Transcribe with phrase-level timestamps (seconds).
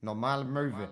[0.00, 0.88] Normale Möwe.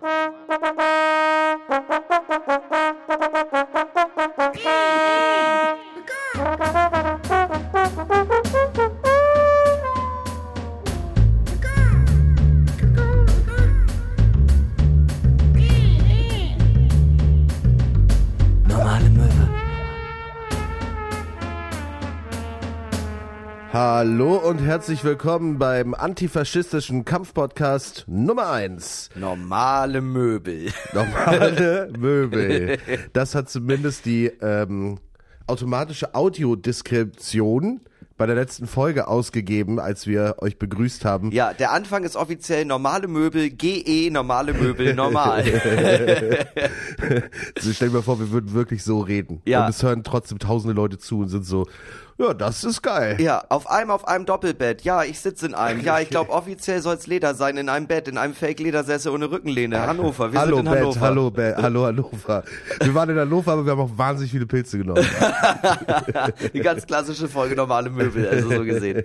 [24.67, 29.11] Herzlich willkommen beim antifaschistischen Kampfpodcast Nummer 1.
[29.15, 30.73] Normale Möbel.
[30.93, 32.77] Normale Möbel.
[33.13, 34.99] Das hat zumindest die ähm,
[35.47, 37.79] automatische Audiodeskription
[38.17, 41.31] bei der letzten Folge ausgegeben, als wir euch begrüßt haben.
[41.31, 45.45] Ja, der Anfang ist offiziell normale Möbel, GE, normale Möbel, normal.
[47.55, 49.41] Also stell dir mal vor, wir würden wirklich so reden.
[49.45, 49.63] Ja.
[49.63, 51.67] Und es hören trotzdem tausende Leute zu und sind so,
[52.17, 53.17] ja, das ist geil.
[53.19, 54.81] ja, auf einem, auf einem Doppelbett.
[54.83, 55.81] Ja, ich sitze in einem.
[55.81, 59.85] Ja, ich glaube, offiziell soll's Leder sein, in einem Bett, in einem Fake-Ledersessel ohne Rückenlehne.
[59.85, 60.99] Hannover, wir hallo sind in Bett, Hannover.
[61.01, 62.43] hallo Bett, hallo Hannover.
[62.81, 65.05] Wir waren in Hannover, aber wir haben auch wahnsinnig viele Pilze genommen.
[66.53, 69.03] Die ganz klassische Folge normale Möbel, also so gesehen.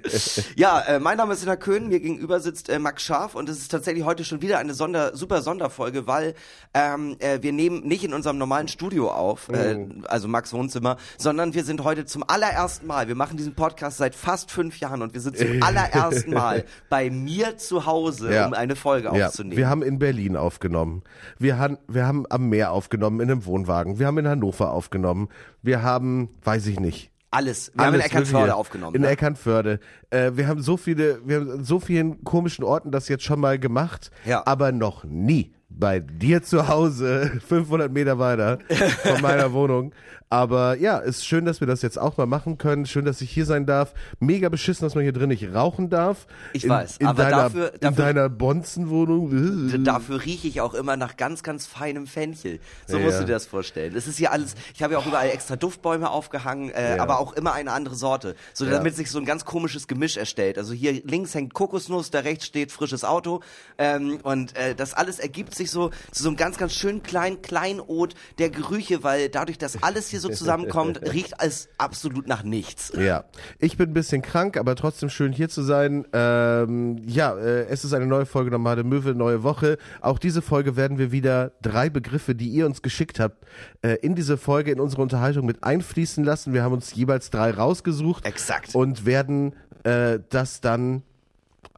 [0.57, 3.59] Ja, äh, mein Name ist Ina Köhn, mir gegenüber sitzt äh, Max Scharf und es
[3.59, 6.35] ist tatsächlich heute schon wieder eine Sonder, super Sonderfolge, weil
[6.75, 10.05] ähm, äh, wir nehmen nicht in unserem normalen Studio auf, äh, Mhm.
[10.09, 14.15] also Max Wohnzimmer, sondern wir sind heute zum allerersten Mal, wir machen diesen Podcast seit
[14.15, 18.47] fast fünf Jahren und wir sind zum allerersten Mal bei mir zu Hause, Ja.
[18.47, 19.57] um eine Folge Ja, aufzunehmen.
[19.57, 21.03] wir haben in Berlin aufgenommen.
[21.39, 23.99] Wir haben, wir haben am Meer aufgenommen, in einem Wohnwagen.
[23.99, 25.29] Wir haben in Hannover aufgenommen.
[25.63, 27.11] Wir haben, weiß ich nicht.
[27.31, 28.95] alles, wir haben in alles Eckernförde aufgenommen.
[28.95, 29.09] In ne?
[29.09, 29.81] Eckernförde.
[30.11, 33.41] Äh, wir haben so viele, wir haben an so vielen komischen Orten das jetzt schon
[33.41, 34.43] mal gemacht, Ja.
[34.47, 38.59] aber noch nie bei dir zu Hause, 500 Meter weiter
[39.03, 39.95] von meiner Wohnung.
[40.33, 42.87] Aber ja, ist schön, dass wir das jetzt auch mal machen können.
[42.87, 43.93] Schön, dass ich hier sein darf.
[44.19, 46.27] Mega beschissen, dass man hier drin nicht rauchen darf.
[46.55, 49.85] Ich in, weiß, in aber deiner, dafür- in dafür- deiner Bonzenwohnung.
[49.85, 52.61] Dafür rieche ich auch immer nach ganz, ganz feinem Fenchel.
[52.87, 53.05] So Ja.
[53.05, 53.95] musst du dir das vorstellen.
[53.95, 57.03] Es ist hier alles, ich habe ja auch überall extra Duftbäume aufgehangen, äh, Ja.
[57.03, 58.35] aber auch immer eine andere Sorte.
[58.55, 58.71] So Ja.
[58.71, 60.57] damit sich so ein ganz komisches Gemisch erstellt.
[60.57, 63.41] Also hier links hängt Kokosnuss, da rechts steht frisches Auto.
[63.77, 67.43] Ähm, und äh, das alles ergibt sich so zu so einem ganz, ganz schönen kleinen
[67.43, 72.93] Kleinod der Gerüche, weil dadurch, dass alles hier so zusammenkommt, riecht es absolut nach nichts.
[72.97, 73.25] Ja,
[73.59, 76.07] ich bin ein bisschen krank, aber trotzdem schön hier zu sein.
[76.13, 79.79] Ähm, ja, äh, es ist eine neue Folge Normale Möwe, neue Woche.
[80.01, 83.45] Auch diese Folge werden wir wieder drei Begriffe, die ihr uns geschickt habt,
[83.83, 86.53] äh, in diese Folge, in unsere Unterhaltung mit einfließen lassen.
[86.53, 88.25] Wir haben uns jeweils drei rausgesucht.
[88.25, 88.75] Exakt.
[88.75, 89.55] Und werden
[89.85, 91.03] äh, das dann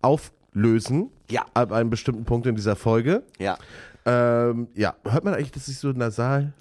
[0.03, 1.11] auflösen.
[1.31, 1.47] Ja.
[1.55, 3.23] Ab einem bestimmten Punkt in dieser Folge.
[3.39, 3.57] Ja.
[4.07, 6.53] Ähm, ja, hört man eigentlich, dass ich so nasal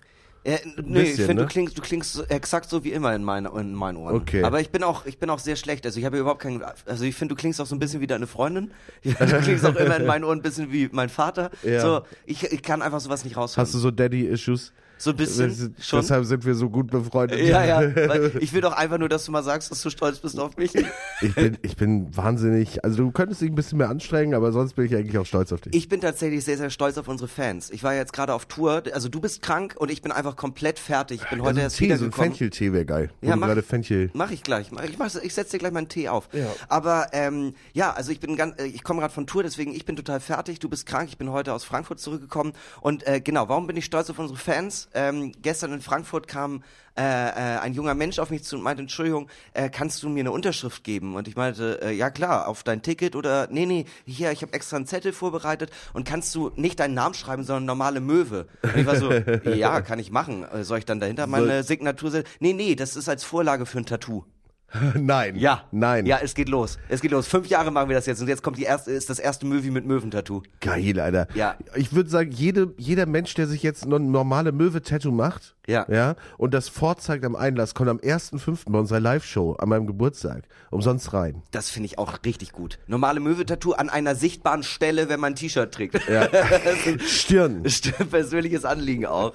[0.46, 1.42] Äh, ich Bisschen, finde, ne?
[1.44, 4.16] du klingst, du klingst so- exakt so wie immer in meinen, in meinen Ohren.
[4.16, 4.44] Okay.
[4.44, 5.86] Aber ich bin auch, ich bin auch sehr schlecht.
[5.86, 8.08] Also ich habe überhaupt keinen, also ich finde, du klingst auch so ein bisschen wie
[8.08, 8.72] deine Freundin.
[9.04, 11.50] Du klingst auch immer in meinen Ohren ein bisschen wie mein Vater.
[11.64, 11.80] Ja.
[11.80, 13.66] So, ich, ich kann einfach sowas nicht raushören.
[13.66, 14.74] Hast du so Daddy-Issues?
[15.04, 16.02] So ein bisschen Das- schon.
[16.02, 17.40] Deshalb sind wir so gut befreundet.
[17.42, 17.96] Ja, ja.
[17.96, 20.58] Weil ich will doch einfach nur, dass du mal sagst, dass du stolz bist auf
[20.58, 20.74] mich.
[21.22, 24.74] Ich bin, ich bin wahnsinnig, also du könntest dich ein bisschen mehr anstrengen, aber sonst
[24.74, 25.74] bin ich eigentlich auch stolz auf dich.
[25.76, 27.70] Ich bin tatsächlich sehr, sehr stolz auf unsere Fans.
[27.70, 28.84] Ich war jetzt gerade auf Tour.
[28.94, 31.22] Also du bist krank und ich bin einfach komplett fertig.
[31.24, 32.30] Ich bin heute also erst Tee, so ein wiedergekommen.
[32.32, 33.10] Fencheltee wäre geil.
[33.22, 34.10] Ja, mach- gerade Fenchel.
[34.14, 34.72] Mach ich gleich.
[34.72, 36.30] Mach- Ich, mach's- ich setze dir gleich meinen Tee auf.
[36.34, 36.46] Ja.
[36.70, 39.86] Aber ähm, ja, also ich bin ganz, äh, ich komme gerade von Tour, deswegen ich
[39.86, 40.60] bin total fertig.
[40.60, 41.10] Du bist krank.
[41.10, 42.54] Ich bin heute aus Frankfurt zurückgekommen.
[42.82, 44.88] Und äh, genau, warum bin ich stolz auf unsere Fans?
[44.94, 46.64] Ähm, gestern in Frankfurt kam
[46.96, 50.20] äh, äh, ein junger Mensch auf mich zu und meinte, Entschuldigung, äh, kannst du mir
[50.20, 51.16] eine Unterschrift geben?
[51.16, 54.54] Und ich meinte, äh, ja klar, auf dein Ticket oder nee, nee, hier, ich habe
[54.54, 58.48] extra einen Zettel vorbereitet und kannst du nicht deinen Namen schreiben, sondern normale Möwe.
[58.62, 59.12] Und ich war so,
[59.50, 60.44] ja, kann ich machen.
[60.44, 62.30] Äh, Soll ich dann dahinter meine Signatur setzen?
[62.40, 64.24] Nee, nee, das ist als Vorlage für ein Tattoo.
[64.96, 65.36] Nein.
[65.36, 65.64] Ja.
[65.72, 66.06] Nein.
[66.06, 66.78] Ja, es geht los.
[66.90, 67.28] Es geht los.
[67.28, 69.70] Fünf Jahre machen wir das jetzt und jetzt kommt die erste, ist das erste Movie
[69.72, 70.42] mit Möwentattoo.
[70.62, 71.28] Geil, Alter.
[71.36, 71.56] Ja.
[71.76, 75.86] Ich würde sagen, jede, jeder Mensch, der sich jetzt ein normale Möwe-Tattoo macht, Ja.
[75.90, 78.60] ja, und das vorzeigt am Einlass, kommt am 1.5.
[78.72, 81.44] bei unserer Live-Show an meinem Geburtstag umsonst rein.
[81.52, 82.80] Das finde ich auch richtig gut.
[82.88, 86.00] Normale Möwentattoo an einer sichtbaren Stelle, wenn man ein T-Shirt trägt.
[86.10, 86.28] Ja.
[87.08, 87.68] Stirn.
[87.70, 89.34] Stimmt, persönliches Anliegen auch.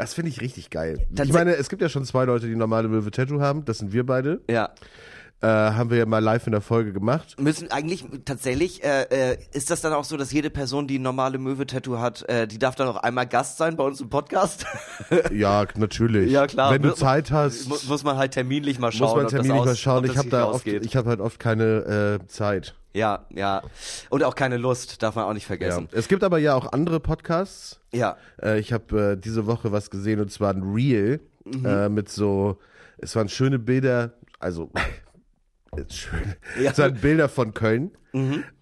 [0.00, 1.06] Das finde ich richtig geil.
[1.22, 3.66] Ich meine, es gibt ja schon zwei Leute, die normale Möwe-Tattoo haben.
[3.66, 4.40] Das sind wir beide.
[4.48, 4.70] Ja.
[5.42, 7.40] Äh, haben wir ja mal live in der Folge gemacht.
[7.40, 11.02] Müssen eigentlich tatsächlich, äh, äh, ist das dann auch so, dass jede Person, die ein
[11.02, 14.66] normale Möwe-Tattoo hat, äh, die darf dann auch einmal Gast sein bei uns im Podcast?
[15.32, 16.30] Ja, natürlich.
[16.30, 16.72] Ja, klar.
[16.72, 19.08] Wenn du Zeit hast, Mu- muss man halt terminlich mal schauen.
[19.08, 20.04] muss man terminlich mal schauen.
[20.04, 22.74] Ich habe da oft, ich habe halt oft keine äh, Zeit.
[22.92, 23.62] Ja, ja.
[24.10, 25.46] Und auch keine Lust, darf man auch nicht Ja.
[25.56, 25.88] vergessen.
[25.92, 27.80] Es gibt aber ja auch andere Podcasts.
[27.92, 28.16] Ja.
[28.42, 31.64] Äh, ich habe äh, diese Woche was gesehen und zwar ein Reel Mhm.
[31.64, 32.58] äh, mit so,
[32.98, 34.70] es waren schöne Bilder, also
[35.88, 36.34] schön.
[36.60, 36.74] Ja.
[36.74, 37.92] So ein Bilder von Köln.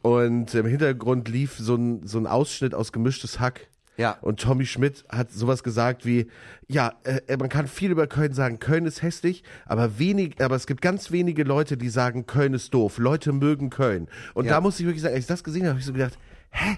[0.02, 3.69] Und im Hintergrund lief so ein, so ein Ausschnitt aus gemischtes Hack.
[3.96, 4.16] Ja.
[4.20, 6.28] Und Tommy Schmidt hat sowas gesagt wie,
[6.69, 10.66] ja, äh, man kann viel über Köln sagen, Köln ist hässlich, aber wenig, aber es
[10.69, 12.99] gibt ganz wenige Leute, die sagen, Köln ist doof.
[12.99, 14.06] Leute mögen Köln.
[14.34, 14.52] Und Ja.
[14.52, 16.16] da muss ich wirklich sagen, als ich das gesehen habe, habe ich so gedacht,
[16.50, 16.76] hä?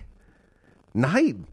[0.95, 1.45] Nein.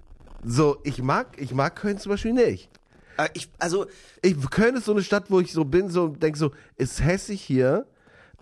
[0.43, 2.69] So, ich mag, ich mag Köln zum Beispiel nicht.
[3.17, 3.87] Äh, ich, also,
[4.21, 7.41] Ich, Köln ist so eine Stadt, wo ich so bin, so denke so, ist hässlich
[7.41, 7.87] hier.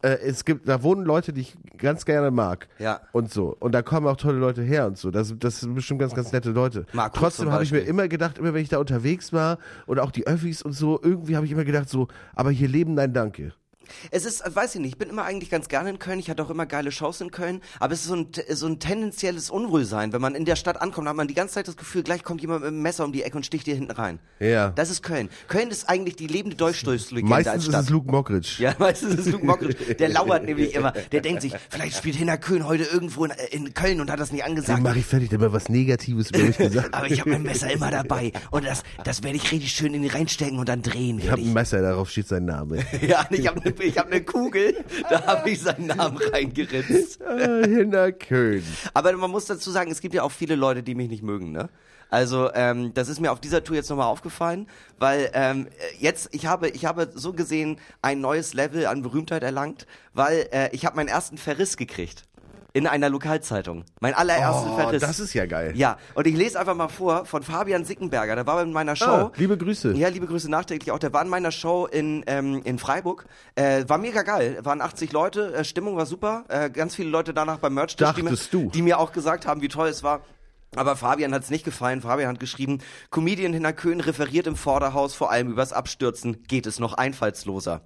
[0.06, 2.68] Äh, es gibt, da wohnen Leute, die ich ganz gerne mag.
[2.78, 3.02] Ja.
[3.12, 3.56] Und so.
[3.60, 5.10] Und da kommen auch tolle Leute her und so.
[5.10, 6.86] Das, das sind bestimmt ganz, ganz nette Leute.
[6.94, 9.57] Markus Trotzdem habe ich mir immer gedacht, immer wenn ich da unterwegs war
[9.88, 12.94] und auch die Öffis und so, irgendwie habe ich immer gedacht so, aber hier leben,
[12.94, 13.54] nein, danke.
[14.12, 16.20] Es ist, weiß ich nicht, ich bin immer eigentlich ganz gerne in Köln.
[16.20, 17.62] Ich hatte auch immer geile Shows in Köln.
[17.80, 20.14] Aber es ist so ein, so ein tendenzielles Unwohlsein.
[20.14, 22.42] Wenn man in der Stadt ankommt, hat man die ganze Zeit das Gefühl, gleich kommt
[22.42, 24.20] jemand mit einem Messer um die Ecke und sticht dir hinten rein.
[24.40, 24.70] Ja.
[24.70, 25.30] Das ist Köln.
[25.48, 27.84] Köln ist eigentlich die lebende Dolchstoßlegende Meistens als ist Stadt.
[27.84, 28.56] es Luke Mockridge.
[28.60, 29.96] Ja, meistens ist es Luke Mockridge.
[29.96, 30.92] Der lauert nämlich immer.
[31.12, 34.31] Der denkt sich, vielleicht spielt Hinner Köhn heute irgendwo in, in Köln und hat das
[34.31, 34.81] nicht angesagt.
[34.81, 36.94] mache ich fertig, der immer was Negatives über mich gesagt.
[36.94, 38.31] Aber ich habe mein Messer immer dabei.
[38.52, 41.42] Und das, das werde ich richtig schön in die reinstecken und dann drehen Ich habe
[41.42, 42.80] ein Messer, darauf steht sein Name.
[43.06, 47.22] Ja, ich habe eine ich hab ne Kugel, da habe ich seinen Namen reingeritzt.
[47.22, 48.63] Ah, Hinter Köln.
[48.94, 51.51] Aber man muss dazu sagen, es gibt ja auch viele Leute, die mich nicht mögen,
[51.51, 51.69] ne?
[52.10, 54.68] Also ähm, das ist mir auf dieser Tour jetzt nochmal aufgefallen,
[55.00, 55.68] weil ähm,
[56.00, 60.69] jetzt ich habe ich habe so gesehen ein neues Level an Berühmtheit erlangt, weil äh,
[60.71, 62.24] ich habe meinen ersten Verriss gekriegt
[62.75, 65.01] in einer Lokalzeitung, mein allerersten Oh, Verriss.
[65.01, 65.72] das ist ja geil.
[65.75, 69.06] ja, und ich lese einfach mal vor von Fabian Sickenberger, der war in meiner Show.
[69.06, 69.94] Ah, liebe Grüße.
[69.94, 71.00] Ja, liebe Grüße nachträglich auch.
[71.00, 73.27] Der war in meiner Show in, ähm, in Freiburg.
[73.56, 74.60] Äh, war mega geil.
[74.63, 76.44] Waren 80 Leute, äh, Stimmung war super.
[76.50, 78.69] Äh, ganz viele Leute danach beim Merch, die, Dachtest mir, du?
[78.72, 80.19] die mir auch gesagt haben, wie toll es war.
[80.75, 82.01] Aber Fabian hat es nicht gefallen.
[82.01, 82.80] Fabian hat geschrieben,
[83.10, 86.44] Comedian Hinner Köhn referiert im Vorderhaus vor allem übers Abstürzen.
[86.50, 87.80] Geht es noch einfallsloser?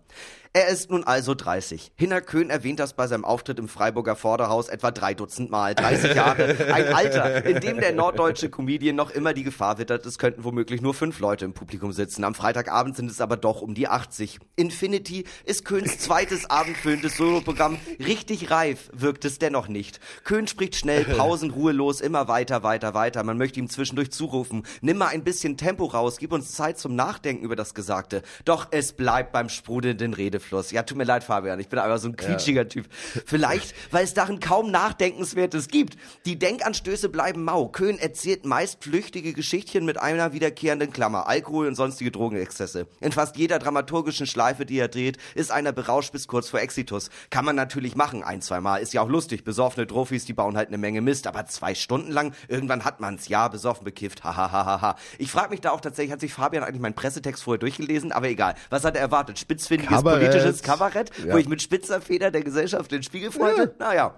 [0.51, 1.91] Er ist nun also 30.
[1.95, 5.75] Hinner Köhn erwähnt das bei seinem Auftritt im Freiburger Vorderhaus etwa drei Dutzend Mal.
[5.75, 10.17] 30 Jahre, ein Alter, in dem der norddeutsche Comedian noch immer die Gefahr wittert, es
[10.17, 12.23] könnten womöglich nur fünf Leute im Publikum sitzen.
[12.23, 14.39] Am Freitagabend sind es aber doch um die 80.
[14.55, 17.77] Infinity ist Köhns zweites abendfüllendes Soloprogramm.
[17.99, 19.99] Richtig reif wirkt es dennoch nicht.
[20.23, 23.23] Köhn spricht schnell, Pausen ruhelos, immer weiter, weiter, weiter.
[23.23, 26.95] Man möchte ihm zwischendurch zurufen, nimm mal ein bisschen Tempo raus, gib uns Zeit zum
[26.95, 28.23] Nachdenken über das Gesagte.
[28.45, 30.71] Doch es bleibt beim sprudelnden Redefluss.
[30.71, 32.87] Ja, tut mir leid, Fabian, ich bin aber so ein quietschiger Typ.
[33.25, 35.97] Vielleicht, weil es darin kaum Nachdenkenswertes gibt.
[36.25, 37.67] Die Denkanstöße bleiben mau.
[37.67, 41.27] Köhn erzählt meist flüchtige Geschichtchen mit einer wiederkehrenden Klammer.
[41.27, 42.87] Alkohol und sonstige Drogenexzesse.
[43.01, 47.09] In fast jeder dramaturgischen Schleife, die er dreht, ist einer berauscht bis kurz vor Exitus.
[47.29, 48.77] Kann man natürlich machen, ein, zwei Mal.
[48.77, 49.43] Ist ja auch lustig.
[49.43, 51.27] Besoffene Trophys, die bauen halt eine Menge Mist.
[51.27, 53.27] Aber zwei Stunden lang, irgendwann hat man's.
[53.27, 54.23] Ja, besoffen, bekifft.
[54.23, 54.95] Hahaha.
[55.17, 58.11] Ich frage mich da auch tatsächlich, hat sich Fabian eigentlich meinen Pressetext vorher durchgelesen?
[58.11, 58.55] Aber egal.
[58.69, 59.39] Was hat er erwartet?
[59.39, 60.28] Spitzfindiges Kabarett.
[60.31, 61.33] Politisches Kabarett, Ja.
[61.33, 63.73] wo ich mit spitzer Feder der Gesellschaft den Spiegel freute?
[63.79, 64.13] Naja.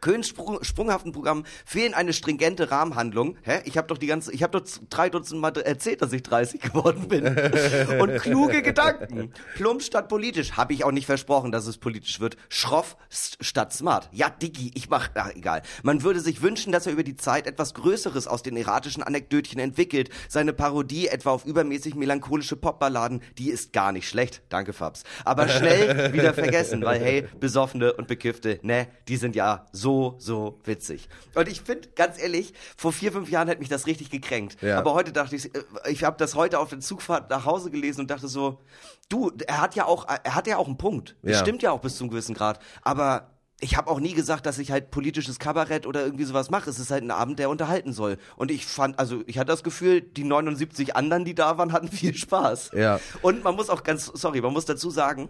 [0.00, 3.36] Köhns Sprung, sprunghaften Programm fehlen eine stringente Rahmenhandlung.
[3.42, 3.60] Hä?
[3.64, 6.60] Ich habe doch die ganze, ich habe doch drei Dutzend Mal erzählt, dass ich 30
[6.60, 7.26] geworden bin.
[8.00, 9.32] Und kluge Gedanken.
[9.54, 10.52] Plump statt politisch.
[10.52, 12.36] Habe ich auch nicht versprochen, dass es politisch wird.
[12.48, 14.08] Schroff statt smart.
[14.12, 15.62] Ja, Diggi, ich mach, ach, egal.
[15.82, 19.60] Man würde sich wünschen, dass er über die Zeit etwas Größeres aus den erratischen Anekdötchen
[19.60, 20.10] entwickelt.
[20.28, 24.42] Seine Parodie etwa auf übermäßig melancholische Popballaden, die ist gar nicht schlecht.
[24.48, 25.04] Danke, Fabs.
[25.24, 30.58] Aber schnell wieder vergessen, weil hey, Besoffene und Bekiffte, ne, die sind ja so, so
[30.64, 31.08] witzig.
[31.34, 34.60] Und ich finde, ganz ehrlich, vor vier, fünf Jahren hätte mich das richtig gekränkt.
[34.62, 34.78] Ja.
[34.78, 38.02] Aber heute dachte ich, äh, ich habe das heute auf der Zugfahrt nach Hause gelesen
[38.02, 38.58] und dachte so,
[39.08, 41.16] du, er hat ja auch, er hat ja auch einen Punkt.
[41.22, 41.38] Das Ja.
[41.40, 42.60] stimmt ja auch bis zu einem gewissen Grad.
[42.82, 43.30] Aber
[43.62, 46.70] ich habe auch nie gesagt, dass ich halt politisches Kabarett oder irgendwie sowas mache.
[46.70, 48.16] Es ist halt ein Abend, der unterhalten soll.
[48.36, 51.88] Und ich fand, also ich hatte das Gefühl, die 79 anderen, die da waren, hatten
[51.92, 52.70] viel Spaß.
[52.74, 53.00] Ja.
[53.20, 55.28] Und man muss auch ganz, sorry, man muss dazu sagen,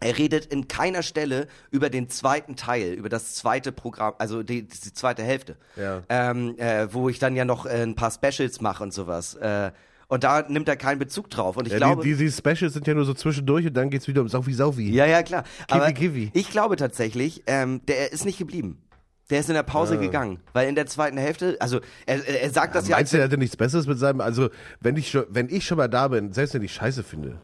[0.00, 4.62] er redet in keiner Stelle über den zweiten Teil, über das zweite Programm, also die,
[4.66, 6.02] die zweite Hälfte, Ja.
[6.08, 9.34] ähm, äh, wo ich dann ja noch äh, ein paar Specials mache und sowas.
[9.34, 9.72] Äh,
[10.10, 11.56] und da nimmt er keinen Bezug drauf.
[11.58, 14.08] Und ich Ja, glaube, die, die, Specials sind ja nur so zwischendurch und dann geht's
[14.08, 14.90] wieder um Saufi Saufi.
[14.90, 15.44] ja, ja, klar.
[15.70, 16.30] Aber Kiwi.
[16.32, 18.82] ich glaube tatsächlich, ähm, der ist nicht geblieben.
[19.30, 22.74] Der ist in der Pause gegangen, weil in der zweiten Hälfte, also er, er sagt
[22.74, 24.48] das ja, Meinst du, er hätte nichts Besseres mit seinem, also
[24.80, 27.38] wenn ich schon, wenn ich schon mal da bin, selbst wenn ich Scheiße finde,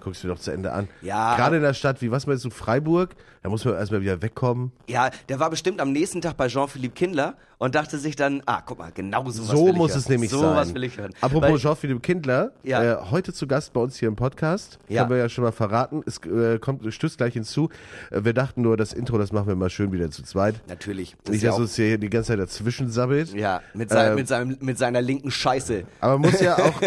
[0.00, 0.88] guckst du doch zu Ende an.
[1.02, 1.36] Ja.
[1.36, 4.72] Gerade in der Stadt wie, was meinst du, Freiburg, da muss man erstmal wieder wegkommen.
[4.88, 8.62] ja, der war bestimmt am nächsten Tag bei Jean-Philippe Kindler und dachte sich dann, ah,
[8.64, 9.98] guck mal, genau so was So will ich muss hören.
[10.00, 10.56] es nämlich so sein.
[10.56, 11.12] was will ich hören.
[11.20, 12.82] Apropos Weil- Jean-Philippe Kindler, Ja.
[12.82, 14.78] äh, heute zu Gast bei uns hier im Podcast.
[14.88, 15.02] Ja.
[15.02, 16.02] Können wir ja schon mal verraten.
[16.06, 17.68] Es äh, kommt, stößt gleich hinzu.
[18.10, 20.54] Äh, wir dachten nur, das Intro, das machen wir mal schön wieder zu zweit.
[20.68, 21.14] Natürlich.
[21.24, 23.32] Das Nicht, dass uns hier die ganze Zeit dazwischen sabbelt.
[23.34, 25.84] ja mit, sein, Ähm, mit, seinem, mit seiner linken Scheiße.
[26.00, 26.80] Aber muss ja auch,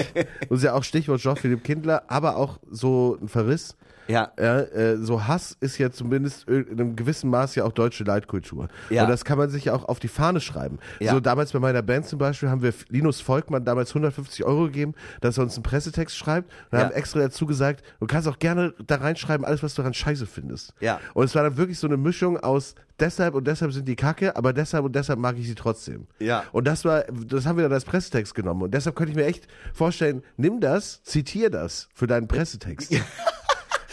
[0.48, 3.74] muss ja auch Stichwort Jean-Philippe Kindler, aber auch so ein Verriss.
[4.08, 4.32] Ja.
[4.38, 8.68] Ja, äh, so Hass ist ja zumindest in einem gewissen Maß ja auch deutsche Leitkultur.
[8.88, 9.04] Ja.
[9.04, 10.78] Und das kann man sich ja auch auf die Fahne schreiben.
[10.98, 11.12] Ja.
[11.12, 14.94] So damals bei meiner Band zum Beispiel haben wir Linus Volkmann damals 150 Euro gegeben,
[15.20, 16.84] dass er uns einen Pressetext schreibt und Ja.
[16.86, 20.26] haben extra dazu gesagt, du kannst auch gerne da reinschreiben, alles, was du daran scheiße
[20.26, 20.74] findest.
[20.80, 21.00] Ja.
[21.14, 24.36] Und es war dann wirklich so eine Mischung aus deshalb und deshalb sind die Kacke,
[24.36, 26.06] aber deshalb und deshalb mag ich sie trotzdem.
[26.18, 26.42] Ja.
[26.52, 28.62] Und das war, das haben wir dann als Pressetext genommen.
[28.62, 32.92] Und deshalb könnte ich mir echt vorstellen, nimm das, zitier das für deinen Pressetext.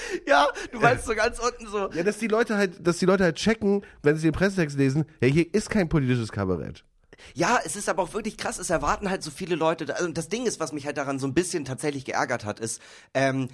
[0.27, 1.89] Ja, du meinst so ganz unten so.
[1.91, 5.05] Ja, dass die Leute halt, dass die Leute halt checken, wenn sie den Pressetext lesen,
[5.21, 6.83] ja, hier ist kein politisches Kabarett.
[7.33, 8.59] Ja, es ist aber auch wirklich krass.
[8.59, 9.95] Es erwarten halt so viele Leute.
[9.95, 12.81] Also das Ding ist, was mich halt daran so ein bisschen tatsächlich geärgert hat, ist,
[13.13, 13.47] ähm,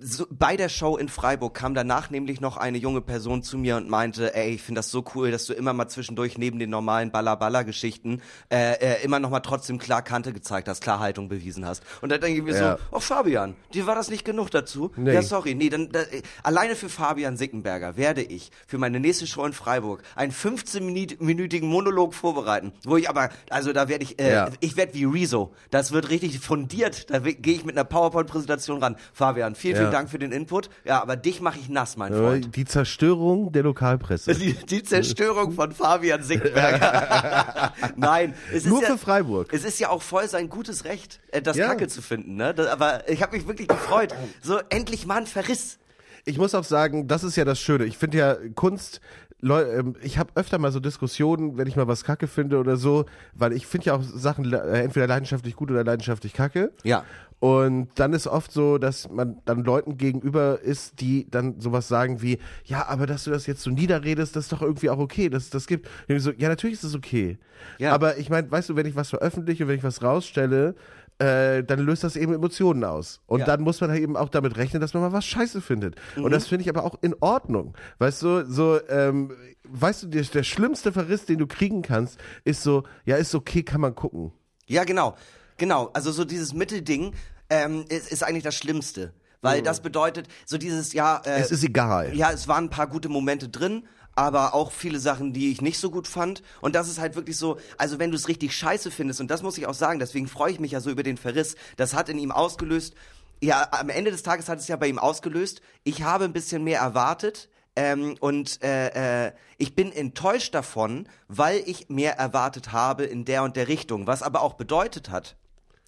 [0.00, 3.76] so, bei der Show in Freiburg kam danach nämlich noch eine junge Person zu mir
[3.76, 6.70] und meinte, ey, ich finde das so cool, dass du immer mal zwischendurch neben den
[6.70, 8.20] normalen Baller-Baller-Geschichten
[8.50, 11.82] äh, äh, immer noch mal trotzdem klar Kante gezeigt hast, Klarhaltung bewiesen hast.
[12.00, 12.76] Und da denke ich mir Ja.
[12.76, 14.90] so, oh Fabian, dir war das nicht genug dazu?
[14.96, 15.14] Nee.
[15.14, 19.26] Ja, sorry, nee, dann da, äh, alleine für Fabian Sickenberger werde ich für meine nächste
[19.26, 24.32] Show in Freiburg einen 15-minütigen Monolog vorbereiten, wo ich aber, also da werde ich, äh,
[24.32, 24.48] Ja.
[24.60, 25.52] ich werde wie Rezo.
[25.70, 27.10] Das wird richtig fundiert.
[27.10, 28.96] Da gehe ich mit einer PowerPoint-Präsentation ran.
[29.12, 29.98] Fabian, vielen, vielen Ja.
[29.98, 30.70] Dank für den Input.
[30.84, 32.56] Ja, aber dich mache ich nass, mein Freund.
[32.56, 34.34] Die Zerstörung der Lokalpresse.
[34.34, 37.72] Die, die Zerstörung von Fabian Sickenberger.
[37.96, 39.52] Nein, es Nur ist ja, für Freiburg.
[39.52, 41.68] Es ist ja auch voll sein gutes Recht, äh, das Ja.
[41.68, 42.36] Kacke zu finden.
[42.36, 42.54] Ne?
[42.54, 44.14] Das, aber ich habe mich wirklich gefreut.
[44.42, 45.78] So endlich mal ein Verriss.
[46.26, 47.84] Ich muss auch sagen, das ist ja das Schöne.
[47.84, 49.00] Ich finde ja Kunst,
[49.42, 53.04] ähm, ich habe öfter mal so Diskussionen, wenn ich mal was kacke finde oder so,
[53.34, 56.72] weil ich finde ja auch Sachen äh, entweder leidenschaftlich gut oder leidenschaftlich kacke.
[56.82, 57.04] Ja.
[57.44, 62.22] Und dann ist oft so, dass man dann Leuten gegenüber ist, die dann sowas sagen
[62.22, 65.28] wie, ja, aber dass du das jetzt so niederredest, das ist doch irgendwie auch okay,
[65.28, 65.86] dass es das gibt.
[66.08, 67.36] Und ich so, ja, natürlich ist das okay.
[67.78, 67.92] Ja.
[67.92, 70.74] Aber ich meine, weißt du, wenn ich was veröffentliche, wenn ich was rausstelle,
[71.18, 73.20] äh, dann löst das eben Emotionen aus.
[73.26, 73.44] Und Ja.
[73.44, 75.96] dann muss man halt eben auch damit rechnen, dass man mal was scheiße findet.
[76.16, 77.74] Und das finde ich aber auch in Ordnung.
[77.98, 79.32] Weißt du, so, ähm,
[79.64, 83.62] weißt du, der, der schlimmste Verriss, den du kriegen kannst, ist so, ja, ist okay,
[83.62, 84.32] kann man gucken.
[84.66, 85.14] Ja, genau.
[85.58, 85.90] Genau.
[85.92, 87.12] Also so dieses Mittelding
[87.50, 89.12] ähm, ist, ist eigentlich das Schlimmste.
[89.42, 92.16] Weil das bedeutet, so dieses, ja, äh, Es ist egal.
[92.16, 95.78] ja, es waren ein paar gute Momente drin, aber auch viele Sachen, die ich nicht
[95.78, 96.42] so gut fand.
[96.62, 99.42] Und das ist halt wirklich so, also wenn du es richtig scheiße findest, und das
[99.42, 102.08] muss ich auch sagen, deswegen freue ich mich ja so über den Verriss, das hat
[102.08, 102.94] in ihm ausgelöst,
[103.42, 106.64] ja, am Ende des Tages hat es ja bei ihm ausgelöst, ich habe ein bisschen
[106.64, 113.04] mehr erwartet, ähm, und äh, äh, ich bin enttäuscht davon, weil ich mehr erwartet habe
[113.04, 114.06] in der und der Richtung.
[114.06, 115.36] Was aber auch bedeutet hat,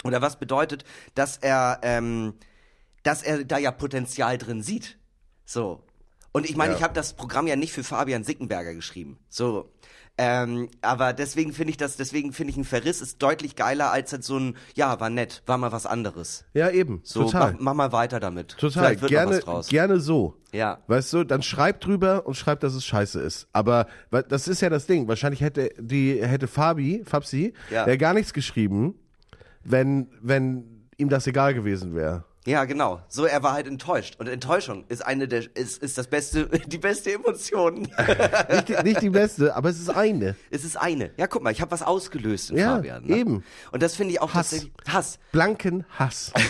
[0.07, 0.85] oder was bedeutet,
[1.15, 2.35] dass er, ähm,
[3.03, 4.99] dass er da ja Potenzial drin sieht.
[5.45, 5.83] So.
[6.33, 6.77] Und ich meine, Ja.
[6.79, 9.19] ich habe das Programm ja nicht für Fabian Sickenberger geschrieben.
[9.29, 9.71] So.
[10.19, 14.13] Ähm, aber deswegen finde ich das, deswegen finde ich ein Verriss ist deutlich geiler als
[14.13, 16.47] halt so ein, ja, war nett, war mal was anderes.
[16.55, 17.03] Ja, eben.
[17.05, 17.53] So, Total.
[17.53, 18.57] Mach, mach mal weiter damit.
[18.57, 18.97] Total.
[18.97, 19.69] Gerne, was draus.
[19.69, 20.35] gerne so.
[20.53, 20.79] Ja.
[20.87, 23.47] Weißt du, dann schreib drüber und schreib, dass es scheiße ist.
[23.53, 23.89] Aber
[24.31, 25.07] das ist ja das Ding.
[25.07, 27.87] Wahrscheinlich hätte die hätte Fabi, Fabsi, Ja.
[27.87, 28.95] äh, gar nichts geschrieben,
[29.67, 32.25] wenn wenn ihm das egal gewesen wäre.
[32.47, 33.01] Ja, genau.
[33.09, 34.17] So, er war halt enttäuscht.
[34.19, 37.83] Und Enttäuschung ist eine der, ist, ist das beste, die beste Emotion.
[38.51, 40.37] Nicht die, nicht die beste, aber es ist eine.
[40.51, 41.11] es ist eine.
[41.17, 43.05] Ja, guck mal, ich habe was ausgelöst in Ja, Fabian.
[43.05, 43.17] Ne?
[43.17, 43.45] eben.
[43.73, 44.67] Und das finde ich auch Hass.
[44.89, 45.19] Hass.
[45.33, 46.33] Blanken Hass.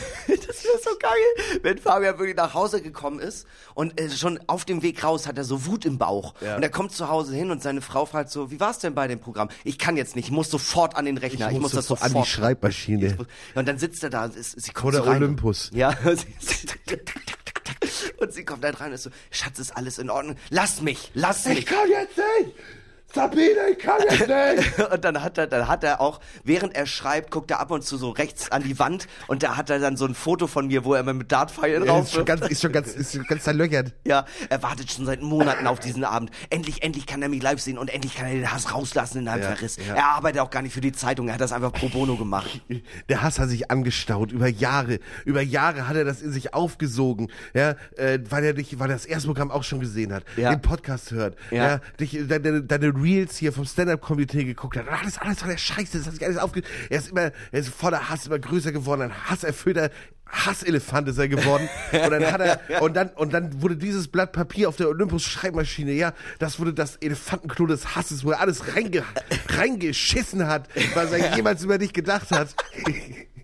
[0.48, 4.64] Das wäre so geil, wenn Fabian wirklich nach Hause gekommen ist und äh, schon auf
[4.64, 6.34] dem Weg raus hat er so Wut im Bauch.
[6.40, 6.56] Ja.
[6.56, 9.06] Und er kommt zu Hause hin und seine Frau fragt so, wie war's denn bei
[9.08, 9.48] dem Programm?
[9.64, 12.14] Ich kann jetzt nicht, ich muss sofort an den Rechner, ich, muss das so sofort.
[12.14, 13.06] an die Schreibmaschine.
[13.08, 13.16] Ja,
[13.54, 15.16] und dann sitzt er da ist, sie kommt Oder rein.
[15.22, 15.70] Olympus.
[15.74, 15.85] Ja.
[18.18, 20.36] und sie kommt dann rein und ist so, Schatz, ist alles in Ordnung?
[20.50, 21.66] Lass mich, lass mich.
[21.66, 22.54] kann jetzt nicht!
[23.14, 24.28] Sabine, ich kann jetzt
[24.76, 24.78] nicht!
[24.92, 27.82] Und dann hat er, dann hat er auch, während er schreibt, guckt er ab und
[27.84, 30.66] zu so rechts an die Wand und da hat er dann so ein Foto von
[30.66, 33.14] mir, wo er immer mit Dartpfeilen Ja, drauf ist schon ganz, ist schon ganz, ist
[33.14, 33.94] schon ganz zerlöchert.
[34.06, 36.30] Ja, er wartet schon seit Monaten auf diesen Abend.
[36.50, 39.28] Endlich, endlich kann er mich live sehen und endlich kann er den Hass rauslassen in
[39.28, 39.76] einem Ja, Verriss.
[39.76, 39.94] ja.
[39.94, 42.60] Er arbeitet auch gar nicht für die Zeitung, er hat das einfach pro bono gemacht.
[43.08, 44.98] Der Hass hat sich angestaut über Jahre.
[45.24, 48.94] Über Jahre hat er das in sich aufgesogen, ja, äh, weil er dich, weil er
[48.96, 51.80] das erste Programm auch schon gesehen hat, den Podcast hört, ja, Ja.
[52.00, 54.88] dich, deine, deine Reels hier vom Stand-Up-Komitee geguckt hat.
[54.88, 56.62] Alles, alles war der Scheiße, das hat sich alles aufge...
[56.90, 59.90] Er ist immer, er ist voller Hass immer größer geworden, ein hasserfüllter
[60.28, 61.68] Hasselefant ist er geworden.
[61.92, 65.92] Und dann hat er, und dann, und dann wurde dieses Blatt Papier auf der Olympus-Schreibmaschine,
[65.92, 69.04] ja, das wurde das Elefantenklo des Hasses, wo er alles reinge,
[69.50, 72.48] reingeschissen hat, was er jemals über dich gedacht hat.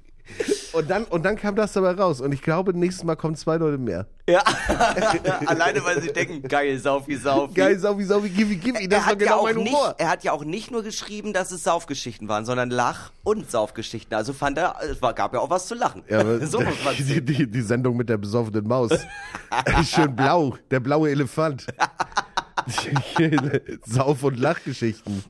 [0.73, 2.21] und, dann, und dann kam das dabei raus.
[2.21, 4.07] Und ich glaube, nächstes Mal kommen zwei Leute mehr.
[4.29, 4.43] Ja,
[5.47, 7.55] alleine weil sie denken, geil, Saufi, Saufi.
[7.55, 9.95] Geil, Saufi, Saufi, Givi, Givi, das er war hat, ja genau auch mein nicht, Humor.
[9.99, 14.15] er hat ja auch nicht nur geschrieben, dass es Saufgeschichten waren, sondern Lach- und Saufgeschichten.
[14.17, 16.05] Also fand er, es gab ja auch was zu lachen.
[16.09, 18.93] Ja, so muss man die, die, die Sendung mit der besoffenen Maus.
[19.85, 21.67] Schön blau, der blaue Elefant.
[23.87, 25.25] Sauf- und Lachgeschichten.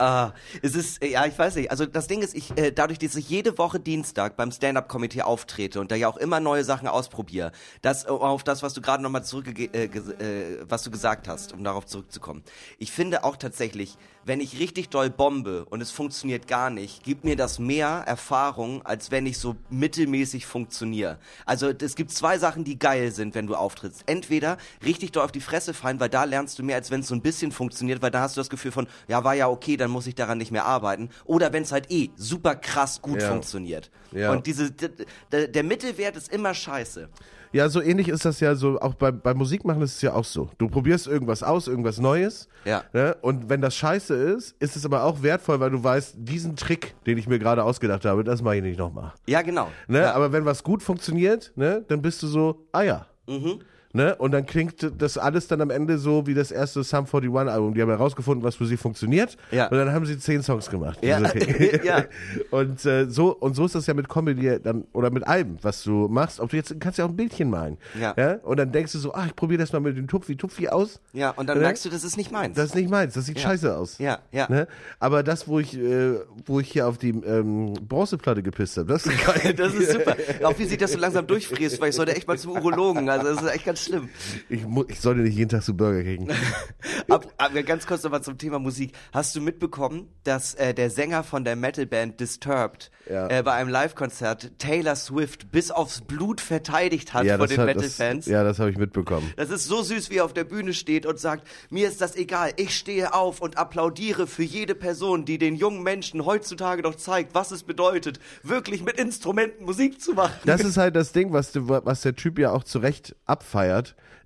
[0.00, 1.70] Ah, es ist, ja, ich weiß nicht.
[1.70, 5.78] Also das Ding ist, ich, äh, dadurch, dass ich jede Woche Dienstag beim Stand-Up-Komitee auftrete
[5.78, 7.52] und da ja auch immer neue Sachen ausprobiere,
[7.82, 11.52] das äh, auf das, was du gerade nochmal zurück, äh, äh, was du gesagt hast,
[11.52, 12.42] um darauf zurückzukommen.
[12.78, 17.24] Ich finde auch tatsächlich, wenn ich richtig doll bombe und es funktioniert gar nicht, gibt
[17.24, 21.18] mir das mehr Erfahrung, als wenn ich so mittelmäßig funktioniere.
[21.46, 24.02] Also es gibt zwei Sachen, die geil sind, wenn du auftrittst.
[24.06, 27.08] Entweder richtig doll auf die Fresse fallen, weil da lernst du mehr, als wenn es
[27.08, 29.76] so ein bisschen funktioniert, weil da hast du das Gefühl von, ja, war ja okay,
[29.76, 31.08] dann muss ich daran nicht mehr arbeiten.
[31.24, 33.28] Oder wenn es halt eh super krass gut Ja.
[33.30, 33.90] funktioniert.
[34.12, 34.32] Ja.
[34.32, 34.90] Und diese, d-
[35.32, 37.08] d- der Mittelwert ist immer scheiße.
[37.52, 40.14] Ja, so ähnlich ist das ja so, auch bei, bei Musik machen ist es ja
[40.14, 40.50] auch so.
[40.58, 42.48] Du probierst irgendwas aus, irgendwas Neues.
[42.64, 42.84] Ja.
[42.92, 43.16] Ne?
[43.22, 46.94] Und wenn das scheiße ist, ist es aber auch wertvoll, weil du weißt, diesen Trick,
[47.06, 49.12] den ich mir gerade ausgedacht habe, das mache ich nicht nochmal.
[49.26, 49.68] Ja, genau.
[49.88, 50.00] Ne?
[50.00, 50.14] Ja.
[50.14, 53.06] Aber wenn was gut funktioniert, ne, dann bist du so, ah ja.
[53.26, 53.60] Mhm.
[53.92, 54.14] Ne?
[54.16, 57.74] Und dann klingt das alles dann am Ende so wie das erste Sum 41 Album.
[57.74, 59.36] Die haben herausgefunden, was für sie funktioniert.
[59.50, 59.66] Ja.
[59.66, 60.98] Und dann haben sie zehn Songs gemacht.
[61.02, 61.18] Ja.
[61.20, 61.80] Okay.
[61.84, 62.04] Ja.
[62.50, 65.82] Und äh, so und so ist das ja mit Comedy dann oder mit allem, was
[65.82, 66.40] du machst.
[66.40, 67.78] Ob du jetzt kannst ja auch ein Bildchen malen.
[67.98, 68.34] Ja.
[68.42, 71.00] Und dann denkst du so, ah, ich probiere das mal mit dem Tupfi Tupfi aus.
[71.12, 71.64] ja, und dann Ne?
[71.64, 72.56] merkst du, das ist nicht meins.
[72.56, 73.42] Das ist nicht meins, das sieht Ja.
[73.48, 73.98] scheiße aus.
[73.98, 74.46] ja, ja.
[74.48, 74.66] Ne?
[74.98, 76.14] Aber das, wo ich, äh,
[76.46, 79.54] wo ich hier auf die ähm, Bronzeplatte gepisst habe, das ist geil.
[79.54, 80.16] Das ist super.
[80.44, 83.08] Auch wie sich das so langsam durchfräst, weil ich sollte echt mal zum Urologen.
[83.08, 84.08] Also das ist echt ganz schlimm.
[84.48, 86.28] Ich, ich sollte nicht jeden Tag zu Burger kriegen.
[87.08, 88.92] Ab, aber ganz kurz nochmal zum Thema Musik.
[89.12, 93.28] Hast du mitbekommen, dass äh, der Sänger von der Metalband Disturbed Ja.
[93.28, 98.26] äh, bei einem Live-Konzert Taylor Swift bis aufs Blut verteidigt hat ja, vor den Metal-Fans?
[98.26, 99.32] Ja, das habe ich mitbekommen.
[99.36, 102.16] Das ist so süß, wie er auf der Bühne steht und sagt, mir ist das
[102.16, 106.94] egal, ich stehe auf und applaudiere für jede Person, die den jungen Menschen heutzutage noch
[106.94, 110.34] zeigt, was es bedeutet, wirklich mit Instrumenten Musik zu machen.
[110.44, 113.69] Das ist halt das Ding, was, was der Typ ja auch zu Recht abfeiert,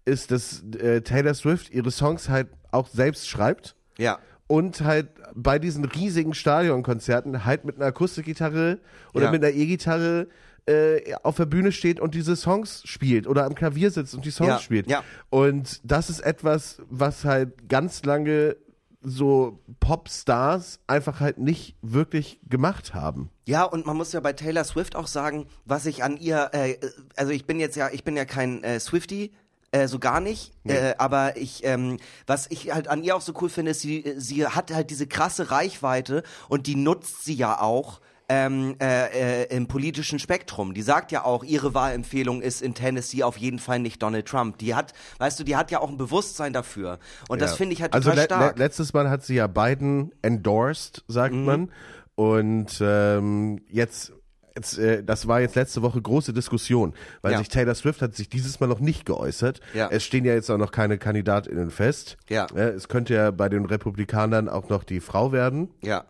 [0.04, 4.18] ist, dass äh, Taylor Swift ihre Songs halt auch selbst schreibt ja.
[4.46, 8.78] und halt bei diesen riesigen Stadionkonzerten halt mit einer Akustikgitarre
[9.14, 9.30] oder Ja.
[9.30, 10.28] mit einer E-Gitarre
[10.66, 14.30] äh, auf der Bühne steht und diese Songs spielt oder am Klavier sitzt und die
[14.30, 14.88] Songs Ja, spielt.
[14.88, 15.02] ja.
[15.30, 18.56] Und das ist etwas, was halt ganz lange
[19.04, 23.30] so Popstars einfach halt nicht wirklich gemacht haben.
[23.47, 26.76] Ja, und man muss ja bei Taylor Swift auch sagen, was ich an ihr, äh,
[27.14, 29.32] also ich bin jetzt ja, ich bin ja kein äh, Swifty,
[29.71, 30.52] äh, so gar nicht.
[30.64, 34.14] Äh, aber ich, ähm, was ich halt an ihr auch so cool finde, ist, sie,
[34.17, 38.00] sie hat halt diese krasse Reichweite und die nutzt sie ja auch.
[38.28, 40.73] Ähm, äh, äh, im politischen Spektrum.
[40.73, 44.56] Die sagt ja auch, ihre Wahlempfehlung ist in Tennessee auf jeden Fall nicht Donald Trump.
[44.58, 46.99] Die hat, weißt du, die hat ja auch ein Bewusstsein dafür.
[47.28, 47.56] Und das Ja.
[47.58, 48.56] finde ich halt also total stark.
[48.58, 51.45] Le letztes Mal hat sie ja Biden endorsed, sagt Mhm.
[51.45, 51.73] man.
[52.15, 54.13] Und ähm, jetzt,
[54.56, 57.39] jetzt äh, das war jetzt letzte Woche große Diskussion, weil Ja.
[57.39, 59.60] sich Taylor Swift hat sich dieses Mal noch nicht geäußert.
[59.75, 59.89] Ja.
[59.91, 62.17] Es stehen ja jetzt auch noch keine KandidatInnen fest.
[62.30, 62.47] Ja.
[62.54, 66.04] Äh, es könnte ja bei den Republikanern auch noch die Frau werden, ja.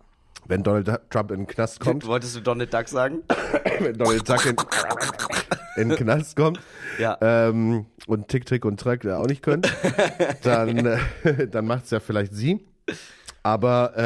[0.46, 2.06] Wenn Donald Trump in den Knast kommt.
[2.06, 3.22] Wolltest du Donald Duck sagen?
[3.80, 4.56] wenn Donald Duck in,
[5.76, 6.60] in den Knast kommt.
[6.98, 7.18] Ja.
[7.20, 9.62] Ähm, und Tick, Trick und Track auch nicht können,
[10.42, 12.66] dann, äh, dann macht's ja vielleicht sie.
[13.42, 13.96] Aber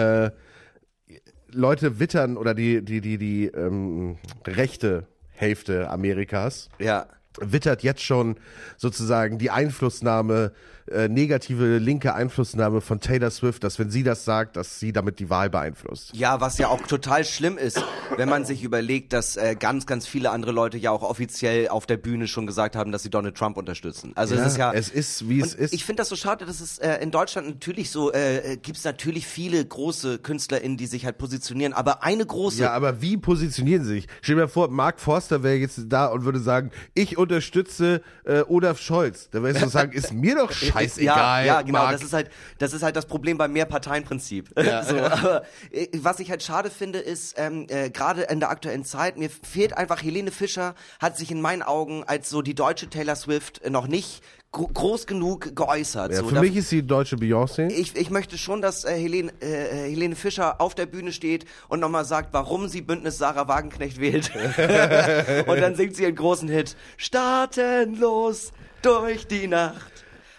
[1.07, 1.15] äh,
[1.51, 7.07] Leute wittern oder die, die, die, die ähm, rechte Hälfte Amerikas Ja.
[7.41, 8.37] wittert jetzt schon
[8.77, 10.53] sozusagen die Einflussnahme,
[10.93, 15.19] äh, negative linke Einflussnahme von Taylor Swift, dass wenn sie das sagt, dass sie damit
[15.19, 16.11] die Wahl beeinflusst.
[16.15, 17.83] Ja, was ja auch total schlimm ist,
[18.17, 21.87] wenn man sich überlegt, dass äh, ganz, ganz viele andere Leute ja auch offiziell auf
[21.87, 24.13] der Bühne schon gesagt haben, dass sie Donald Trump unterstützen.
[24.15, 24.73] Also es ist ja.
[24.73, 25.75] es ist, wie es ist.
[25.75, 28.85] Ich finde das so schade, dass es äh, in Deutschland natürlich so, äh, gibt es
[28.85, 32.63] natürlich viele große KünstlerInnen, die sich halt positionieren, aber eine große.
[32.63, 34.07] Ja, aber wie positionieren sie sich?
[34.23, 38.43] Stell dir mal vor, Mark Forster wäre jetzt da und würde sagen, ich unterstütze äh,
[38.49, 39.29] Olaf Scholz.
[39.31, 41.47] Da würdest du sagen, ist mir doch scheißegal.
[41.47, 41.79] Ja, ja genau.
[41.81, 41.93] Mark.
[41.93, 44.49] Das ist halt, das ist halt das Problem beim Mehrparteienprinzip.
[44.57, 48.85] so, aber äh, was ich halt schade finde, ist ähm, äh, gerade in der aktuellen
[48.85, 52.89] Zeit mir fehlt einfach Helene Fischer hat sich in meinen Augen als so die deutsche
[52.89, 56.11] Taylor Swift äh, noch nicht gro groß genug geäußert.
[56.13, 57.69] ja, so, für da- mich ist sie deutsche Beyoncé.
[57.71, 61.81] ich, ich möchte schon, dass äh, Helene, äh, Helene Fischer auf der Bühne steht und
[61.81, 64.31] nochmal sagt, warum sie Bündnis Sarah Wagenknecht wählt.
[65.47, 66.77] und dann singt sie einen großen Hit.
[66.97, 69.98] Staatenlos durch die Nacht.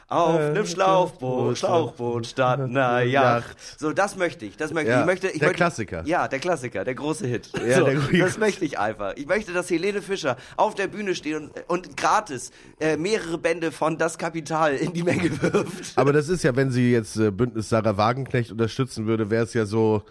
[0.09, 3.55] Auf Äh, einem Schlauchboot, Schlauchboot statt einer Yacht.
[3.77, 4.57] So, das möchte ich.
[4.57, 4.95] Das möchte ich.
[4.95, 5.05] Ja, ich.
[5.05, 6.01] Möchte, ich der möchte, Klassiker.
[6.05, 7.51] Ja, der Klassiker, der große Hit.
[7.67, 9.13] Ja, so, der- das möchte ich einfach.
[9.17, 13.71] Ich möchte, dass Helene Fischer auf der Bühne steht und, und gratis äh, mehrere Bände
[13.71, 15.95] von Das Kapital in die Menge wirft.
[15.95, 19.53] Aber das ist ja, wenn sie jetzt äh, Bündnis Sarah Wagenknecht unterstützen würde, wäre es
[19.53, 20.01] ja so,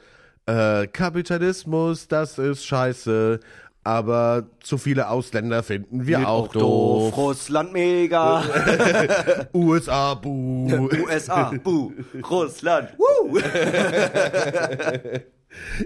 [0.46, 3.40] äh, Kapitalismus, das ist scheiße,
[3.88, 7.16] aber zu viele Ausländer finden wir auch doof.
[7.16, 8.42] Russland mega.
[9.54, 10.90] USA, buh.
[11.08, 11.90] USA, buh.
[12.30, 13.38] Russland, wuh.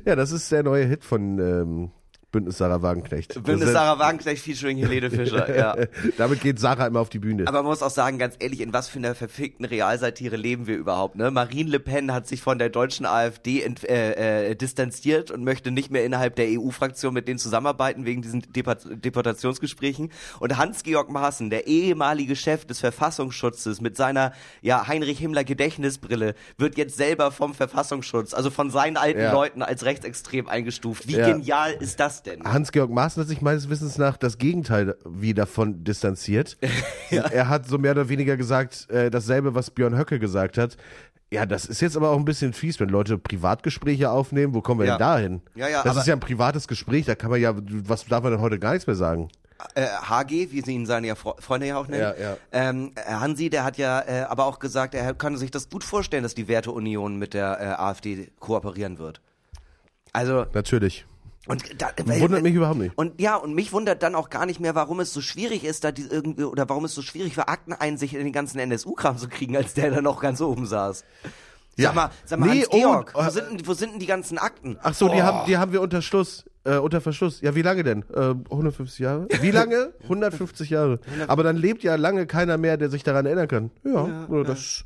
[0.05, 1.93] ja, das ist der neue Hit von ähm,
[2.33, 3.43] Bündnis Sarah Wagenknecht.
[3.45, 5.77] Bündnis Sarah Wagenknecht featuring Helene Fischer, ja.
[6.17, 7.47] Damit geht Sarah immer auf die Bühne.
[7.47, 10.77] Aber man muss auch sagen, ganz ehrlich, in was für einer verfickten Realsatire leben wir
[10.77, 11.31] überhaupt, ne?
[11.31, 15.71] Marine Le Pen hat sich von der deutschen AfD ent, äh, äh, distanziert und möchte
[15.71, 20.11] nicht mehr innerhalb der EU-Fraktion mit denen zusammenarbeiten wegen diesen Deport Deportationsgesprächen.
[20.41, 26.79] Und Hans-Georg Maaßen, der ehemalige Chef des Verfassungsschutzes mit seiner, ja, Heinrich Himmler Gedächtnisbrille, wird
[26.79, 29.33] jetzt selber vom Verfassungsschutz, also von seinen alten Ja.
[29.33, 31.07] Leuten als rechtsextrem eingestuft.
[31.09, 31.31] Wie Ja.
[31.31, 32.43] genial ist das denn?
[32.45, 36.57] Hans-Georg Maaßen hat sich meines Wissens nach das Gegenteil wie davon distanziert.
[37.11, 40.77] Er hat so mehr oder weniger gesagt, äh, dasselbe, was Björn Höcke gesagt hat.
[41.31, 44.55] Ja, das ist jetzt aber auch ein bisschen fies, wenn Leute Privatgespräche aufnehmen.
[44.55, 44.93] Wo kommen wir Ja.
[44.97, 45.43] denn da hin?
[45.55, 48.33] Ja, ja, das ist ja ein privates Gespräch, da kann man ja, was darf man
[48.33, 49.29] denn heute gar nichts mehr sagen?
[49.77, 52.03] äh, HG, wie sie ihn seine ja Fre- Freunde ja auch nennen.
[52.03, 52.37] Ja, ja.
[52.51, 55.85] Ähm, äh, Hansi, der hat ja äh, aber auch gesagt, er kann sich das gut
[55.85, 59.21] vorstellen, dass die Werteunion mit der äh, AfD kooperieren wird.
[60.13, 61.07] Also Natürlich.
[61.49, 62.97] Und da, Wundert mich überhaupt nicht.
[62.97, 65.83] Und ja, und mich wundert dann auch gar nicht mehr, warum es so schwierig ist,
[65.85, 69.29] da die irgendwie oder warum es so schwierig war, Akteneinsicht in den ganzen NSU-Kram zu
[69.29, 71.05] kriegen, als der da noch ganz oben saß.
[71.75, 71.93] Sag Ja.
[71.95, 74.37] mal, sag mal, Nee, Hans-Georg, oh, wo, äh, sind denn, wo sind denn die ganzen
[74.39, 74.79] Akten?
[74.83, 75.23] Ach so, die Oh.
[75.23, 77.41] haben, die haben wir unter Schluss, äh, unter Verschluss.
[77.41, 78.05] Ja, wie lange denn?
[78.15, 79.27] Äh, 150 Jahre?
[79.41, 79.95] Wie lange?
[80.03, 81.01] 150 Jahre.
[81.29, 83.71] Aber dann lebt ja lange keiner mehr, der sich daran erinnern kann.
[83.85, 84.85] Ja, oder das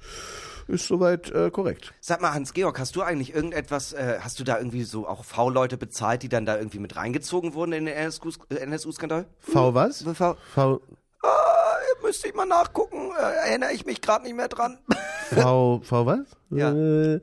[0.69, 1.95] ist soweit äh, korrekt.
[2.01, 5.77] Sag mal, Hans-Georg, hast du eigentlich irgendetwas, äh, hast du da irgendwie so auch V-Leute
[5.77, 9.27] bezahlt, die dann da irgendwie mit reingezogen wurden in den NSU NSU-Skandal?
[9.39, 10.03] V was?
[10.03, 10.81] V, V,
[12.03, 14.79] müsste ich mal nachgucken, äh, erinnere ich mich gerade nicht mehr dran.
[15.35, 16.19] V, V was?
[16.51, 16.71] Ja.
[16.73, 17.21] Äh,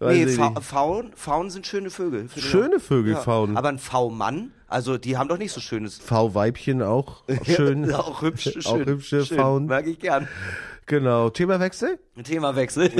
[0.00, 0.26] nee.
[0.60, 2.28] Faun, Faun sind schöne Vögel.
[2.36, 2.80] Schöne.
[2.80, 3.20] Vögel, ja.
[3.20, 3.56] Faun.
[3.56, 5.96] Aber ein V-Mann, also die haben doch nicht so schönes.
[5.98, 7.22] V-Weibchen auch.
[7.44, 7.90] Schön.
[7.94, 8.66] Auch hübsch, schön.
[8.66, 9.38] Auch hübsche schön.
[9.38, 9.66] Faun.
[9.66, 10.28] Mag ich gern.
[10.84, 11.30] Genau.
[11.30, 11.98] Themawechsel?
[12.22, 12.90] Themawechsel.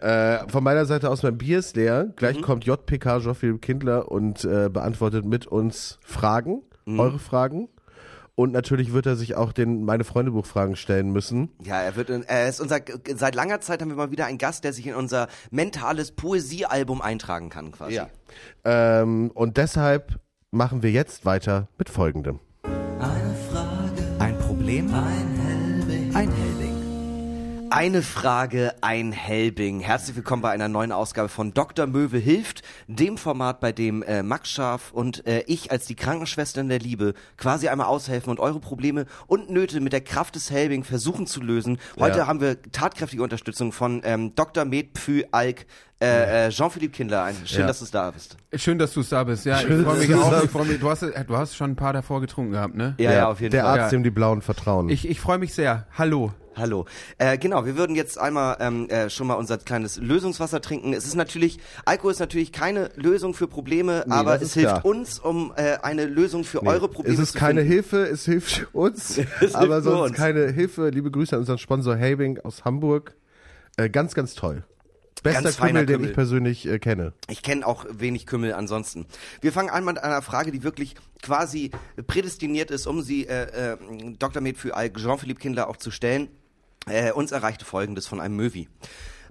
[0.00, 2.04] Äh, von meiner Seite aus, mein Bier ist leer.
[2.04, 2.12] Mhm.
[2.16, 7.00] Gleich kommt JPK Jean-Philippe Kindler und äh, beantwortet mit uns Fragen, Mhm.
[7.00, 7.68] eure Fragen.
[8.36, 11.48] Und natürlich wird er sich auch den meine Freunde Buch Fragen stellen müssen.
[11.64, 12.80] Ja, er wird, er ist unser,
[13.14, 17.00] seit langer Zeit haben wir mal wieder einen Gast, der sich in unser mentales Poesiealbum
[17.00, 18.02] eintragen kann, quasi.
[18.64, 20.20] Ähm, und deshalb
[20.50, 22.40] machen wir jetzt weiter mit folgendem.
[22.62, 24.92] Eine Frage, Ein Problem?
[24.92, 26.14] ein Helbing.
[26.14, 26.55] Ein Helbing.
[27.70, 29.80] Eine Frage, ein Helbing.
[29.80, 31.86] Herzlich willkommen bei einer neuen Ausgabe von Dr.
[31.86, 36.68] Möwe hilft, dem Format, bei dem äh, Max Scharf und äh, ich als die Krankenschwestern
[36.68, 40.84] der Liebe quasi einmal aushelfen und eure Probleme und Nöte mit der Kraft des Helbing
[40.84, 41.78] versuchen zu lösen.
[41.98, 42.26] Heute Ja.
[42.26, 44.64] haben wir tatkräftige Unterstützung von ähm, Dr.
[44.64, 45.66] Med Pfü Alk,
[46.00, 47.24] äh, äh, Jean-Philippe Kindler.
[47.24, 47.66] Ein, schön, Ja.
[47.66, 48.36] dass du da bist.
[48.54, 49.44] Schön, dass du es da bist.
[49.46, 50.42] Ja, Schön, ich freue mich du auch.
[50.44, 52.94] Ich freu mich, du, hast, du hast schon ein paar davor getrunken gehabt, ne?
[52.98, 53.80] Ja, Der- ja, auf jeden der Fall.
[53.80, 53.98] Arzt, Ja.
[53.98, 54.88] dem die Blauen vertrauen.
[54.90, 55.86] Ich, ich freue mich sehr.
[55.96, 56.32] Hallo.
[56.54, 56.86] Hallo.
[57.18, 60.94] Äh, genau, wir würden jetzt einmal ähm, äh, schon mal unser kleines Lösungswasser trinken.
[60.94, 64.84] Es ist natürlich, Alkohol ist natürlich keine Lösung für Probleme, Nee, aber es hilft klar.
[64.86, 67.72] uns, um äh, eine Lösung für Nee, eure Probleme Es ist zu keine finden.
[67.74, 70.16] Hilfe, es hilft uns, hilft aber nur sonst uns.
[70.16, 70.88] keine Hilfe.
[70.88, 73.14] Liebe Grüße an unseren Sponsor Helbing aus Hamburg.
[73.76, 74.64] Äh, ganz, ganz toll.
[75.22, 76.08] Bester Ganz feiner Kümmel, den Kümmel.
[76.10, 77.12] ich persönlich äh, kenne.
[77.28, 79.06] Ich kenne auch wenig Kümmel ansonsten.
[79.40, 81.70] Wir fangen an mit einer Frage, die wirklich quasi
[82.06, 83.76] prädestiniert ist, um sie äh, äh,
[84.18, 84.42] Dr.
[84.42, 86.28] Med für Jean-Philippe Kindler auch zu stellen.
[86.88, 88.68] Äh, uns erreichte Folgendes von einem Möwi.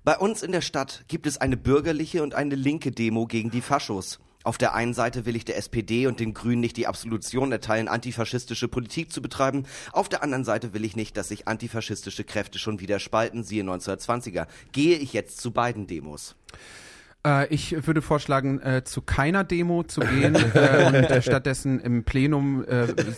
[0.04, 3.62] Bei uns in der Stadt gibt es eine bürgerliche und eine linke Demo gegen die
[3.62, 4.20] Faschos.
[4.46, 7.88] Auf der einen Seite will ich der SPD und den Grünen nicht die Absolution erteilen,
[7.88, 9.64] antifaschistische Politik zu betreiben.
[9.92, 13.64] Auf der anderen Seite will ich nicht, dass sich antifaschistische Kräfte schon wieder spalten, siehe
[13.64, 14.46] 1920er.
[14.72, 16.36] Gehe ich jetzt zu beiden Demos?
[17.26, 22.04] Äh, ich würde vorschlagen, äh, zu keiner Demo zu gehen äh, und äh, stattdessen im
[22.04, 22.64] Plenum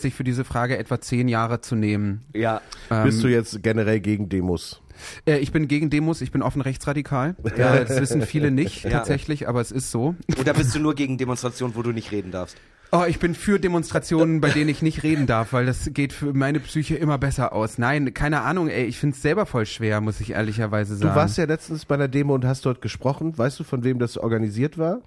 [0.00, 2.24] sich für diese Frage etwa zehn Jahre zu nehmen.
[2.32, 2.62] Ja.
[2.90, 4.80] Ähm, Bist du jetzt generell gegen Demos?
[5.26, 7.34] Äh, ich bin gegen Demos, ich bin offen rechtsradikal.
[7.58, 8.90] Äh, das wissen viele nicht Ja.
[8.90, 10.14] tatsächlich, aber es ist so.
[10.40, 12.56] Oder bist du nur gegen Demonstrationen, wo du nicht reden darfst?
[12.90, 16.32] Oh, ich bin für Demonstrationen, bei denen ich nicht reden darf, weil das geht für
[16.32, 17.76] meine Psyche immer besser aus.
[17.76, 21.10] Nein, keine Ahnung, ey, ich find's selber voll schwer, muss ich ehrlicherweise sagen.
[21.10, 23.36] Du warst ja letztens bei einer Demo und hast dort gesprochen.
[23.36, 25.02] Weißt du, von wem das organisiert war?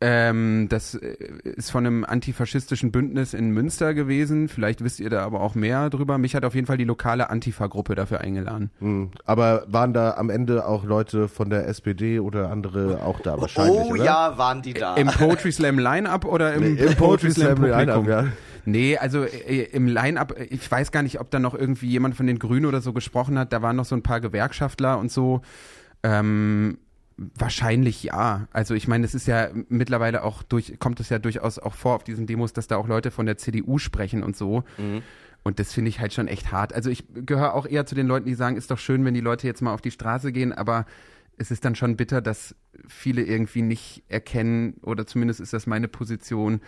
[0.00, 4.48] Ähm, das äh, ist von einem antifaschistischen Bündnis in Münster gewesen.
[4.48, 6.18] Vielleicht wisst ihr da aber auch mehr drüber.
[6.18, 8.70] Mich hat auf jeden Fall die lokale Antifa-Gruppe dafür eingeladen.
[8.78, 9.10] Hm.
[9.24, 13.80] Aber waren da am Ende auch Leute von der SPD oder andere auch da wahrscheinlich,
[13.86, 14.04] oh oder?
[14.04, 14.94] ja, waren die da.
[14.94, 17.64] Im Poetry Slam Line-Up oder im, Nee, im Poetry Slam?
[17.64, 18.26] Line-Up, ja.
[18.66, 22.28] Nee, also äh, im Line-Up, ich weiß gar nicht, ob da noch irgendwie jemand von
[22.28, 23.52] den Grünen oder so gesprochen hat.
[23.52, 25.40] Da waren noch so ein paar Gewerkschaftler und so.
[26.04, 26.78] Ähm,
[27.18, 28.48] wahrscheinlich ja.
[28.52, 31.96] Also ich meine, es ist ja mittlerweile auch durch, kommt es ja durchaus auch vor
[31.96, 34.64] auf diesen Demos, dass da auch Leute von der CDU sprechen und so.
[35.42, 36.72] Und das finde ich halt schon echt hart.
[36.72, 39.20] Also ich gehöre auch eher zu den Leuten, die sagen, ist doch schön, wenn die
[39.20, 40.86] Leute jetzt mal auf die Straße gehen, aber
[41.38, 42.54] es ist dann schon bitter, dass
[42.86, 46.60] viele irgendwie nicht erkennen, oder zumindest ist das meine Position,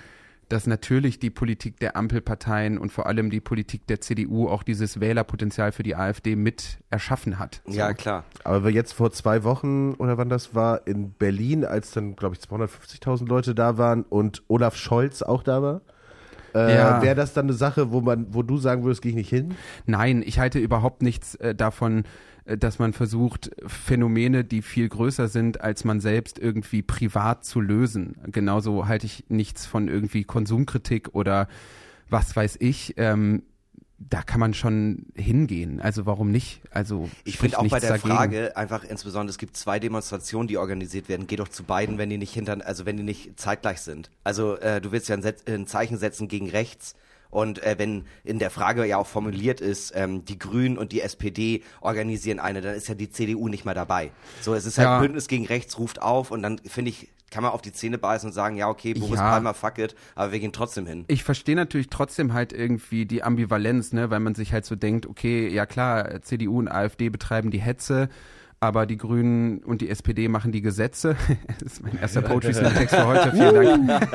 [0.50, 5.00] dass natürlich die Politik der Ampelparteien und vor allem die Politik der CDU auch dieses
[5.00, 7.62] Wählerpotenzial für die AfD mit erschaffen hat.
[7.64, 7.78] So.
[7.78, 8.24] ja, klar.
[8.42, 12.34] Aber wir jetzt vor zwei Wochen oder wann das war, in Berlin, als dann, glaube
[12.34, 15.80] ich, 250.000 Leute da waren und Olaf Scholz auch da war.
[16.52, 17.00] Äh, Ja.
[17.00, 19.54] Wäre das dann eine Sache, wo man, wo du sagen würdest, gehe ich nicht hin?
[19.86, 22.02] Nein, ich halte überhaupt nichts äh, davon, äh,
[22.44, 28.16] dass man versucht, Phänomene, die viel größer sind, als man selbst irgendwie privat zu lösen.
[28.26, 31.48] Genauso halte ich nichts von irgendwie Konsumkritik oder
[32.08, 32.94] was weiß ich.
[32.96, 33.42] Ähm,
[34.00, 35.80] da kann man schon hingehen.
[35.80, 36.62] Also warum nicht?
[36.70, 38.08] Also Ich finde auch bei der dagegen.
[38.08, 41.26] Frage einfach insbesondere, es gibt zwei Demonstrationen, die organisiert werden.
[41.26, 44.10] Geh doch zu beiden, wenn die nicht hinter, also wenn die nicht zeitgleich sind.
[44.24, 46.94] Also äh, du willst ja ein, ein Zeichen setzen gegen rechts.
[47.30, 51.00] Und äh, wenn in der Frage ja auch formuliert ist, ähm, die Grünen und die
[51.00, 54.10] SPD organisieren eine, dann ist ja die CDU nicht mehr dabei.
[54.40, 55.00] So, es ist halt Ja.
[55.00, 58.28] Bündnis gegen rechts ruft auf und dann finde ich, kann man auf die Zähne beißen
[58.28, 59.30] und sagen, ja okay, Boris Ja.
[59.30, 61.04] Palmer fuck it, aber wir gehen trotzdem hin.
[61.06, 65.06] Ich verstehe natürlich trotzdem halt irgendwie die Ambivalenz, ne, weil man sich halt so denkt,
[65.06, 68.08] okay, ja klar, CDU und AfD betreiben die Hetze,
[68.62, 71.16] aber die Grünen und die SPD machen die Gesetze.
[71.58, 73.32] das ist mein erster Poetry Slam Text für heute.
[73.32, 74.12] Vielen Dank.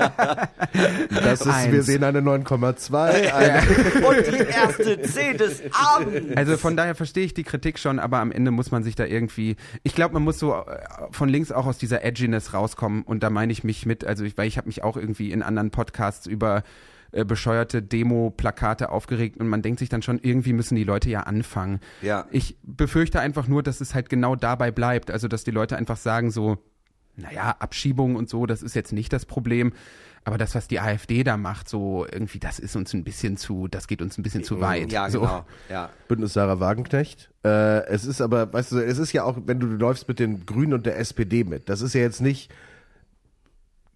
[1.10, 1.86] Das ist, wir Eins.
[1.88, 3.34] sehen eine 9,2.
[3.34, 6.38] Eine, und die erste C des Abends.
[6.38, 9.05] Also von daher verstehe ich die Kritik schon, aber am Ende muss man sich da
[9.05, 10.77] irgendwie, ich glaube, man muss so äh,
[11.10, 14.38] von links auch aus dieser Edginess rauskommen und da meine ich mich mit, also ich,
[14.38, 16.63] weil ich habe mich auch irgendwie in anderen Podcasts über
[17.11, 21.21] äh, bescheuerte Demo-Plakate aufgeregt und man denkt sich dann schon, irgendwie müssen die Leute ja
[21.21, 21.79] anfangen.
[22.01, 22.27] Ja.
[22.31, 25.97] Ich befürchte einfach nur, dass es halt genau dabei bleibt, also dass die Leute einfach
[25.97, 26.57] sagen so,
[27.17, 29.73] naja, Abschiebung und so, das ist jetzt nicht das Problem.
[30.27, 33.67] Aber das, was die AfD da macht, so irgendwie, das ist uns ein bisschen zu,
[33.67, 34.91] das geht uns ein bisschen zu weit.
[34.91, 35.21] Ja, so.
[35.21, 35.45] genau.
[35.69, 35.91] Ja.
[36.07, 37.29] Bündnis Sarah Wagenknecht.
[37.43, 40.17] Äh, es ist aber, weißt du, es ist ja auch, wenn du, du läufst mit
[40.17, 41.69] den Grünen und der SPD mit.
[41.69, 42.51] Das ist ja jetzt nicht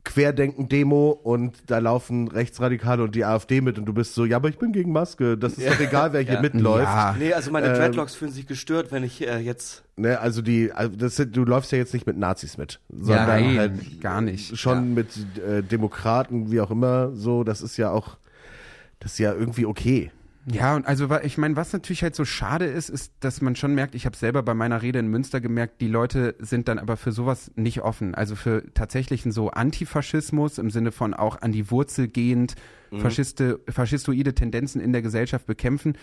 [0.09, 4.49] Querdenken-Demo und da laufen Rechtsradikale und die AfD mit und du bist so, ja, aber
[4.49, 5.37] ich bin gegen Maske.
[5.37, 6.41] Das ist doch egal, wer hier Ja.
[6.41, 6.83] mitläuft.
[6.87, 7.15] Ja.
[7.17, 10.71] Nee, also meine Ähm, Dreadlocks fühlen sich gestört, wenn ich äh, jetzt Ne, also die,
[10.71, 14.21] also das sind, du läufst ja jetzt nicht mit Nazis mit, sondern Nein, halt gar
[14.21, 14.57] nicht.
[14.57, 15.09] schon mit
[15.45, 18.17] äh, Demokraten, wie auch immer, so, das ist ja auch,
[19.01, 20.09] das ist ja irgendwie okay.
[20.45, 23.75] Ja, und also ich meine, was natürlich halt so schade ist, ist, dass man schon
[23.75, 26.97] merkt, ich habe selber bei meiner Rede in Münster gemerkt, die Leute sind dann aber
[26.97, 28.15] für sowas nicht offen.
[28.15, 32.55] Also für tatsächlichen so Antifaschismus im Sinne von auch an die Wurzel gehend
[33.01, 35.93] Faschiste, faschistoide Tendenzen in der Gesellschaft bekämpfen.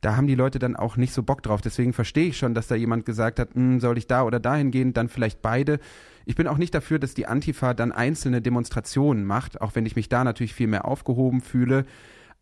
[0.00, 1.60] Da haben die Leute dann auch nicht so Bock drauf.
[1.60, 4.70] Deswegen verstehe ich schon, dass da jemand gesagt hat, "Hm, soll ich da oder dahin
[4.70, 5.78] gehen, dann vielleicht beide.
[6.24, 9.94] Ich bin auch nicht dafür, dass die Antifa dann einzelne Demonstrationen macht, auch wenn ich
[9.94, 11.84] mich da natürlich viel mehr aufgehoben fühle.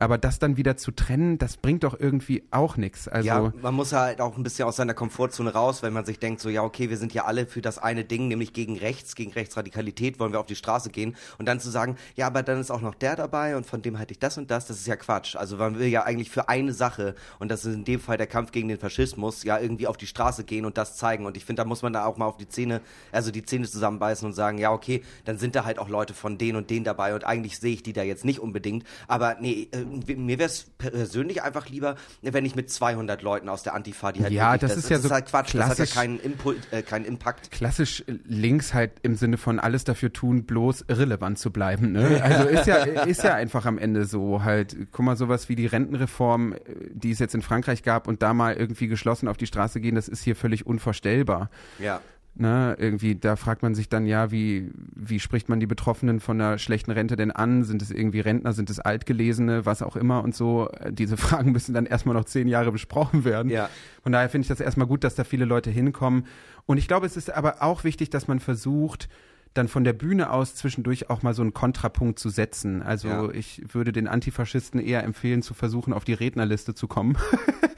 [0.01, 3.07] Aber das dann wieder zu trennen, das bringt doch irgendwie auch nichts.
[3.07, 6.19] Also Ja, man muss halt auch ein bisschen aus seiner Komfortzone raus, wenn man sich
[6.19, 9.15] denkt, so ja, okay, wir sind ja alle für das eine Ding, nämlich gegen rechts,
[9.15, 12.59] gegen Rechtsradikalität, wollen wir auf die Straße gehen und dann zu sagen, ja, aber dann
[12.59, 14.87] ist auch noch der dabei und von dem halte ich das und das, das ist
[14.87, 15.37] ja Quatsch.
[15.37, 18.27] Also man will ja eigentlich für eine Sache und das ist in dem Fall der
[18.27, 21.45] Kampf gegen den Faschismus, ja, irgendwie auf die Straße gehen und das zeigen und ich
[21.45, 22.81] finde, da muss man da auch mal auf die Zähne,
[23.13, 26.39] also die Zähne zusammenbeißen und sagen, ja, okay, dann sind da halt auch Leute von
[26.39, 29.69] denen und denen dabei und eigentlich sehe ich die da jetzt nicht unbedingt, aber nee,
[29.73, 34.13] äh, mir wäre es persönlich einfach lieber, wenn ich mit 200 Leuten aus der Antifa,
[34.13, 36.21] die halt Ja, wirklich, das ist ja das so halt Quatsch, das hat ja keinen
[36.21, 37.51] Impul äh, keinen Impact.
[37.51, 41.93] klassisch links halt im Sinne von alles dafür tun, bloß irrelevant zu bleiben.
[41.93, 42.21] Ne?
[42.23, 45.67] Also ist ja, ist ja einfach am Ende so halt, guck mal, sowas wie die
[45.67, 46.59] Rentenreform, äh,
[46.93, 49.95] die es jetzt in Frankreich gab und da mal irgendwie geschlossen auf die Straße gehen,
[49.95, 51.51] das ist hier völlig unvorstellbar.
[51.79, 52.01] Ja.
[52.37, 56.41] Ne, irgendwie, da fragt man sich dann ja, wie, wie spricht man die Betroffenen von
[56.41, 57.65] einer schlechten Rente denn an?
[57.65, 60.71] Sind es irgendwie Rentner, sind es Altgelesene, was auch immer und so?
[60.71, 63.51] Äh, Diese Fragen müssen dann erstmal noch zehn Jahre besprochen werden.
[63.51, 63.69] Ja.
[64.03, 66.27] Von daher finde ich das erstmal gut, dass da viele Leute hinkommen.
[66.67, 69.09] Und ich glaube, es ist aber auch wichtig, dass man versucht,
[69.55, 72.83] dann von der Bühne aus zwischendurch auch mal so einen Kontrapunkt zu setzen.
[72.83, 73.31] Also Ja.
[73.33, 77.17] ich würde den Antifaschisten eher empfehlen, zu versuchen, auf die Rednerliste zu kommen.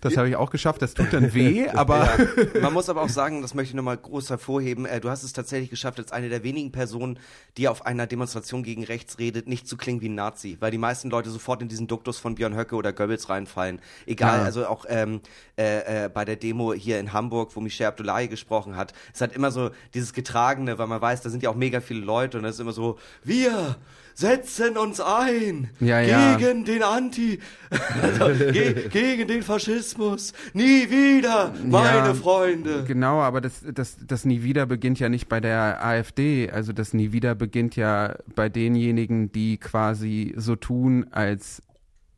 [0.00, 0.82] Das habe ich auch geschafft.
[0.82, 2.60] Das tut dann weh, aber Ja.
[2.62, 5.32] Man muss aber auch sagen, das möchte ich nochmal groß hervorheben, äh, du hast es
[5.32, 7.16] tatsächlich geschafft, als eine der wenigen Personen,
[7.56, 10.78] die auf einer Demonstration gegen rechts redet, nicht zu klingen wie ein Nazi, weil die
[10.78, 13.80] meisten Leute sofort in diesen Duktus von Björn Höcke oder Goebbels reinfallen.
[14.06, 14.44] Egal, Ja.
[14.44, 15.20] also auch ähm,
[15.56, 19.32] äh, äh, bei der Demo hier in Hamburg, wo Michel Abdullahi gesprochen hat, es hat
[19.32, 22.44] immer so dieses Getragene, weil man weiß, da sind ja auch mega viele Leute und
[22.44, 23.76] es ist immer so, wir
[24.14, 26.36] setzen uns ein Ja, ja.
[26.36, 27.38] gegen den Anti,
[28.02, 32.84] also ge gegen den Faschismus, nie wieder, meine Ja, Freunde.
[32.86, 36.50] Genau, aber das, das, das Nie wieder beginnt ja nicht bei der AfD.
[36.50, 41.62] Also das Nie wieder beginnt ja bei denjenigen, die quasi so tun, als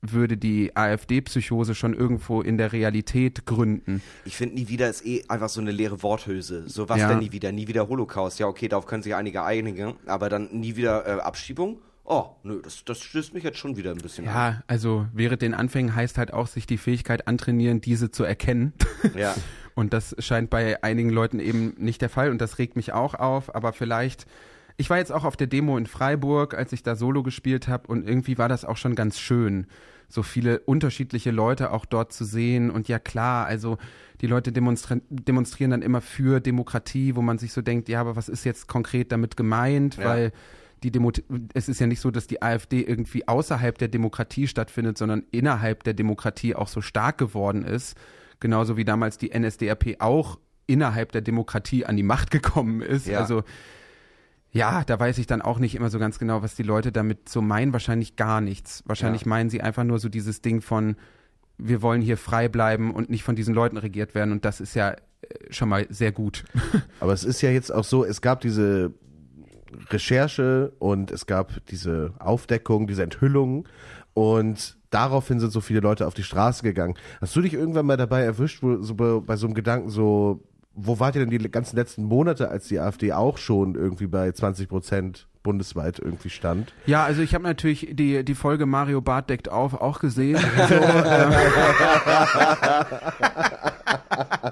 [0.02, 4.02] würde die AfD-Psychose schon irgendwo in der Realität gründen.
[4.24, 6.68] Ich finde, nie wieder ist eh einfach so eine leere Worthülse.
[6.68, 7.08] So, was Ja.
[7.08, 7.52] denn nie wieder?
[7.52, 8.40] Nie wieder Holocaust.
[8.40, 11.78] Ja, okay, darauf können sich einige einigen, aber dann nie wieder äh, Abschiebung?
[12.04, 14.34] Oh, nö, das, das stößt mich jetzt schon wieder ein bisschen an.
[14.34, 18.72] Ja, also während den Anfängen heißt halt auch, sich die Fähigkeit antrainieren, diese zu erkennen.
[19.16, 19.34] Ja.
[19.74, 23.14] Und das scheint bei einigen Leuten eben nicht der Fall und das regt mich auch
[23.14, 24.26] auf, aber vielleicht
[24.78, 27.88] ich war jetzt auch auf der Demo in Freiburg, als ich da Solo gespielt habe
[27.88, 29.66] und irgendwie war das auch schon ganz schön,
[30.12, 33.78] so viele unterschiedliche Leute auch dort zu sehen und ja klar, also
[34.20, 38.14] die Leute demonstra demonstrieren dann immer für Demokratie, wo man sich so denkt, ja, aber
[38.14, 40.04] was ist jetzt konkret damit gemeint, Ja.
[40.04, 40.32] weil
[40.82, 41.12] die Demo
[41.54, 45.82] es ist ja nicht so, dass die AfD irgendwie außerhalb der Demokratie stattfindet, sondern innerhalb
[45.84, 47.96] der Demokratie auch so stark geworden ist.
[48.40, 53.06] Genauso wie damals die NSDAP auch innerhalb der Demokratie an die Macht gekommen ist.
[53.06, 53.20] Ja.
[53.20, 53.44] Also
[54.52, 57.28] ja, da weiß ich dann auch nicht immer so ganz genau, was die Leute damit
[57.28, 57.72] so meinen.
[57.72, 58.82] Wahrscheinlich gar nichts.
[58.86, 59.28] Wahrscheinlich Ja.
[59.28, 60.96] meinen sie einfach nur so dieses Ding von,
[61.58, 64.30] wir wollen hier frei bleiben und nicht von diesen Leuten regiert werden.
[64.32, 64.96] Und das ist ja äh,
[65.50, 66.44] schon mal sehr gut.
[67.00, 68.92] Aber es ist ja jetzt auch so, es gab diese
[69.90, 73.66] Recherche und es gab diese Aufdeckung, diese Enthüllung
[74.14, 76.94] und daraufhin sind so viele Leute auf die Straße gegangen.
[77.20, 80.42] Hast du dich irgendwann mal dabei erwischt, wo, so bei, bei so einem Gedanken so,
[80.74, 84.30] wo wart ihr denn die ganzen letzten Monate, als die AfD auch schon irgendwie bei
[84.32, 86.72] 20 Prozent bundesweit irgendwie stand?
[86.86, 90.38] Ja, also ich habe natürlich die, die Folge Mario Barth deckt auf auch gesehen.
[90.68, 91.32] So, ähm,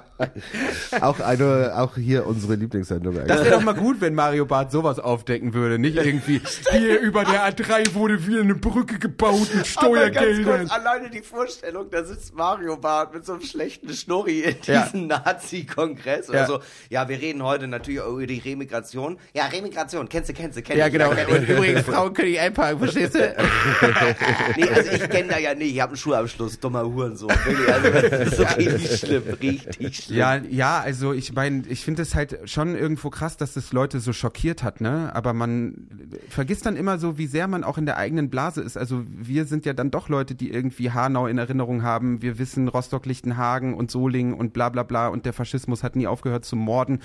[1.01, 3.43] Auch eine, auch hier unsere Lieblingssendung das eigentlich.
[3.45, 5.79] wäre doch mal gut, wenn Mario Barth sowas aufdecken würde.
[5.79, 10.59] Nicht irgendwie, hier über der A3 wurde wieder eine Brücke gebaut mit Aber ganz Steuergeldern.
[10.67, 14.83] kurz, alleine die Vorstellung, da sitzt Mario Barth mit so einem schlechten Schnurri in Ja.
[14.83, 16.47] diesem Nazi-Kongress oder Ja.
[16.47, 16.59] so.
[16.89, 19.17] Ja, wir reden heute natürlich auch über die Remigration.
[19.33, 20.91] Ja, Remigration, kennst du, kennst du, kennst Ja, du.
[20.91, 21.09] genau.
[21.11, 21.49] kenn Und ich.
[21.49, 23.35] übrigens, Frauen können nicht einparken, verstehst du?
[24.57, 27.29] Nee, also ich kenne da ja nicht, ich habe einen Schulabschluss, dummer Hurensohn.
[27.45, 30.10] Wirklich, also das ist so richtig schlimm, richtig schlimm.
[30.11, 33.99] Ja, ja, also ich meine, ich finde es halt schon irgendwo krass, dass das Leute
[33.99, 35.11] so schockiert hat, ne?
[35.13, 35.87] Aber man
[36.29, 38.77] vergisst dann immer so, wie sehr man auch in der eigenen Blase ist.
[38.77, 42.21] Also wir sind ja dann doch Leute, die irgendwie Hanau in Erinnerung haben.
[42.21, 46.07] Wir wissen Rostock, Lichtenhagen und Solingen und bla bla bla und der Faschismus hat nie
[46.07, 46.99] aufgehört zu morden.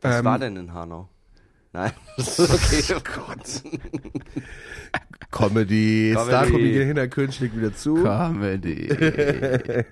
[0.00, 1.08] Was Ähm, war denn in Hanau?
[1.72, 2.82] Nein, okay.
[2.96, 3.62] Oh Gott.
[5.30, 7.32] Comedy, Comedy.
[7.32, 7.94] Schlägt wieder zu.
[8.02, 8.88] Comedy.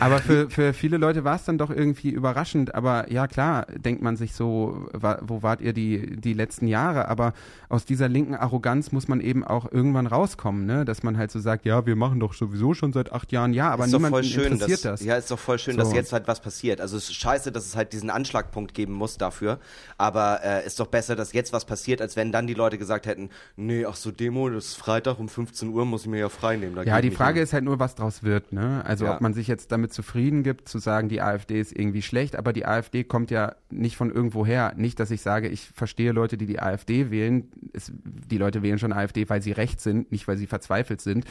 [0.00, 2.74] aber für, für viele Leute war es dann doch irgendwie überraschend.
[2.74, 7.08] Aber ja, klar, denkt man sich so, wa, wo wart ihr die, die letzten Jahre?
[7.08, 7.32] Aber
[7.68, 10.84] aus dieser linken Arroganz muss man eben auch irgendwann rauskommen, ne?
[10.84, 13.70] Dass man halt so sagt, ja, wir machen doch sowieso schon seit acht Jahren, ja,
[13.70, 13.86] aber
[14.22, 15.04] schön, interessiert dass, das.
[15.04, 15.80] Ja, ist doch voll schön, So.
[15.80, 16.80] dass jetzt halt was passiert.
[16.80, 19.58] Also es ist scheiße, dass es halt diesen Anschlagpunkt geben muss dafür.
[19.98, 23.06] Aber äh, ist doch besser, dass jetzt was passiert, als wenn dann die Leute gesagt
[23.06, 26.28] hätten, nee, ach so, Demo, das ist Freitag um 15 Uhr, muss ich mir ja
[26.28, 26.74] frei nehmen.
[26.76, 27.44] da Ja, die Frage hin.
[27.44, 28.84] ist halt nur, was draus wird, ne?
[28.84, 29.14] Also Ja.
[29.16, 32.52] ob man sich jetzt damit zufrieden gibt, zu sagen, die AfD ist irgendwie schlecht, aber
[32.52, 34.74] die AfD kommt ja nicht von irgendwo her.
[34.76, 37.48] Nicht, dass ich sage, ich verstehe Leute, die die AfD wählen.
[37.72, 41.24] Es, die Leute wählen schon AfD, weil sie recht sind, nicht weil sie verzweifelt sind.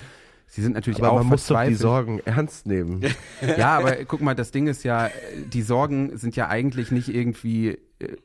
[0.47, 1.73] Sie sind natürlich Aber auch man muss doch die.
[1.73, 3.01] Sorgen ernst nehmen.
[3.57, 5.09] Ja, aber guck mal, das Ding ist ja,
[5.51, 8.17] die Sorgen sind ja eigentlich nicht irgendwie äh,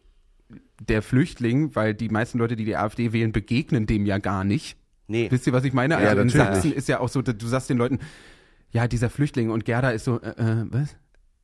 [0.81, 4.77] der Flüchtling, weil die meisten Leute, die die AfD wählen, begegnen dem ja gar nicht.
[5.11, 5.31] Nee.
[5.31, 5.95] Wisst ihr, was ich meine?
[6.01, 6.29] Ja, also in.
[6.29, 7.99] Sachsen ist ja auch so, du sagst den Leuten,
[8.71, 10.97] ja, dieser Flüchtling und Gerda ist so, äh, äh, was?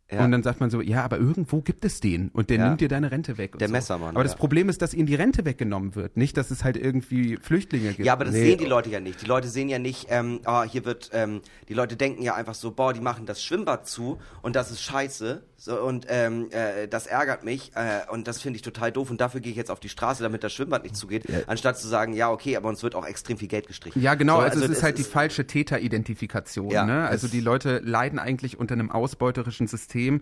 [0.09, 0.25] Ja.
[0.25, 2.69] Und dann sagt man so, ja, aber irgendwo gibt es den und der Ja.
[2.69, 3.59] nimmt dir deine Rente weg.
[3.59, 3.73] Der so.
[3.73, 4.39] Messermann, Aber das ja.
[4.39, 8.07] Problem ist, dass ihnen die Rente weggenommen wird, nicht, dass es halt irgendwie Flüchtlinge gibt.
[8.07, 8.45] Ja, aber das Nee.
[8.51, 9.21] sehen die Leute ja nicht.
[9.21, 12.55] Die Leute sehen ja nicht, ähm, ah, hier wird, ähm, die Leute denken ja einfach
[12.55, 16.87] so, boah, die machen das Schwimmbad zu und das ist scheiße so, und ähm, äh,
[16.87, 19.71] das ärgert mich äh, und das finde ich total doof und dafür gehe ich jetzt
[19.71, 22.83] auf die Straße, damit das Schwimmbad nicht zugeht, anstatt zu sagen, ja, okay, aber uns
[22.83, 24.01] wird auch extrem viel Geld gestrichen.
[24.03, 26.71] Ja, genau, So, also, es ist halt die falsche Täteridentifikation.
[26.71, 27.07] Ja, ne?
[27.07, 30.21] Also die Leute leiden eigentlich unter einem ausbeuterischen System.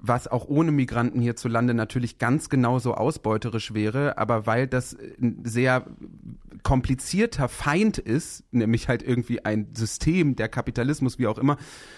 [0.00, 5.86] Was auch ohne Migranten hierzulande natürlich ganz genauso ausbeuterisch wäre, aber weil das ein sehr
[6.62, 11.56] komplizierter Feind ist, nämlich halt irgendwie ein System, der Kapitalismus, wie auch immer,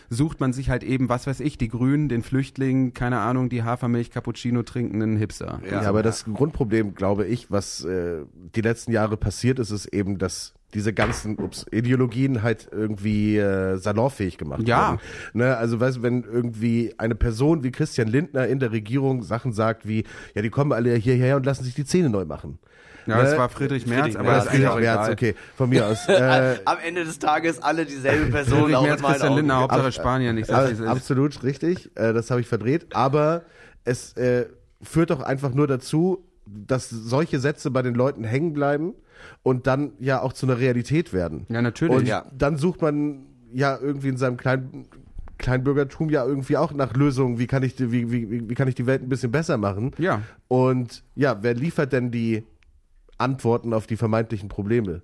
[0.08, 3.62] sucht man sich halt eben, was weiß ich, die Grünen, den Flüchtling, keine Ahnung, die
[3.62, 5.60] Hafermilch, Cappuccino trinkenden Hipster.
[5.70, 8.24] Ja, aber das Grundproblem, glaube ich, was äh,
[8.54, 13.76] die letzten Jahre passiert ist, ist eben, dass diese ganzen ups, Ideologien halt irgendwie äh,
[13.76, 14.90] salonfähig gemacht Ja.
[14.90, 15.00] werden.
[15.32, 19.52] Ne, also weißt du, wenn irgendwie eine Person wie Christian Lindner in der Regierung Sachen
[19.52, 20.04] sagt wie,
[20.34, 22.58] ja, die kommen alle hierher und lassen sich die Zähne neu machen.
[23.06, 23.38] Ja, das Ne?
[23.38, 24.96] war Friedrich Merz, Friedrich aber Merz, das ist Friedrich egal.
[24.98, 25.98] Merz, okay, von mir aus.
[26.08, 28.58] Äh, Am Ende des Tages alle dieselbe Person.
[28.58, 29.36] Friedrich auch Merz, Christian Augen.
[29.38, 30.82] Lindner, Hauptsache Ab- Spanien, ich Ab- sag, ist.
[30.82, 32.94] Absolut richtig, äh, das habe ich verdreht.
[32.94, 33.42] Aber
[33.84, 34.46] es äh,
[34.82, 38.92] führt doch einfach nur dazu, dass solche Sätze bei den Leuten hängen bleiben
[39.42, 41.46] und dann ja auch zu einer Realität werden.
[41.48, 41.96] Ja, natürlich.
[41.96, 42.26] Und Ja.
[42.36, 44.86] dann sucht man ja irgendwie in seinem kleinen
[45.38, 48.74] Kleinbürgertum ja irgendwie auch nach Lösungen, wie kann ich die, wie, wie, wie kann ich
[48.74, 49.92] die Welt ein bisschen besser machen?
[49.98, 50.22] Ja.
[50.48, 52.44] Und ja, wer liefert denn die
[53.18, 55.02] Antworten auf die vermeintlichen Probleme?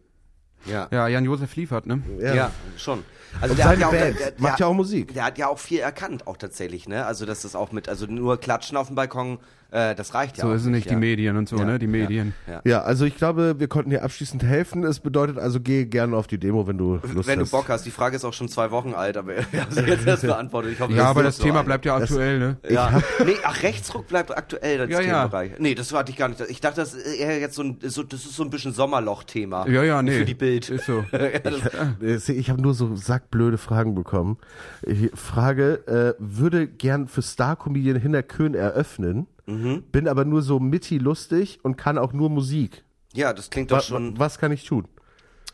[0.66, 0.88] Ja.
[0.90, 2.02] Ja, Jan-Josef liefert, ne?
[2.20, 3.02] Ja, schon.
[3.40, 5.14] Also Und der hat ja auch, der, der, macht ja auch Musik.
[5.14, 7.06] Der hat ja auch viel erkannt, auch tatsächlich, ne?
[7.06, 9.38] Also dass das auch mit, also nur klatschen auf dem Balkon,
[9.70, 10.90] äh, das reicht ja So auch ist es nicht, ja.
[10.92, 11.78] die Medien und so, Ja, ne?
[11.78, 12.34] Die Medien.
[12.46, 12.60] Ja, ja.
[12.64, 14.84] Ja, also ich glaube, wir konnten dir abschließend helfen.
[14.84, 17.50] Es bedeutet also, geh gerne auf die Demo, wenn du Lust Wenn du hast.
[17.50, 20.06] Bock hast, die Frage ist auch schon zwei Wochen alt, aber wir haben sie jetzt
[20.06, 20.72] erst beantwortet.
[20.72, 21.66] Ich hoffe, Ja, aber das so Thema eine.
[21.66, 22.56] bleibt ja aktuell, ne?
[22.68, 23.00] Ja.
[23.24, 25.06] Nee, ach, Rechtsruck bleibt aktuell, das Ja, ja.
[25.28, 25.52] Themenbereich.
[25.58, 26.40] Nee, das hatte ich gar nicht.
[26.48, 29.68] Ich dachte, das ist eher jetzt so ein, so, das ist so ein bisschen Sommerloch-Thema.
[29.68, 30.18] Ja, ja, nee.
[30.18, 30.68] Für die Bild.
[30.70, 31.04] Ist so.
[32.00, 34.38] Ich, ich habe nur so sackblöde Fragen bekommen.
[34.82, 39.82] Ich Frage, äh, würde gern für Star-Comedian Hinner Köhn eröffnen, Mhm.
[39.92, 42.82] bin aber nur so mitty lustig und kann auch nur Musik.
[43.14, 44.18] Ja, das klingt doch Wa schon.
[44.18, 44.86] was kann ich tun?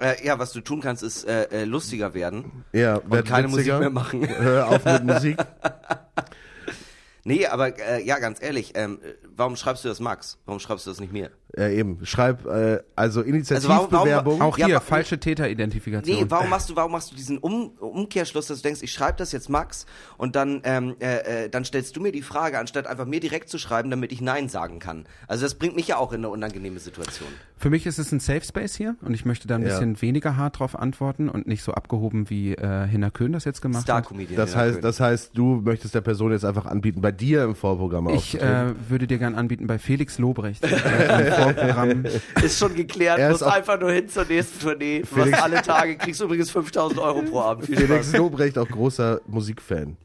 [0.00, 2.64] Äh, ja, was du tun kannst, ist äh, äh, lustiger werden.
[2.72, 4.26] Ja, Und keine Musik mehr machen.
[4.26, 5.36] Hör auf mit Musik.
[7.24, 10.38] Nee, aber äh, ja, ganz ehrlich, ähm, äh, warum schreibst du das Max?
[10.44, 11.30] Warum schreibst du das nicht mir?
[11.56, 12.04] Ja, eben.
[12.04, 14.38] Schreib äh, also warum- Initiativbewerbung.
[14.40, 16.16] warum- Auch Ja, hier, aber- falsche Täteridentifikation.
[16.16, 19.18] Nee, warum machst du, warum machst du diesen um Umkehrschluss, dass du denkst, ich schreibe
[19.18, 22.86] das jetzt Max und dann, ähm, äh, äh, dann stellst du mir die Frage, anstatt
[22.88, 25.06] einfach mir direkt zu schreiben, damit ich Nein sagen kann.
[25.28, 27.28] Also das bringt mich ja auch in eine unangenehme Situation.
[27.62, 29.68] Für mich ist es ein Safe Space hier und ich möchte da ein Ja.
[29.68, 33.62] bisschen weniger hart drauf antworten und nicht so abgehoben, wie äh, Hinner Köhn das jetzt
[33.62, 34.04] gemacht hat.
[34.04, 34.36] Star-Comedian.
[34.36, 37.54] das ja, heißt, das heißt, du möchtest der Person jetzt einfach anbieten, bei dir im
[37.54, 38.48] Vorprogramm Ich aufzutreten.
[38.70, 40.64] äh, würde dir gern anbieten bei Felix Lobrecht.
[40.64, 40.68] äh,
[41.28, 42.04] im Vorprogramm.
[42.42, 45.02] ist schon geklärt, Er ist muss einfach nur hin zur nächsten Tournee.
[45.02, 47.66] Du Felix- hast alle Tage, kriegst übrigens 5000 Euro pro Abend.
[47.66, 48.12] Felix.
[48.16, 49.96] Lobrecht auch großer Musikfan.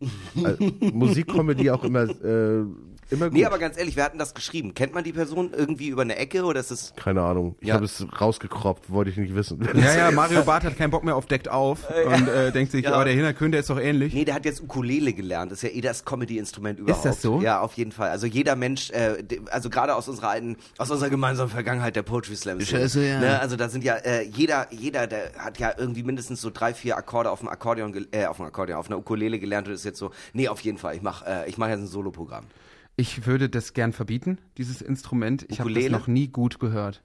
[0.43, 2.66] Also, Musikcomedy auch immer, äh,
[3.10, 3.34] immer gut.
[3.34, 4.74] Nee, aber ganz ehrlich, wir hatten das geschrieben.
[4.74, 7.55] Kennt man die Person irgendwie über eine Ecke oder ist es Keine Ahnung.
[7.62, 7.76] Ich Ja.
[7.76, 9.68] habe es rausgekroppt, wollte ich nicht wissen.
[9.76, 12.86] Ja, ja, Mario Barth hat keinen Bock mehr auf Deckt auf und äh, denkt sich,
[12.86, 12.99] Ja.
[12.99, 14.14] oh, der Hinner Köhn, der ist doch ähnlich.
[14.14, 15.51] Nee, der hat jetzt Ukulele gelernt.
[15.51, 17.05] Das ist ja eh das Comedy-Instrument überhaupt.
[17.05, 17.41] das so?
[17.41, 18.10] Ja, auf jeden Fall.
[18.10, 19.18] Also jeder Mensch, äh,
[19.51, 22.60] also gerade aus unserer alten, aus unserer gemeinsamen Vergangenheit der Poetry Slam.
[22.62, 23.20] Scheiße, ja.
[23.20, 23.39] Ne?
[23.39, 26.97] Also da sind ja äh, jeder, jeder, der hat ja irgendwie mindestens so drei, vier
[26.97, 29.99] Akkorde auf dem Akkordeon, äh, auf dem Akkordeon, auf einer Ukulele gelernt und ist jetzt
[29.99, 30.95] so, nee, auf jeden Fall.
[30.95, 32.45] Ich mach, äh, ich mache jetzt ein Soloprogramm.
[32.97, 35.45] Ich würde das gern verbieten, dieses Instrument.
[35.49, 37.01] Ich habe das noch nie gut gehört.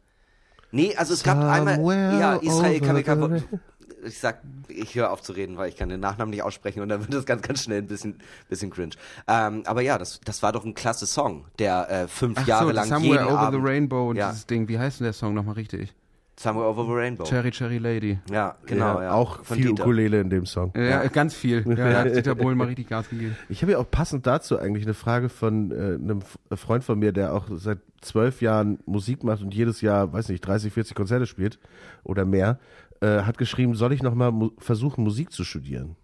[0.70, 3.58] Nee, also es gab einmal, Somewhere ja, Israel the-
[4.06, 6.88] Ich sag, ich höre auf zu reden, weil ich kann den Nachnamen nicht aussprechen und
[6.88, 8.16] dann wird das ganz, ganz schnell ein bisschen,
[8.48, 8.94] bisschen cringe.
[9.28, 12.68] Ähm, aber ja, das, das war doch ein klasse Song, der äh, fünf Ach Jahre
[12.68, 14.30] so, lang Somewhere jeden Over Abend, the Rainbow und Ja.
[14.30, 14.66] dieses Ding.
[14.68, 15.94] Wie heißt denn der Song nochmal richtig?
[16.38, 17.24] Somewhere Over the Rainbow.
[17.24, 18.18] Cherry Cherry Lady.
[18.30, 19.00] Ja, genau.
[19.00, 19.82] Ja, Auch Von viel Dieter.
[19.84, 20.72] Ukulele in dem Song.
[20.74, 21.62] Ja, ganz viel.
[21.76, 23.36] Ja, da hat Dieter Bohlen mal richtig Gas gegeben.
[23.48, 26.98] Ich habe ja auch passend dazu eigentlich eine Frage von äh, einem F- Freund von
[26.98, 30.94] mir, der auch seit zwölf Jahren Musik macht und jedes Jahr, weiß nicht, 30, 40
[30.96, 31.58] Konzerte spielt
[32.02, 32.58] oder mehr,
[33.00, 35.96] äh, hat geschrieben, soll ich nochmal mu versuchen, Musik zu studieren?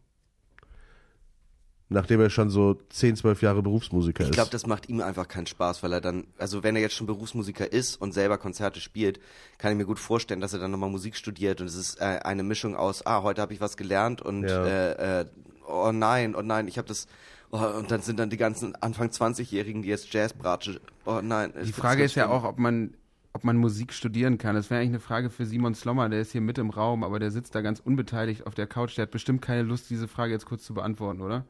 [1.91, 4.35] Nachdem er schon so 10, 12 Jahre Berufsmusiker Ich ist.
[4.35, 7.07] glaube, das macht ihm einfach keinen Spaß, weil er dann, also wenn er jetzt schon
[7.07, 9.21] Berufsmusiker ist und selber Konzerte spielt,
[9.57, 12.21] kann ich mir gut vorstellen, dass er dann nochmal Musik studiert und es ist äh,
[12.25, 14.67] eine Mischung aus, ah, heute habe ich was gelernt und Ja.
[14.67, 15.27] äh, äh,
[15.67, 17.07] oh nein, oh nein, ich habe das,
[17.53, 21.55] oh, und dann sind dann die ganzen Anfang 20-Jährigen, die jetzt Jazzbratsche, oh nein.
[21.65, 22.93] Die Frage ist ja auch, ob man,
[23.33, 24.55] ob man Musik studieren kann.
[24.55, 27.19] Das wäre eigentlich eine Frage für Simon Slommer, der ist hier mit im Raum, aber
[27.19, 28.95] der sitzt da ganz unbeteiligt auf der Couch.
[28.99, 31.47] Der hat bestimmt keine Lust, diese Frage jetzt kurz zu beantworten, oder?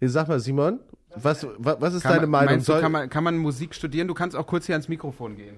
[0.00, 0.80] Nee, sag mal, Simon,
[1.16, 2.58] was, wa- was ist Kann deine man, Meinung?
[2.60, 4.08] Du, Soll- kann man, kann man Musik studieren?
[4.08, 5.56] Du kannst auch kurz hier ans Mikrofon gehen.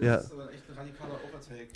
[0.00, 0.20] ja.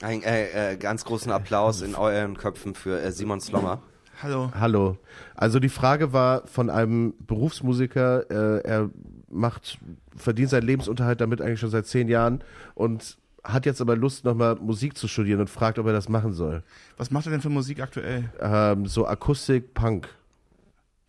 [0.02, 3.82] Ein äh, äh, ganz großen Applaus in euren Köpfen für äh, Simon Slommer.
[4.22, 4.50] Hallo.
[4.58, 4.98] Hallo.
[5.34, 8.90] Also die Frage war von einem Berufsmusiker, äh, er
[9.30, 9.78] macht,
[10.16, 12.42] verdient seinen Lebensunterhalt damit eigentlich schon seit zehn Jahren
[12.74, 16.32] und hat jetzt aber Lust, nochmal Musik zu studieren und fragt, ob er das machen
[16.32, 16.62] soll.
[16.96, 18.28] Was macht er denn für Musik aktuell?
[18.40, 20.08] Ähm, so Akustik, Punk,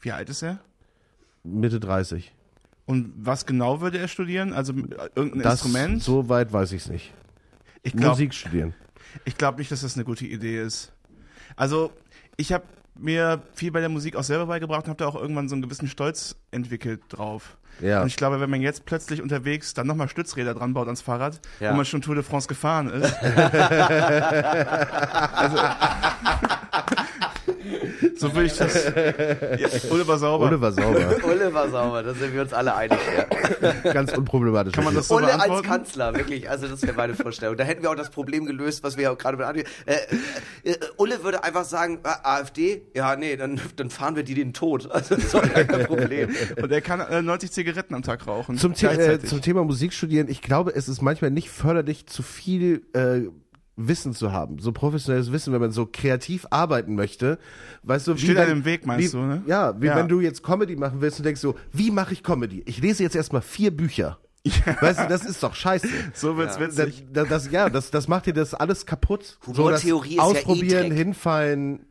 [0.03, 0.59] Wie alt ist er?
[1.43, 2.31] Mitte 30.
[2.85, 4.53] Und was genau würde er studieren?
[4.53, 6.03] Also äh, irgendein Das, Instrument?
[6.03, 7.13] so weit weiß ich es nicht.
[7.81, 8.73] ich glaube Musik studieren.
[9.25, 10.91] ich glaub nicht, dass das eine gute Idee ist.
[11.55, 11.91] Also,
[12.37, 12.63] ich habe
[12.95, 15.61] mir viel bei der Musik auch selber beigebracht und habe da auch irgendwann so einen
[15.61, 17.57] gewissen Stolz entwickelt drauf.
[17.79, 18.01] Ja.
[18.01, 21.39] Und ich glaube, wenn man jetzt plötzlich unterwegs dann nochmal Stützräder dran baut ans Fahrrad,
[21.59, 21.71] Ja.
[21.71, 23.13] wo man schon Tour de France gefahren ist.
[25.33, 25.57] also,
[28.18, 28.76] so will ich das.
[29.91, 30.45] Oliver Sauber.
[30.47, 31.16] Ole war sauber.
[31.24, 32.97] Ulle war sauber, da sind wir uns alle einig.
[33.61, 33.72] Ja.
[33.93, 34.74] Ganz unproblematisch.
[34.74, 35.68] Kann man das so Ulle als beantworten?
[35.68, 36.49] Kanzler, wirklich.
[36.49, 37.55] Also das wäre meine Vorstellung.
[37.57, 39.93] Da hätten wir auch das Problem gelöst, was wir ja gerade mit Adi- äh,
[40.64, 44.34] äh, äh, Ulle würde einfach sagen, äh, AfD, ja nee, dann, dann fahren wir die
[44.36, 44.89] den Tod.
[44.91, 46.30] Also das ist doch kein Problem.
[46.61, 48.57] Und er kann äh, 90 Zigaretten am Tag rauchen.
[48.57, 52.24] Zum, The äh, zum Thema Musik studieren, ich glaube, es ist manchmal nicht förderlich, zu
[52.24, 53.30] viel äh,
[53.76, 57.39] Wissen zu haben, so professionelles Wissen, wenn man so kreativ arbeiten möchte.
[57.82, 59.41] Weißt du, wie Steht einem im Weg, meinst wie, du, ne?
[59.47, 59.95] Ja, wie Ja.
[59.95, 62.61] wenn du jetzt Comedy machen willst und denkst so, wie mache ich Comedy?
[62.67, 64.19] Ich lese jetzt erstmal vier Bücher.
[64.82, 65.88] Weißt du, das ist doch scheiße.
[66.13, 67.05] so wird's Das, witzig.
[67.11, 69.39] das, das, ja, das, das macht dir das alles kaputt.
[69.47, 70.97] Humortheorie ist ja das eh Ausprobieren, Dreck.
[70.97, 71.86] hinfallen,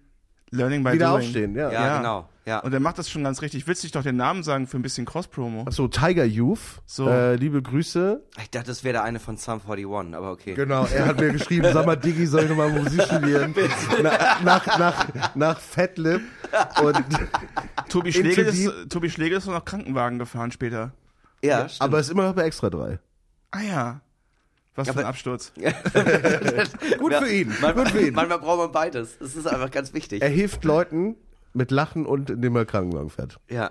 [0.50, 1.18] Learning by wieder doing.
[1.24, 1.54] aufstehen.
[1.56, 1.72] Ja.
[1.72, 1.96] Ja, Ja.
[1.98, 2.28] genau.
[2.44, 2.58] Ja.
[2.58, 3.66] Und er macht das schon ganz richtig.
[3.68, 5.66] Willst du dich doch den Namen sagen für ein bisschen Cross-Promo?
[5.70, 7.08] So, Tiger Youth, So.
[7.08, 8.20] äh, liebe Grüße.
[8.40, 10.54] Ich dachte, das wäre der eine von Sum 41, aber okay.
[10.54, 13.54] Genau, er hat mir geschrieben, sag mal, Diggi, soll ich nochmal Musik studieren?
[14.02, 16.20] Na, nach, nach, nach Fatlip
[16.82, 16.96] und,
[17.88, 18.90] Tobi Schlegel, ist.
[18.90, 20.92] Tobi Schlegel ist noch Krankenwagen gefahren später.
[21.44, 21.82] Ja, stimmt.
[21.82, 22.98] aber ist immer noch bei Extra 3.
[23.52, 24.00] Ah ja.
[24.74, 25.52] Was für ein Absturz.
[26.98, 28.14] Gut für ihn, manchmal, gut für ihn.
[28.14, 29.18] manchmal braucht man beides.
[29.18, 30.22] Das ist einfach ganz wichtig.
[30.22, 31.16] Er hilft Leuten
[31.52, 33.38] mit Lachen und indem er Krankenwagen fährt.
[33.48, 33.70] Ja.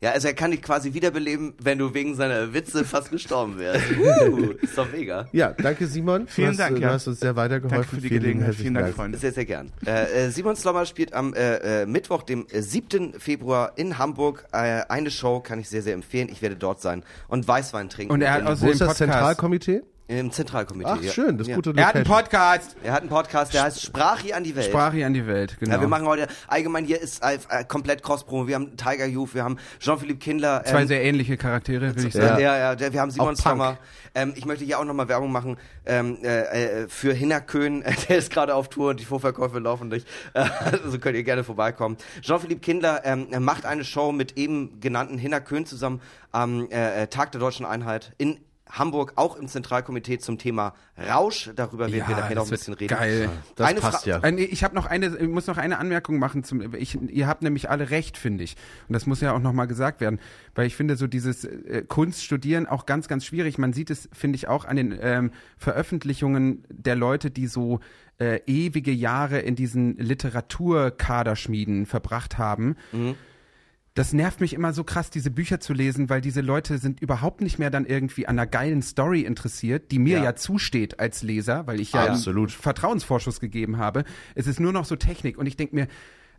[0.00, 3.84] Ja, also er kann dich quasi wiederbeleben, wenn du wegen seiner Witze fast gestorben wärst.
[3.94, 5.26] Uh, ist doch mega.
[5.32, 6.26] Ja, danke Simon.
[6.26, 6.90] Vielen hast, Dank, Du ja.
[6.90, 7.78] hast uns sehr weitergeholfen.
[7.78, 8.54] Danke für die Vielen Gelegenheit.
[8.54, 9.16] Vielen Dank, Freunde.
[9.18, 9.72] Sehr, sehr gern.
[9.86, 13.14] Äh, äh, Simon Slommer spielt am äh, äh, Mittwoch, dem äh, 7.
[13.18, 14.46] Februar in Hamburg.
[14.52, 16.28] Äh, eine Show kann ich sehr, sehr empfehlen.
[16.30, 18.12] Ich werde dort sein und Weißwein trinken.
[18.12, 18.98] Und er hat außerdem ist das Podcast.
[18.98, 19.82] Zentralkomitee?
[20.06, 20.90] Im Zentralkomitee.
[20.90, 21.12] Ach, ja.
[21.12, 21.56] schön, das ja.
[21.56, 22.24] gute Er hat einen Location.
[22.24, 22.76] Podcast.
[22.82, 24.66] Er hat einen Podcast, der heißt Sprachi an die Welt.
[24.66, 25.76] Sprache an die Welt, genau.
[25.76, 28.46] Ja, wir machen heute, allgemein hier ist äh, äh, komplett Cross-Promo.
[28.46, 30.62] Wir haben Tiger Youth, wir haben Jean-Philippe Kindler.
[30.64, 32.42] Zwei ähm, sehr ähnliche Charaktere, würde ich Ja, sagen.
[32.42, 33.34] ja, ja, der, wir haben Simon.
[33.34, 33.78] Sommer.
[34.14, 37.82] Ähm, ich möchte hier auch nochmal Werbung machen ähm, äh, äh, für Hinnerkön.
[38.08, 40.06] Der ist gerade auf Tour und die Vorverkäufe laufen nicht.
[40.34, 40.44] Äh,
[40.84, 41.96] also könnt ihr gerne vorbeikommen.
[42.20, 46.00] Jean-Philippe Kindler ähm, er macht eine Show mit eben genannten Hinnerkön zusammen
[46.30, 48.38] am äh, äh, Tag der Deutschen Einheit in
[48.78, 51.50] Hamburg, auch im Zentralkomitee zum Thema Rausch.
[51.56, 52.96] Darüber werden wir Ja, nachher noch ein bisschen reden.
[52.96, 53.28] geil.
[53.56, 54.18] Das Eine passt Fra- ja.
[54.18, 57.42] Äh, Ich habe noch eine, ich muss noch eine Anmerkung machen zum, ich, ihr habt
[57.42, 58.56] nämlich alle recht, finde ich.
[58.88, 60.20] Und das muss ja auch nochmal gesagt werden,
[60.54, 63.58] weil ich finde so dieses äh, Kunst studieren auch ganz, ganz schwierig.
[63.58, 67.80] Man sieht es, finde ich, auch an den ähm, Veröffentlichungen der Leute, die so
[68.18, 72.76] äh, ewige Jahre in diesen Literaturkaderschmieden verbracht haben.
[73.96, 77.40] Das nervt mich immer so krass, diese Bücher zu lesen, weil diese Leute sind überhaupt
[77.40, 80.24] nicht mehr dann irgendwie an einer geilen Story interessiert, die mir Ja.
[80.24, 82.50] ja, zusteht als Leser, weil ich ja Absolut.
[82.50, 84.02] Vertrauensvorschuss gegeben habe.
[84.34, 85.86] Es ist nur noch so Technik und ich denke mir,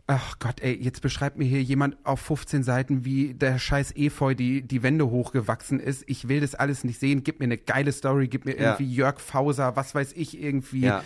[0.06, 4.34] ach Gott, ey, jetzt beschreibt mir hier jemand auf 15 Seiten, wie der scheiß Efeu
[4.34, 6.04] die, die Wände hochgewachsen ist.
[6.06, 7.24] Ich will das alles nicht sehen.
[7.24, 8.72] Gib mir eine geile Story, gib mir Ja.
[8.72, 10.82] irgendwie Jörg Fauser, was weiß ich irgendwie.
[10.82, 11.02] Ja.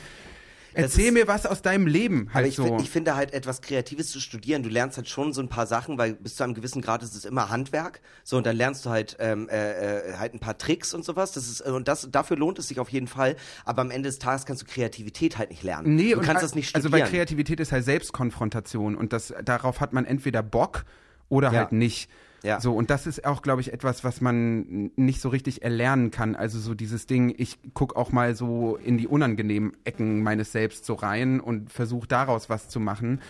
[0.75, 2.79] Erzähl ist- mir was aus deinem Leben halt Aber ich, so.
[2.81, 4.63] ich finde halt etwas Kreatives zu studieren.
[4.63, 7.15] Du lernst halt schon so ein paar Sachen, weil bis zu einem gewissen Grad ist
[7.15, 8.01] es immer Handwerk.
[8.25, 11.33] So und dann lernst du halt ähm, äh, äh, halt ein paar Tricks und sowas.
[11.33, 13.37] Das ist äh, und das dafür lohnt es sich auf jeden Fall.
[13.65, 15.95] Aber am Ende des Tages kannst du Kreativität halt nicht lernen.
[15.97, 17.07] Nee, du kannst das nicht Also studieren.
[17.07, 20.85] weil Kreativität ist halt Selbstkonfrontation und das darauf hat man entweder Bock
[21.29, 21.59] oder Ja.
[21.61, 22.09] halt nicht.
[22.43, 22.61] Ja.
[22.61, 26.35] So und das ist auch, glaube ich, etwas, was man nicht so richtig erlernen kann.
[26.35, 30.85] Also so dieses Ding, ich guck auch mal so in die unangenehmen Ecken meines Selbst
[30.85, 33.21] so rein und versuche daraus was zu machen.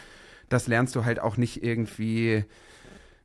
[0.49, 2.45] Das lernst du halt auch nicht irgendwie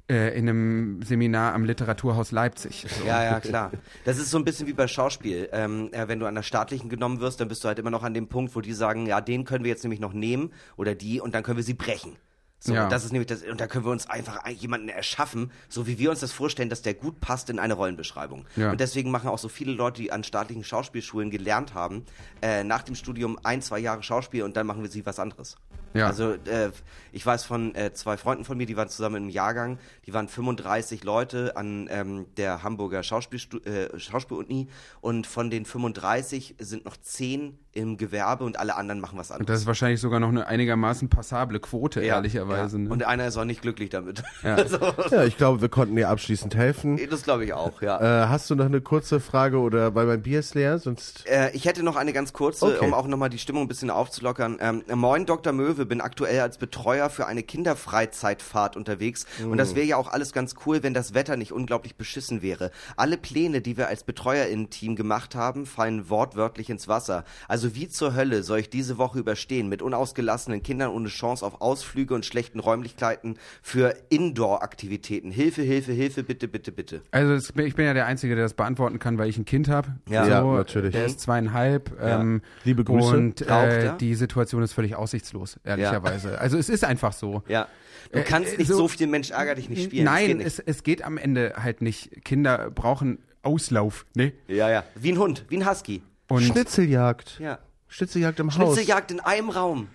[0.09, 2.85] äh, in einem Seminar am Literaturhaus Leipzig.
[2.87, 3.05] So.
[3.05, 3.71] Ja, ja, klar.
[4.05, 5.49] Das ist so ein bisschen wie bei Schauspiel.
[5.51, 8.03] Ähm, äh, wenn du an der staatlichen genommen wirst, dann bist du halt immer noch
[8.03, 10.93] an dem Punkt, wo die sagen, ja, den können wir jetzt nämlich noch nehmen oder
[10.93, 12.17] die und dann können wir sie brechen.
[12.65, 12.85] So, Ja.
[12.85, 15.85] und das ist nämlich das, und da können wir uns einfach ein- jemanden erschaffen, so
[15.85, 18.47] wie wir uns das vorstellen, dass der gut passt in eine Rollenbeschreibung.
[18.55, 18.71] Ja.
[18.71, 22.05] Und deswegen machen auch so viele Leute, die an staatlichen Schauspielschulen gelernt haben,
[22.41, 25.57] äh, nach dem Studium ein, zwei Jahre Schauspiel und dann machen wir sie was anderes.
[25.95, 26.07] Ja.
[26.07, 26.71] Also äh,
[27.11, 30.27] ich weiß von äh, zwei Freunden von mir, die waren zusammen im Jahrgang, die waren
[30.27, 34.67] 35 Leute an ähm, der Hamburger Schauspielstu äh, Schauspieluni
[35.01, 39.35] und von den 35 sind noch 10 im Gewerbe und alle anderen machen was Und
[39.37, 39.53] anderes.
[39.55, 42.51] das ist wahrscheinlich sogar noch eine einigermaßen passable Quote, Ja, ehrlicherweise.
[42.77, 42.79] ehrlicherweise.
[42.79, 42.89] Ne?
[42.89, 44.23] Und einer ist auch nicht glücklich damit.
[44.43, 44.55] Ja.
[45.11, 46.99] Ja, ich glaube, wir konnten dir abschließend helfen.
[47.09, 48.23] Das glaube ich auch, ja.
[48.25, 51.51] Äh, hast du noch eine kurze Frage oder weil mein Bier ist leer, sonst Äh,
[51.51, 52.85] ich hätte noch eine ganz kurze, Okay.
[52.85, 54.57] um auch nochmal die Stimmung ein bisschen aufzulockern.
[54.59, 55.53] Ähm, Moin, Dr.
[55.53, 59.25] Möwe, bin aktuell als Betreuer für eine Kinderfreizeitfahrt unterwegs.
[59.43, 62.71] Und das wäre ja auch alles ganz cool, wenn das Wetter nicht unglaublich beschissen wäre.
[62.95, 67.23] Alle Pläne, die wir als BetreuerInnen-Team gemacht haben, fallen wortwörtlich ins Wasser.
[67.47, 71.61] Also wie zur Hölle soll ich diese Woche überstehen mit unausgelassenen Kindern ohne Chance auf
[71.61, 75.31] Ausflüge und schlechten Räumlichkeiten für Indoor-Aktivitäten?
[75.31, 77.01] Hilfe, Hilfe, Hilfe, bitte, bitte, bitte.
[77.11, 79.69] Also es, ich bin ja der Einzige, der das beantworten kann, weil ich ein Kind
[79.69, 79.95] habe.
[80.09, 80.25] Ja.
[80.25, 80.93] so, Ja, natürlich.
[80.93, 81.91] Der ist zweieinhalb.
[82.01, 83.15] Ähm, Liebe Grüße.
[83.15, 83.93] Und Raucht äh, er?
[83.93, 86.39] die Situation ist völlig aussichtslos, ehrlicherweise.
[86.39, 87.43] Also es ist einfach so.
[87.47, 87.67] Ja.
[88.11, 90.05] Du Äh, kannst äh, nicht so- so, viel Mensch ärger dich nicht spielen.
[90.05, 90.45] Nein, nicht.
[90.47, 92.23] es, es geht am Ende halt nicht.
[92.23, 94.05] Kinder brauchen Auslauf.
[94.15, 94.33] Ne?
[94.47, 94.83] Ja, ja.
[94.95, 96.01] Wie ein Hund, wie ein Husky.
[96.27, 97.39] Und Schnitzeljagd.
[97.39, 97.59] Ja.
[97.87, 98.73] Schnitzeljagd im Haus.
[98.75, 99.87] Schnitzeljagd in einem Raum.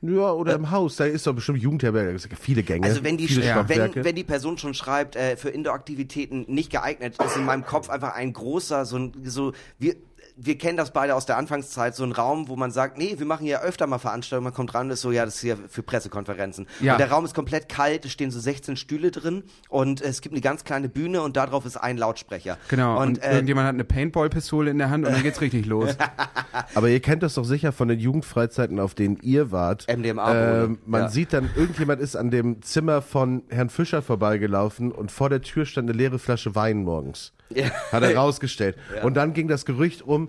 [0.00, 0.94] Ja, oder im Haus.
[0.96, 2.16] Da ist doch bestimmt Jugendherberge.
[2.40, 2.86] Viele Gänge.
[2.86, 3.68] Also wenn die, viele ja.
[3.68, 7.88] Wenn, wenn die Person schon schreibt, äh, für Indoor-Aktivitäten nicht geeignet, ist in meinem Kopf
[7.90, 9.96] einfach ein großer, so ein, so, wir,
[10.40, 13.26] wir kennen das beide aus der Anfangszeit, so ein Raum, wo man sagt, nee, wir
[13.26, 15.58] machen hier öfter mal Veranstaltungen, man kommt ran und ist so, ja, das ist hier
[15.68, 16.68] für Pressekonferenzen.
[16.80, 16.92] Ja.
[16.92, 20.34] Und der Raum ist komplett kalt, es stehen so 16 Stühle drin und es gibt
[20.34, 22.56] eine ganz kleine Bühne und darauf ist ein Lautsprecher.
[22.68, 25.66] genau, und, Und, äh, irgendjemand hat eine Paintball-Pistole in der Hand und dann geht's richtig
[25.66, 25.96] los.
[26.74, 29.86] Aber ihr kennt das doch sicher von den Jugendfreizeiten, auf denen ihr wart.
[29.88, 30.64] MDMA-Bude.
[30.66, 31.08] Ähm, man Ja.
[31.08, 35.64] sieht dann, irgendjemand ist an dem Zimmer von Herrn Fischer vorbeigelaufen und vor der Tür
[35.66, 37.32] stand eine leere Flasche Wein morgens.
[37.54, 37.70] Ja.
[37.92, 38.76] Hat er rausgestellt.
[39.02, 40.28] Und dann ging das Gerücht um,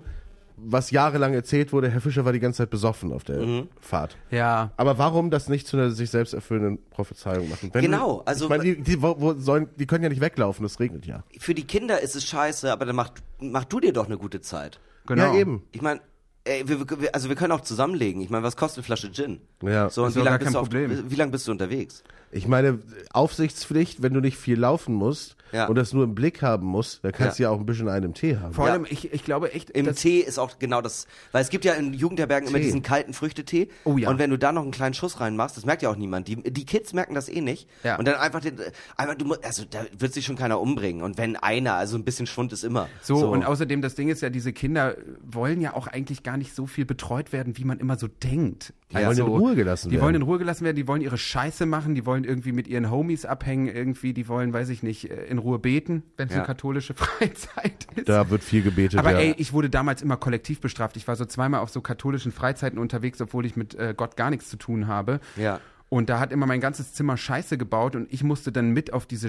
[0.62, 3.68] was jahrelang erzählt wurde, Herr Fischer war die ganze Zeit besoffen auf der Mhm.
[3.80, 4.16] Fahrt.
[4.30, 4.72] ja.
[4.76, 7.70] Aber warum das nicht zu einer sich selbst erfüllenden Prophezeiung machen?
[7.72, 10.64] Wenn Genau, also- ich meine, die, die, wo, wo sollen, die können ja nicht weglaufen,
[10.66, 11.24] es regnet ja.
[11.38, 13.10] für die Kinder ist es scheiße, aber dann mach,
[13.40, 14.80] mach du dir doch eine gute Zeit.
[15.06, 15.32] Genau.
[15.32, 15.62] Ja, eben.
[15.72, 16.00] Ich meine,
[16.44, 18.20] ey, wir, wir, also wir können auch zusammenlegen.
[18.20, 19.40] Ich meine, was kostet eine Flasche Gin?
[19.62, 19.88] Ja.
[19.88, 21.10] So, und Ist wie lange gar bist, kein du auf- Problem.
[21.10, 22.04] wie lang bist du unterwegs?
[22.32, 22.78] Ich meine,
[23.12, 25.66] Aufsichtspflicht, wenn du nicht viel laufen musst Ja.
[25.66, 28.06] und das nur im Blick haben musst, dann kannst du ja auch ein bisschen einen
[28.06, 28.54] im Tee haben.
[28.54, 28.72] Vor Ja.
[28.74, 31.72] allem, ich, ich glaube echt, Im Tee ist auch genau das, weil es gibt ja
[31.74, 32.64] in Jugendherbergen immer Tee.
[32.64, 33.68] diesen kalten Früchtetee.
[33.84, 34.08] Oh ja.
[34.08, 36.28] Und wenn du da noch einen kleinen Schuss reinmachst, das merkt ja auch niemand.
[36.28, 37.68] Die, die Kids merken das eh nicht.
[37.82, 37.96] Ja.
[37.98, 38.58] Und dann einfach, den,
[38.96, 41.02] einfach du, also da wird sich schon keiner umbringen.
[41.02, 42.88] Und wenn einer, also ein bisschen Schwund ist immer.
[43.02, 46.54] So, und außerdem, das Ding ist ja, diese Kinder wollen ja auch eigentlich gar nicht
[46.54, 48.72] so viel betreut werden, wie man immer so denkt.
[48.90, 50.04] Die wollen in Ruhe gelassen die werden.
[50.04, 52.90] wollen in Ruhe gelassen werden, die wollen ihre Scheiße machen, die wollen irgendwie mit ihren
[52.90, 56.40] Homies abhängen, irgendwie, die wollen, weiß ich nicht, äh, in Ruhe beten, wenn es Ja.
[56.40, 58.08] eine katholische Freizeit ist.
[58.08, 58.98] Da wird viel gebetet.
[58.98, 59.18] Aber ja.
[59.18, 60.96] ey, ich wurde damals immer kollektiv bestraft.
[60.96, 64.30] Ich war so zweimal auf so katholischen Freizeiten unterwegs, obwohl ich mit äh, Gott gar
[64.30, 65.20] nichts zu tun habe.
[65.36, 65.60] Ja.
[65.88, 69.06] Und da hat immer mein ganzes Zimmer Scheiße gebaut und ich musste dann mit auf
[69.06, 69.28] diese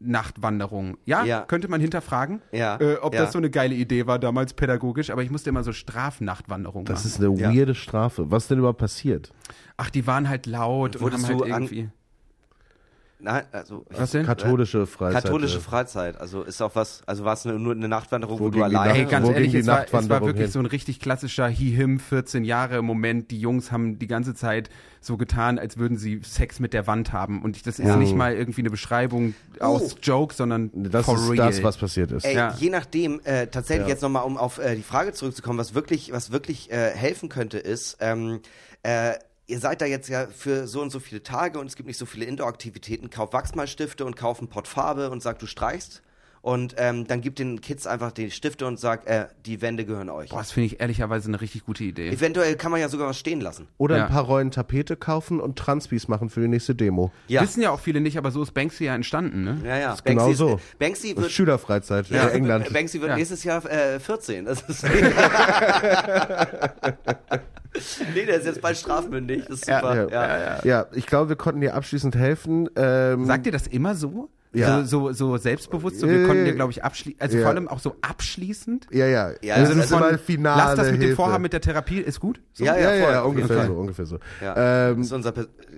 [0.00, 0.96] Strafnachtwanderung.
[1.04, 1.40] Ja, Ja.
[1.42, 3.22] könnte man hinterfragen, Ja, äh, ob ja.
[3.22, 7.04] das so eine geile Idee war damals pädagogisch, aber ich musste immer so Strafnachtwanderung das
[7.04, 7.08] machen.
[7.08, 7.52] ist eine Ja.
[7.54, 8.30] weirde Strafe.
[8.30, 9.30] Was denn überhaupt passiert?
[9.76, 11.88] Ach, die waren halt laut und Wurdest haben halt du an- irgendwie.
[13.22, 13.84] Nein, also.
[13.90, 14.24] Was denn?
[14.26, 15.24] Katholische Freizeit.
[15.24, 16.20] Katholische Freizeit.
[16.20, 18.68] Also ist auch was, also war es eine, nur eine Nachtwanderung, wo, Wo du ging
[18.70, 18.94] die alleine.
[18.94, 20.50] Ey, Nacht- ganz wo ehrlich, ging die es war, es war wirklich hin?
[20.50, 23.30] so ein richtig klassischer Hi-Him 14 Jahre Moment.
[23.30, 24.70] Die Jungs haben die ganze Zeit
[25.02, 27.42] so getan, als würden sie Sex mit der Wand haben.
[27.42, 27.96] Und ich, das ist Ja.
[27.96, 29.98] nicht mal irgendwie eine Beschreibung aus Oh.
[30.02, 31.36] Joke, sondern Das for ist real.
[31.48, 32.24] das, was passiert ist.
[32.24, 32.54] Ey, Ja.
[32.58, 33.92] je nachdem, äh, tatsächlich Ja.
[33.94, 37.58] jetzt nochmal, um auf äh, die Frage zurückzukommen, was wirklich, was wirklich äh, helfen könnte,
[37.58, 38.40] ist, ähm,
[38.82, 39.12] äh,
[39.50, 41.98] ihr seid da jetzt ja für so und so viele Tage und es gibt nicht
[41.98, 46.02] so viele Indoor-Aktivitäten, kauf Wachsmalstifte und kauf einen Pott Farbe und sag, du streichst.
[46.42, 50.08] Und ähm, dann gib den Kids einfach die Stifte und sag, äh, die Wände gehören
[50.08, 50.30] euch.
[50.30, 52.08] Boah, das finde ich ehrlicherweise eine richtig gute Idee.
[52.08, 53.68] Eventuell kann man ja sogar was stehen lassen.
[53.76, 54.04] Oder Ja.
[54.06, 57.12] ein paar Rollen Tapete kaufen und Transpis machen für die nächste Demo.
[57.28, 59.60] Ja, Wissen ja auch viele nicht, aber so ist Banksy ja entstanden, ne?
[59.66, 59.96] ja, ja.
[60.02, 60.54] genau Banksy, so.
[60.56, 62.72] Ist, Banksy Das ist wird, Schülerfreizeit ja, in England.
[62.72, 63.16] Banksy wird Ja.
[63.16, 64.46] nächstes Jahr äh, 14.
[64.46, 64.82] Das ist
[68.14, 69.44] nee, der ist jetzt bald strafmündig.
[69.46, 70.08] Das ist super.
[70.10, 70.86] Ja, Ja, ja.
[70.92, 72.68] ich glaube, wir konnten dir abschließend helfen.
[72.76, 74.28] Ähm, Sagt ihr das immer so?
[74.52, 74.82] Ja.
[74.84, 77.42] So, so, so selbstbewusst, so, wir konnten dir, glaube ich, abschließen, also ja.
[77.44, 78.88] vor allem auch so abschließend.
[78.90, 79.30] ja, ja.
[79.42, 81.14] Ja, das also ist von- finale Lass das mit dem Hilfe.
[81.16, 82.40] Vorhaben mit der Therapie, ist gut?
[82.52, 82.64] So?
[82.64, 83.66] Ja, Ja, ja, ja, ungefähr Fall.
[83.68, 84.18] so, ungefähr so.
[84.42, 84.88] Ja.
[84.88, 85.32] Ähm, Das ist unser,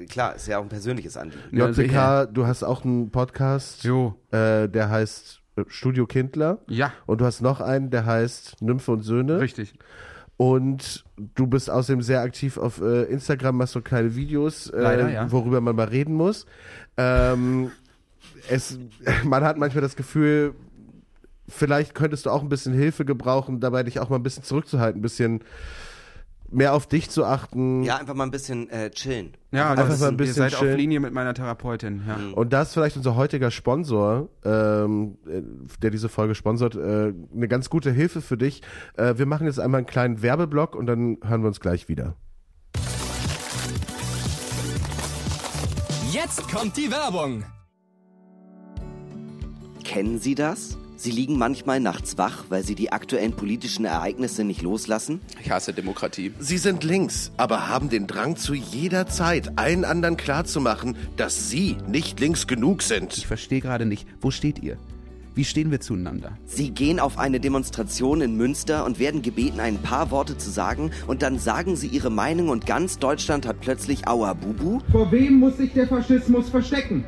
[0.09, 1.43] klar, ist ja auch ein persönliches Anliegen.
[1.51, 4.14] Ja, JPK, du hast auch einen Podcast, Jo.
[4.30, 6.61] äh, der heißt äh, Studio Kindler.
[6.66, 9.38] Ja, Und du hast noch einen, der heißt Nymphe und Söhne.
[9.38, 9.74] richtig.
[10.36, 11.04] Und
[11.34, 15.30] du bist außerdem sehr aktiv auf äh, Instagram, machst so kleine Videos, äh, Leider, ja.
[15.30, 16.46] worüber man mal reden muss.
[16.96, 17.70] Ähm,
[18.48, 18.78] es,
[19.24, 20.54] man hat manchmal das Gefühl,
[21.48, 24.98] vielleicht könntest du auch ein bisschen Hilfe gebrauchen, dabei dich auch mal ein bisschen zurückzuhalten,
[25.00, 25.44] ein bisschen
[26.53, 27.82] mehr auf dich zu achten.
[27.82, 29.32] Ja, einfach mal ein bisschen äh, chillen.
[29.50, 30.78] Ja, Einfach das, mal ein ihr bisschen seid auf chillen.
[30.78, 32.03] Linie mit meiner Therapeutin.
[32.07, 32.18] Ja.
[32.34, 35.42] Und das ist vielleicht unser heutiger Sponsor, ähm, äh,
[35.82, 38.62] der diese Folge sponsort, äh, eine ganz gute Hilfe für dich.
[38.96, 42.16] Äh, wir machen jetzt einmal einen kleinen Werbeblock und dann hören wir uns gleich wieder.
[46.11, 47.44] Jetzt kommt die Werbung.
[49.84, 50.76] Kennen Sie das?
[51.03, 55.20] Sie liegen manchmal nachts wach, weil Sie die aktuellen politischen Ereignisse nicht loslassen?
[55.42, 56.30] Ich hasse Demokratie.
[56.38, 61.76] Sie sind links, aber haben den Drang zu jeder Zeit, allen anderen klarzumachen, dass sie
[61.88, 63.12] nicht links genug Ich sind.
[63.14, 64.76] verstehe gerade nicht, wo steht ihr?
[65.34, 66.38] Wie stehen wir zueinander?
[66.46, 70.92] Sie gehen auf eine Demonstration in Münster und werden gebeten, ein paar Worte zu sagen
[71.09, 74.78] und dann sagen Sie Ihre Meinung und ganz Deutschland hat plötzlich Aua Bubu?
[74.92, 77.03] Vor wem muss sich der Faschismus verstecken?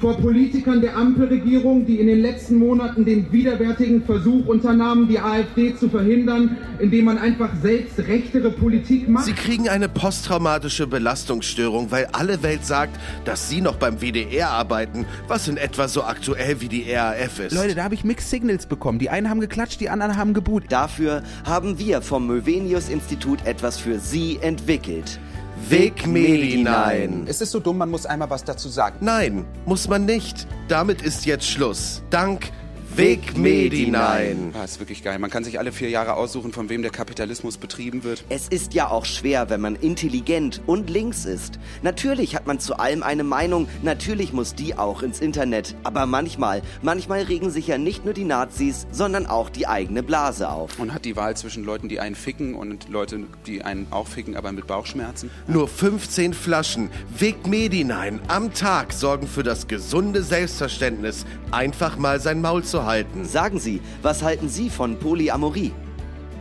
[0.00, 5.76] Vor Politikern der Ampelregierung, die in den letzten Monaten den widerwärtigen Versuch unternahmen, die AfD
[5.76, 9.26] zu verhindern, indem man einfach selbst rechtere Politik macht?
[9.26, 15.04] Sie kriegen eine posttraumatische Belastungsstörung, weil alle Welt sagt, dass sie noch beim WDR arbeiten,
[15.28, 17.54] was in etwa so aktuell wie die RAF ist.
[17.54, 18.98] Leute, da habe ich Mixed Signals bekommen.
[18.98, 20.64] Die einen haben geklatscht, die anderen haben geboot.
[20.70, 25.20] Dafür haben wir vom Mövenius Institut etwas für Sie entwickelt.
[25.68, 27.26] Weg Medinein.
[27.28, 28.96] Es ist so dumm, man muss einmal was dazu sagen.
[29.00, 30.46] Nein, muss man nicht.
[30.68, 32.02] Damit ist jetzt Schluss.
[32.10, 32.50] Dank
[32.96, 34.52] Weg Medinein.
[34.52, 35.18] Ah, ist wirklich geil.
[35.20, 38.24] Man kann sich alle vier Jahre aussuchen, von wem der Kapitalismus betrieben wird.
[38.28, 41.60] Es ist ja auch schwer, wenn man intelligent und links ist.
[41.82, 45.76] Natürlich hat man zu allem eine Meinung, natürlich muss die auch ins Internet.
[45.84, 50.48] Aber manchmal, manchmal regen sich ja nicht nur die Nazis, sondern auch die eigene Blase
[50.50, 50.76] auf.
[50.80, 54.36] Und hat die Wahl zwischen Leuten, die einen ficken und Leute, die einen auch ficken,
[54.36, 55.30] aber mit Bauchschmerzen.
[55.46, 62.40] Nur 15 Flaschen Weg Medinein am Tag sorgen für das gesunde Selbstverständnis, einfach mal sein
[62.40, 63.24] Maul zu halten.
[63.24, 65.72] Sagen Sie, was halten Sie von Polyamorie?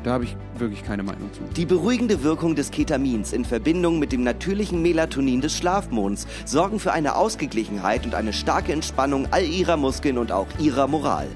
[0.03, 1.41] Da habe ich wirklich keine Meinung zu.
[1.55, 6.93] Die beruhigende Wirkung des Ketamins in Verbindung mit dem natürlichen Melatonin des Schlafmonds sorgen für
[6.93, 11.27] eine Ausgeglichenheit und eine starke Entspannung all ihrer Muskeln und auch ihrer Moral.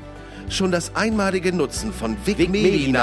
[0.49, 2.95] Schon das einmalige Nutzen von Vic, Vic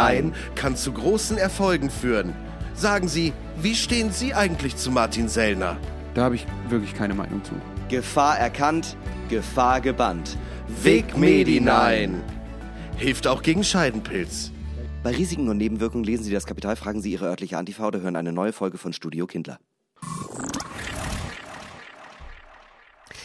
[0.54, 2.32] kann zu großen Erfolgen führen.
[2.74, 5.76] Sagen Sie, wie stehen Sie eigentlich zu Martin Sellner?
[6.14, 7.52] Da habe ich wirklich keine Meinung zu.
[7.88, 8.96] Gefahr erkannt,
[9.28, 10.38] Gefahr gebannt.
[10.78, 12.22] Vic Medinein.
[12.96, 14.50] Hilft auch gegen Scheidenpilz.
[15.02, 18.16] Bei Risiken und Nebenwirkungen lesen Sie das Kapital, fragen Sie Ihre örtliche Antifa oder hören
[18.16, 19.58] eine neue Folge von Studio Kindler.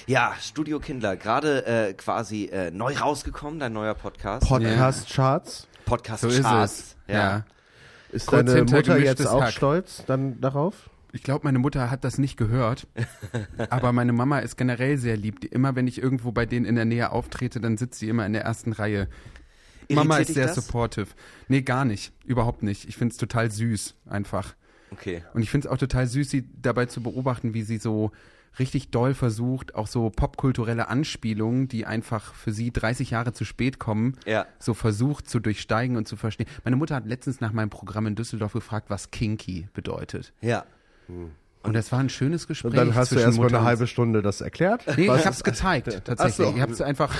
[0.07, 4.47] Ja, Studio Kindler, gerade äh, quasi äh, neu rausgekommen, dein neuer Podcast.
[4.47, 5.67] Podcast-Charts.
[5.85, 6.95] Podcast So ist Charts.
[7.07, 7.13] es.
[7.13, 7.45] Ja.
[8.11, 9.51] Ist Kurz deine Mutter jetzt auch Hack.
[9.53, 10.89] stolz dann darauf?
[11.15, 12.87] Ich glaube, meine Mutter hat das nicht gehört.
[13.69, 15.39] aber meine Mama ist generell sehr lieb.
[15.39, 18.25] Die, immer wenn ich irgendwo bei denen in der Nähe auftrete, dann sitzt sie immer
[18.25, 19.07] in der ersten Reihe.
[19.89, 20.55] Mama Irritiert ist dich sehr das?
[20.55, 21.07] supportive.
[21.47, 22.11] Nee, gar nicht.
[22.25, 22.89] Überhaupt nicht.
[22.89, 24.55] Ich finde es total süß, einfach.
[24.91, 25.23] Okay.
[25.33, 28.11] Und ich finde es auch total süß, sie dabei zu beobachten, wie sie so
[28.59, 33.79] richtig doll versucht, auch so popkulturelle Anspielungen, die einfach für sie 30 Jahre zu spät
[33.79, 34.47] kommen, Ja.
[34.59, 36.47] so versucht zu durchsteigen und zu verstehen.
[36.65, 40.33] Meine Mutter hat letztens nach meinem Programm in Düsseldorf gefragt, was Kinky bedeutet.
[40.41, 40.65] Ja.
[41.11, 41.44] Mm.
[41.65, 42.71] Und das war ein schönes Gespräch.
[42.71, 44.83] Und dann hast du erstmal eine halbe Stunde das erklärt?
[44.97, 46.47] Nee, Was ich hab's gezeigt, tatsächlich.
[46.47, 46.53] so.
[46.55, 47.13] Ich hab's einfach.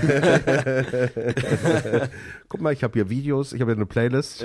[2.48, 4.40] Guck mal, ich habe hier Videos, ich habe hier eine Playlist.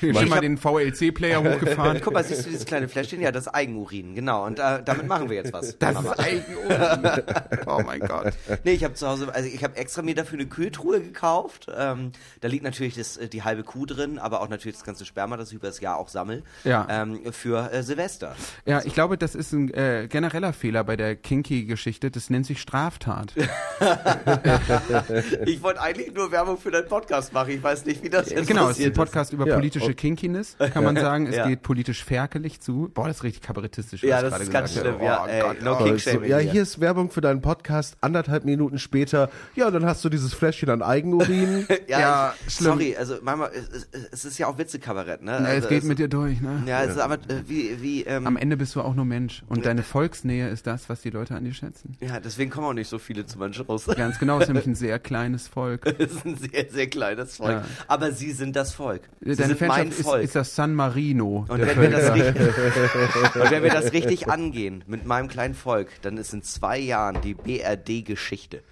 [0.00, 2.00] schon mal den VLC-Player hochgefahren.
[2.02, 3.20] Guck mal, siehst du dieses kleine Fläschchen?
[3.20, 4.46] Ja, das ist Eigenurin, genau.
[4.46, 5.78] Und äh, damit machen wir jetzt was.
[5.78, 7.22] Das ist Eigenurin.
[7.66, 8.32] Oh mein Gott.
[8.64, 11.66] Nee, ich habe zu Hause, also ich habe extra mir dafür eine Kühltruhe gekauft.
[11.76, 15.04] Ähm, da liegt natürlich das, äh, die halbe Kuh drin, aber auch natürlich das ganze
[15.04, 16.42] Sperma, das ich über das Jahr auch sammel.
[16.64, 16.86] Ja.
[16.88, 18.34] Ähm, für äh, Silvester.
[18.66, 22.10] Ja, ich glaube, das ist ein äh, genereller Fehler bei der Kinky-Geschichte.
[22.10, 23.32] Das nennt sich Straftat.
[25.46, 27.50] Ich wollte eigentlich nur Werbung für deinen Podcast machen.
[27.50, 29.94] Ich weiß nicht, wie das jetzt genau, es ist ein Podcast über Ja, politische okay.
[29.94, 31.26] Kinkiness, kann man sagen.
[31.26, 31.46] Es Ja.
[31.48, 32.90] geht politisch ferkelig zu.
[32.92, 34.02] Boah, das ist richtig kabarettistisch.
[34.02, 34.94] Ja, das ist ganz schlimm.
[34.94, 35.04] habe.
[35.04, 35.96] Ja, Oh ey, Gott, no oh.
[35.98, 36.62] So, ja, hier.
[36.62, 37.96] ist Werbung für deinen Podcast.
[38.00, 41.66] Anderthalb Minuten später, ja, dann hast du dieses Fläschchen an Eigenurin.
[41.86, 42.72] Ja, Ja, ich, schlimm.
[42.72, 45.38] sorry, also Mama, es, es- es ist ja auch Witzekabarett, ne?
[45.40, 46.62] Na, also es geht mit dir durch, ne?
[46.66, 49.44] Ja, es ist aber äh, wie, wie, ähm, Am Ende bist du auch nur Mensch.
[49.48, 51.96] Und deine Volksnähe ist das, was die Leute an dir schätzen.
[52.00, 53.86] ja, deswegen kommen auch nicht so viele zu meinen Shows.
[53.96, 55.86] Ganz genau, es ist nämlich ein sehr kleines Volk.
[55.86, 57.50] Es ist ein sehr, sehr kleines Volk.
[57.52, 57.64] Ja.
[57.86, 59.02] Aber sie sind das Volk.
[59.20, 60.24] Sie Deine sind mein Fanschaft ist, Volk.
[60.24, 61.46] ist das San Marino.
[61.48, 62.34] und, wenn wir das Völker.
[62.34, 66.78] richtig, und wenn wir das richtig angehen mit meinem kleinen Volk, dann ist in zwei
[66.78, 68.62] Jahren die BRD-Geschichte.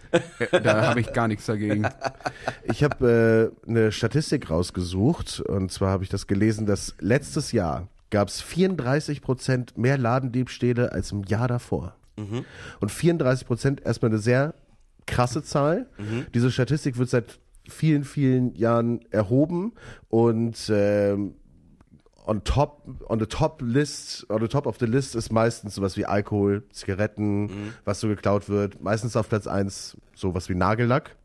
[0.50, 1.86] da habe ich gar nichts dagegen.
[2.64, 7.88] Ich habe äh, eine Statistik rausgesucht und zwar habe ich das gelesen, dass letztes Jahr
[8.12, 11.96] gab es 34 Prozent mehr Ladendiebstähle als im Jahr davor.
[12.80, 14.54] Und 34 Prozent erstmal eine sehr
[15.06, 15.88] krasse Zahl.
[16.34, 19.72] Diese Statistik wird seit vielen, vielen Jahren erhoben
[20.08, 21.34] und ähm,
[22.26, 25.96] on top, on the top list, on the top of the list ist meistens sowas
[25.96, 28.80] wie Alkohol, Zigaretten, was so geklaut wird.
[28.80, 31.16] Meistens auf Platz eins sowas wie Nagellack,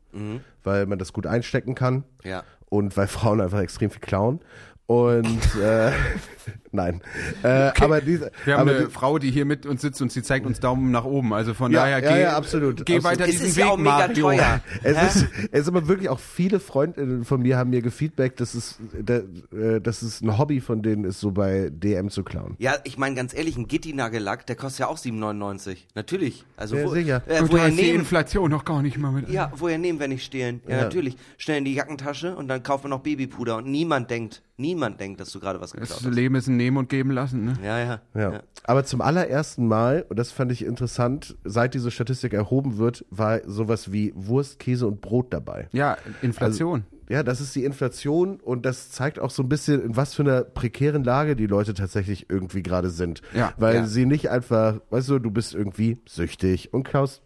[0.64, 2.44] weil man das gut einstecken kann Ja.
[2.70, 4.40] und weil Frauen einfach extrem viel klauen.
[4.88, 5.26] Und
[5.62, 5.92] äh,
[6.72, 7.02] nein.
[7.44, 10.14] Äh, Aber diese, Wir haben aber eine die- Frau, die hier mit uns sitzt und
[10.14, 11.34] sie zeigt uns Daumen nach oben.
[11.34, 13.04] Also von Ja, daher ja, geh, ja, absolut, geh absolut.
[13.20, 14.22] weiter Es diesen ist Weg, ja auch mega Mario.
[14.22, 14.62] teuer.
[14.84, 15.08] Es Hä?
[15.08, 18.80] ist, es ist aber wirklich auch viele Freundinnen von mir haben mir gefeedbackt, dass es,
[19.06, 22.56] äh, dass es ein Hobby von denen ist, so bei DM zu klauen.
[22.58, 25.80] Ja, ich meine ganz ehrlich, ein Gitti-Nagellack, der kostet ja auch 7,99.
[25.96, 26.46] Natürlich.
[26.56, 27.24] Also Ja, wo, sicher.
[27.28, 28.00] Äh, Und woher ist die nehmen?
[28.00, 29.28] Inflation noch gar nicht mal mit.
[29.28, 30.62] Ja, woher nehmen, wenn nicht stehlen?
[30.66, 30.82] Ja, Ja.
[30.84, 31.18] natürlich.
[31.38, 35.20] Schnell in die Jackentasche und dann kaufen wir noch Babypuder und niemand denkt, niemand denkt,
[35.20, 36.14] dass du gerade was geklaut Das hast.
[36.14, 37.46] Leben ist ein Nehmen und Geben lassen.
[37.46, 37.58] Ne?
[37.64, 38.02] Ja, ja.
[38.16, 38.42] Ja.
[38.64, 43.42] Aber zum allerersten Mal, und das fand ich interessant, seit diese Statistik erhoben wird, war
[43.46, 45.70] sowas wie Wurst, Käse und Brot dabei.
[45.72, 46.86] Ja, Inflation.
[47.10, 50.24] Ja, das ist die Inflation und das zeigt auch so ein bisschen, in was für
[50.24, 53.22] einer prekären Lage die Leute tatsächlich irgendwie gerade sind.
[53.34, 53.86] Ja, Weil ja.
[53.86, 57.22] sie nicht einfach, weißt du, du bist irgendwie süchtig und klaust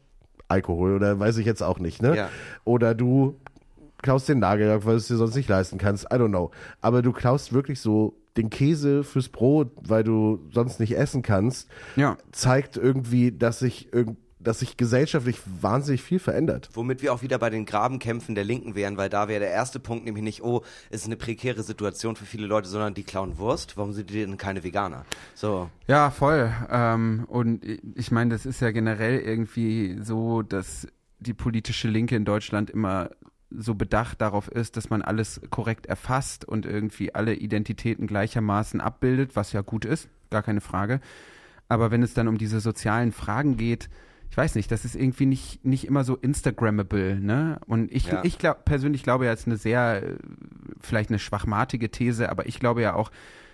[0.47, 2.15] Alkohol oder weiß ich jetzt auch nicht, ne?
[2.15, 2.29] Ja.
[2.65, 3.39] Oder du
[4.01, 6.05] klaust den Nagellack, weil du es dir sonst nicht leisten kannst.
[6.05, 6.51] I don't know.
[6.81, 11.69] Aber du klaust wirklich so den Käse fürs Brot, weil du sonst nicht essen kannst,
[11.95, 12.17] Ja.
[12.31, 16.69] zeigt irgendwie, dass sich irgend dass sich gesellschaftlich wahnsinnig viel verändert.
[16.73, 19.79] Womit wir auch wieder bei den Grabenkämpfen der Linken wären, weil da wäre der erste
[19.79, 23.37] Punkt nämlich nicht, oh, es ist eine prekäre Situation für viele Leute, sondern die klauen
[23.37, 23.77] Wurst.
[23.77, 25.05] Warum sind die denn keine Veganer?
[25.35, 25.69] So.
[25.85, 26.51] Ja, voll.
[26.71, 30.87] Ähm, und ich meine, das ist ja generell irgendwie so, dass
[31.19, 33.11] die politische Linke in Deutschland immer
[33.55, 39.35] so bedacht darauf ist, dass man alles korrekt erfasst und irgendwie alle Identitäten gleichermaßen abbildet,
[39.35, 40.99] was ja gut ist, gar keine Frage.
[41.67, 43.89] Aber wenn es dann um diese sozialen Fragen geht,
[44.29, 47.59] ich weiß nicht, das ist irgendwie nicht, nicht immer so Instagrammable, ne?
[47.65, 48.23] Und ich, Ja.
[48.23, 50.15] ich glaub, persönlich glaube ja, es ist eine sehr, äh,
[50.79, 53.11] vielleicht eine schwachmatige These, aber ich glaube ja auch,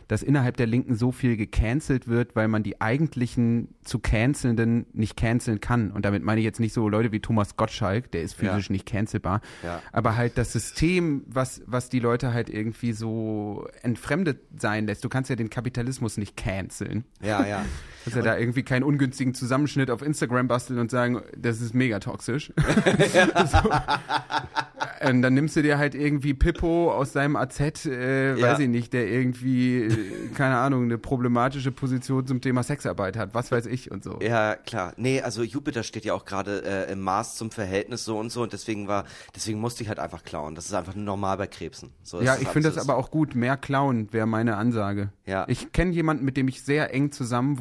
[0.08, 5.18] dass innerhalb der Linken so viel gecancelt wird, weil man die eigentlichen zu cancelnden nicht
[5.18, 5.92] canceln kann.
[5.92, 8.74] Und damit meine ich jetzt nicht so Leute wie Thomas Gottschalk, der ist physisch Ja.
[8.74, 9.82] nicht cancelbar, Ja.
[9.92, 15.04] aber halt das System, was, was die Leute halt irgendwie so entfremdet sein lässt.
[15.04, 17.04] Du kannst ja den Kapitalismus nicht canceln.
[17.22, 17.66] Ja, ja.
[18.14, 22.00] Kannst ja da irgendwie keinen ungünstigen Zusammenschnitt auf Instagram basteln und sagen, das ist mega
[22.00, 22.52] toxisch.
[23.52, 23.70] so.
[25.10, 28.48] Und dann nimmst du dir halt irgendwie Pippo aus seinem AZ, äh, Ja.
[28.54, 33.34] weiß ich nicht, der irgendwie, äh, keine Ahnung, eine problematische Position zum Thema Sexarbeit hat,
[33.36, 34.20] was weiß ich und so.
[34.22, 34.94] Ja, klar.
[34.98, 38.42] Nee, also Jupiter steht ja auch gerade äh, im Maß zum Verhältnis so und so
[38.42, 39.06] und deswegen war,
[39.36, 40.56] deswegen musste ich halt einfach klauen.
[40.56, 41.92] Das ist einfach normal bei Krebsen.
[42.02, 43.36] So, Ja, ich finde alles das aber auch gut.
[43.36, 45.10] Mehr klauen wäre meine Ansage.
[45.26, 45.46] Ja.
[45.48, 47.60] Ich kenne jemanden, mit dem ich sehr eng zusammen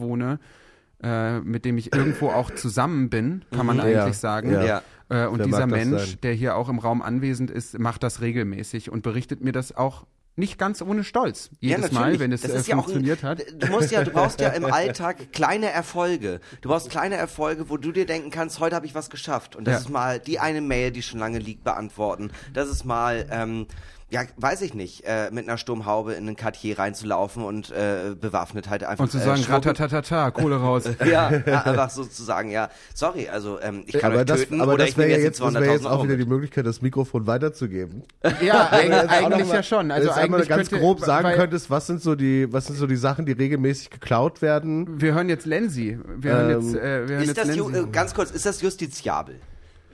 [1.02, 4.50] äh, mit dem ich irgendwo auch zusammen bin, kann man Ja, eigentlich sagen.
[4.52, 4.64] ja.
[4.64, 4.82] Ja.
[5.08, 6.18] Äh, und Wer dieser Mensch, sein?
[6.22, 10.06] der hier auch im Raum anwesend ist, macht das regelmäßig und berichtet mir das auch
[10.38, 11.48] nicht ganz ohne Stolz.
[11.60, 12.20] Jedes Mal, natürlich.
[12.20, 13.42] wenn es äh, ja auch funktioniert ein, hat.
[13.58, 16.40] Du musst ja, du brauchst ja im Alltag kleine Erfolge.
[16.60, 19.56] Du brauchst kleine Erfolge, wo du dir denken kannst, heute habe ich was geschafft.
[19.56, 19.80] Und das Ja.
[19.80, 22.30] ist mal die eine Mail, die schon lange liegt, beantworten.
[22.52, 23.66] Das ist mal, ähm,
[24.08, 28.70] ja, weiß ich nicht, äh, mit einer Sturmhaube in einen Cartier reinzulaufen und äh, bewaffnet
[28.70, 30.84] halt einfach Und zu äh, sagen, Schmuck- ratatatata, Kohle raus.
[31.04, 34.40] ja, ja, einfach so zu sagen, ja, sorry, also ähm, ich kann aber euch das,
[34.42, 35.90] töten aber oder das ich wäre nehme ja jetzt jetzt, das wäre 200.000 jetzt auch
[35.90, 36.26] Euro wieder mit.
[36.26, 38.04] die Möglichkeit, das Mikrofon weiterzugeben.
[38.22, 39.78] ja, jetzt auch eigentlich noch mal- ja schon.
[39.86, 42.14] wenn Also du jetzt einmal eigentlich ganz könnte, grob sagen weil, könntest, was sind so
[42.14, 45.00] die, was sind so die Sachen, die regelmäßig geklaut werden?
[45.00, 45.98] Wir hören jetzt Lenzi.
[46.18, 47.78] Wir hören Ähm, jetzt, äh, wir hören Ist jetzt das, Lenzi.
[47.80, 49.40] äh, ganz kurz, ist das justiziabel?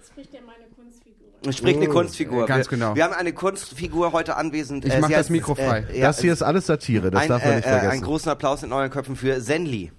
[0.07, 0.62] spricht ja meine Kunstfigur.
[1.51, 2.45] Sprich eine Kunstfigur.
[2.45, 2.95] äh, ganz wir, genau.
[2.95, 4.85] Wir haben eine Kunstfigur heute anwesend.
[4.85, 5.85] Ich Äh, mach sie das Mikro frei.
[5.93, 7.91] Äh, ja, das hier ist alles Satire, das ein, darf man äh, nicht äh, vergessen.
[7.93, 9.91] einen großen Applaus in euren Köpfen für Zenli.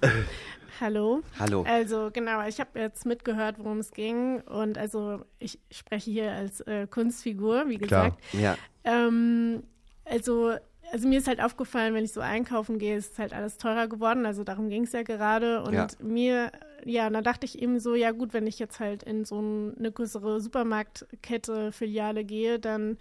[0.80, 1.22] Hallo.
[1.38, 1.64] Hallo.
[1.66, 6.60] Also genau, ich habe jetzt mitgehört, worum es ging und also ich spreche hier als
[6.62, 8.10] äh, Kunstfigur, wie Klar.
[8.10, 8.24] gesagt.
[8.34, 8.56] Ja.
[8.84, 9.62] Ähm,
[10.04, 10.52] also,
[10.92, 14.26] also mir ist halt aufgefallen, wenn ich so einkaufen gehe, ist halt alles teurer geworden.
[14.26, 15.62] Also darum ging es ja gerade.
[15.62, 15.86] Und Ja.
[16.00, 16.52] mir,
[16.84, 19.76] ja, dann dachte ich eben so, ja gut, wenn ich jetzt halt in so ein,
[19.78, 22.98] eine größere Supermarktkette, Filiale gehe, dann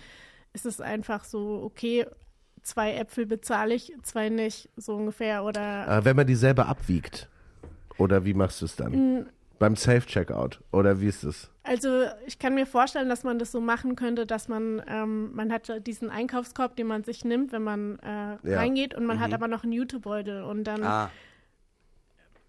[0.53, 2.05] ist es einfach so, okay,
[2.61, 5.43] zwei Äpfel bezahle ich, zwei nicht, so ungefähr.
[5.43, 7.29] Oder Äh, wenn man die selber abwiegt.
[7.97, 9.27] Oder wie machst du es dann?
[9.59, 10.61] Beim Self-Checkout.
[10.71, 11.49] Oder wie ist es?
[11.63, 15.51] Also ich kann mir vorstellen, dass man das so machen könnte, dass man, ähm, man
[15.51, 18.59] hat diesen Einkaufskorb, den man sich nimmt, wenn man äh, Ja.
[18.59, 21.09] reingeht und man hat aber noch einen Jutebeutel und dann, Ah,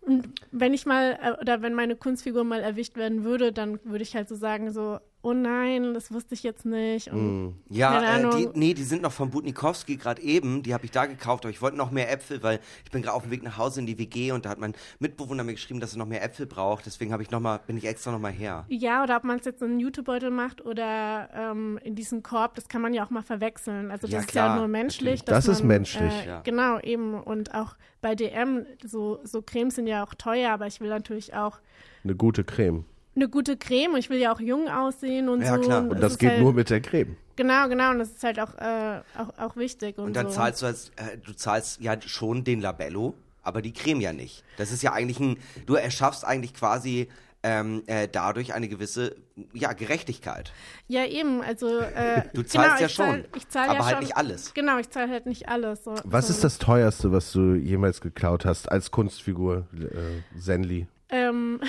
[0.07, 4.02] und wenn ich mal, äh, oder wenn meine Kunstfigur mal erwischt werden würde, dann würde
[4.02, 8.30] ich halt so sagen so, oh nein, das wusste ich jetzt nicht und ja, äh,
[8.36, 10.62] die, nee, die sind noch von Budnikowski gerade eben.
[10.62, 13.14] Die habe ich da gekauft, aber ich wollte noch mehr Äpfel, weil ich bin gerade
[13.14, 15.80] auf dem Weg nach Hause in die WG und da hat mein Mitbewohner mir geschrieben,
[15.80, 16.86] dass er noch mehr Äpfel braucht.
[16.86, 18.64] Deswegen habe ich noch mal, bin ich extra noch mal her.
[18.68, 22.54] ja, oder ob man es jetzt in einen Jutebeutel macht oder ähm, in diesen Korb,
[22.54, 23.90] das kann man ja auch mal verwechseln.
[23.90, 25.24] Also das Ja, ist klar, ja nur menschlich.
[25.24, 26.12] Das ist man, menschlich.
[26.24, 26.40] Äh, Ja.
[26.42, 27.14] Genau, eben.
[27.14, 31.34] Und auch bei DM, so, so Cremes sind ja auch teuer, aber ich will natürlich
[31.34, 31.58] auch
[32.04, 32.84] Eine gute Creme.
[33.16, 33.96] Eine gute Creme.
[33.96, 35.60] Ich will ja auch jung aussehen und Ja, so.
[35.62, 35.82] klar.
[35.82, 37.16] Und Und das geht halt, nur mit der Creme.
[37.36, 39.98] Genau, genau, und das ist halt auch, äh, auch, auch wichtig.
[39.98, 40.34] Und, Und dann so.
[40.36, 44.44] zahlst du als, äh, du zahlst ja schon den Labello, aber die Creme ja nicht.
[44.56, 47.08] Das ist ja eigentlich ein, du erschaffst eigentlich quasi
[47.42, 49.14] ähm, äh, dadurch eine gewisse,
[49.52, 50.52] ja, Gerechtigkeit.
[50.88, 51.78] Ja, eben, also.
[51.78, 54.16] Äh, Du zahlst genau, ja ich zahl, schon, Ich zahl aber ja halt schon, nicht
[54.16, 54.54] alles.
[54.54, 55.84] Genau, ich zahle halt nicht alles.
[55.84, 56.32] So, Was so.
[56.32, 60.88] ist das teuerste, was du jemals geklaut hast als Kunstfigur, äh, Zenli?
[61.16, 61.60] Ähm,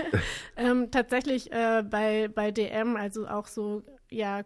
[0.56, 4.42] ähm, tatsächlich äh, bei, bei DM, also auch so, ja,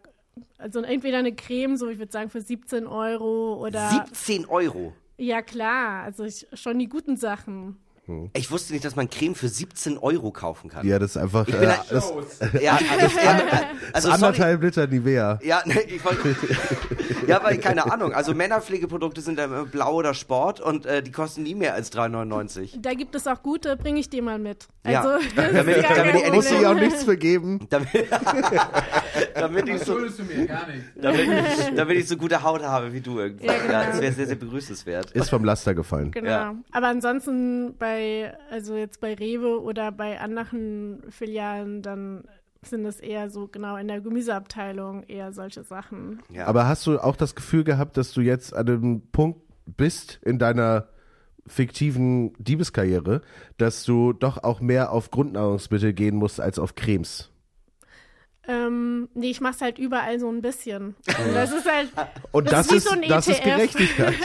[0.59, 4.05] also entweder eine Creme, so ich würde sagen für 17 Euro oder.
[4.07, 4.93] 17 Euro.
[5.19, 7.77] Ja, klar, also ich, schon die guten Sachen.
[8.35, 10.87] Ich wusste nicht, dass man Creme für 17 Euro kaufen kann.
[10.87, 12.13] Ja, das ist einfach Ich äh, bin ein- das,
[12.63, 13.41] Ja, das, ja,
[13.93, 14.15] also sorry.
[14.25, 15.39] anderthalb Liter Nivea.
[15.43, 16.35] Ja, ne, ich wollte,
[17.27, 18.13] ja, weil keine Ahnung.
[18.13, 21.93] Also Männerpflegeprodukte sind dann immer blau oder Sport und äh, die kosten nie mehr als
[21.93, 22.81] 3,99.
[22.81, 24.69] Da gibt es auch gute, bringe ich dir mal mit.
[24.87, 27.67] Ja, Also, das damit- gar damit die Muss ich auch nichts vergeben.
[27.71, 27.89] Damit,
[29.35, 30.85] damit, ich so, du mir gar nicht.
[31.01, 31.29] damit,
[31.77, 33.47] damit ich so gute Haut habe wie du irgendwie.
[33.47, 33.83] Ja, genau.
[33.91, 35.11] das wäre sehr, sehr begrüßenswert.
[35.13, 36.11] Ist vom Laster gefallen.
[36.11, 36.29] Genau.
[36.29, 36.55] Ja.
[36.73, 38.00] Aber ansonsten bei,
[38.51, 42.25] also jetzt bei Rewe oder bei anderen Filialen, dann
[42.63, 46.23] sind es eher so genau in der Gemüseabteilung eher solche Sachen.
[46.31, 46.47] Ja.
[46.47, 50.39] Aber hast du auch das Gefühl gehabt, dass du jetzt an einem Punkt bist in
[50.39, 50.89] deiner
[51.47, 53.23] fiktiven Diebeskarriere,
[53.57, 57.31] dass du doch auch mehr auf Grundnahrungsmittel gehen musst als auf Cremes?
[58.51, 60.97] Ähm, nee, ich mach's halt überall so ein bisschen.
[61.07, 61.89] Und das ist halt,
[62.33, 63.45] Und Das das, ist so ein das ist ETF.
[63.45, 64.15] Gerechtigkeit.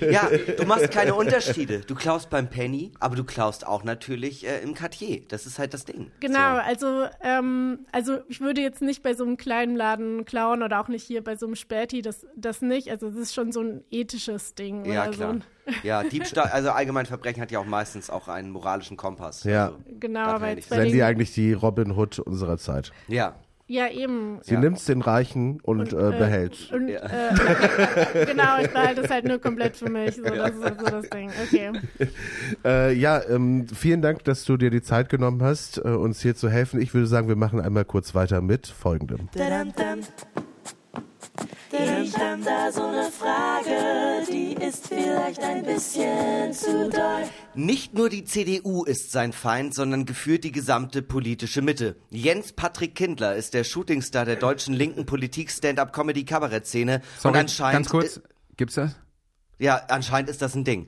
[0.00, 1.80] Ja, du machst keine Unterschiede.
[1.80, 5.22] Du klaust beim Penny, aber du klaust auch natürlich äh, im Cartier.
[5.28, 6.10] Das ist halt das Ding.
[6.20, 6.60] genau, So.
[6.60, 10.88] also, ähm, also ich würde jetzt nicht bei so einem kleinen Laden klauen oder auch
[10.88, 12.90] nicht hier bei so einem Späti, das, das nicht.
[12.90, 14.84] Also es ist schon so ein ethisches Ding.
[14.84, 15.28] Ja, oder klar.
[15.28, 15.44] So ein,
[15.82, 19.44] Ja, Diebstahl, also allgemein Verbrechen hat ja auch meistens auch einen moralischen Kompass.
[19.44, 19.66] Ja.
[19.66, 22.92] Also, genau, aber ja jetzt Seien sie eigentlich die Robin Hood unserer Zeit.
[23.08, 23.34] ja.
[23.70, 24.38] Ja, eben.
[24.44, 24.60] Sie Ja.
[24.60, 26.72] nimmt's den Reichen und, äh, behält.
[26.72, 27.00] Und, Ja.
[27.00, 30.16] äh, genau, ich behalte es halt nur komplett für mich.
[30.16, 31.30] So, das ist halt so das Ding.
[31.46, 31.72] Okay.
[32.64, 36.34] Äh, ja, ähm, vielen Dank, dass du dir die Zeit genommen hast, äh, uns hier
[36.34, 36.80] zu helfen.
[36.80, 39.28] Ich würde sagen, wir machen einmal kurz weiter mit folgendem.
[41.70, 47.24] Ich hab da so eine Frage, die ist vielleicht ein bisschen zu doll.
[47.54, 51.96] Nicht nur die CDU ist sein Feind, sondern geführt die gesamte politische Mitte.
[52.10, 57.02] Jens Patrick Kindler ist der Shootingstar der deutschen linken Politik-Stand-up-Comedy-Kabarett-Szene.
[57.22, 58.20] Und anscheinend ganz kurz.
[58.56, 58.96] Gibt's das?
[59.58, 60.86] Ja, anscheinend ist das ein Ding.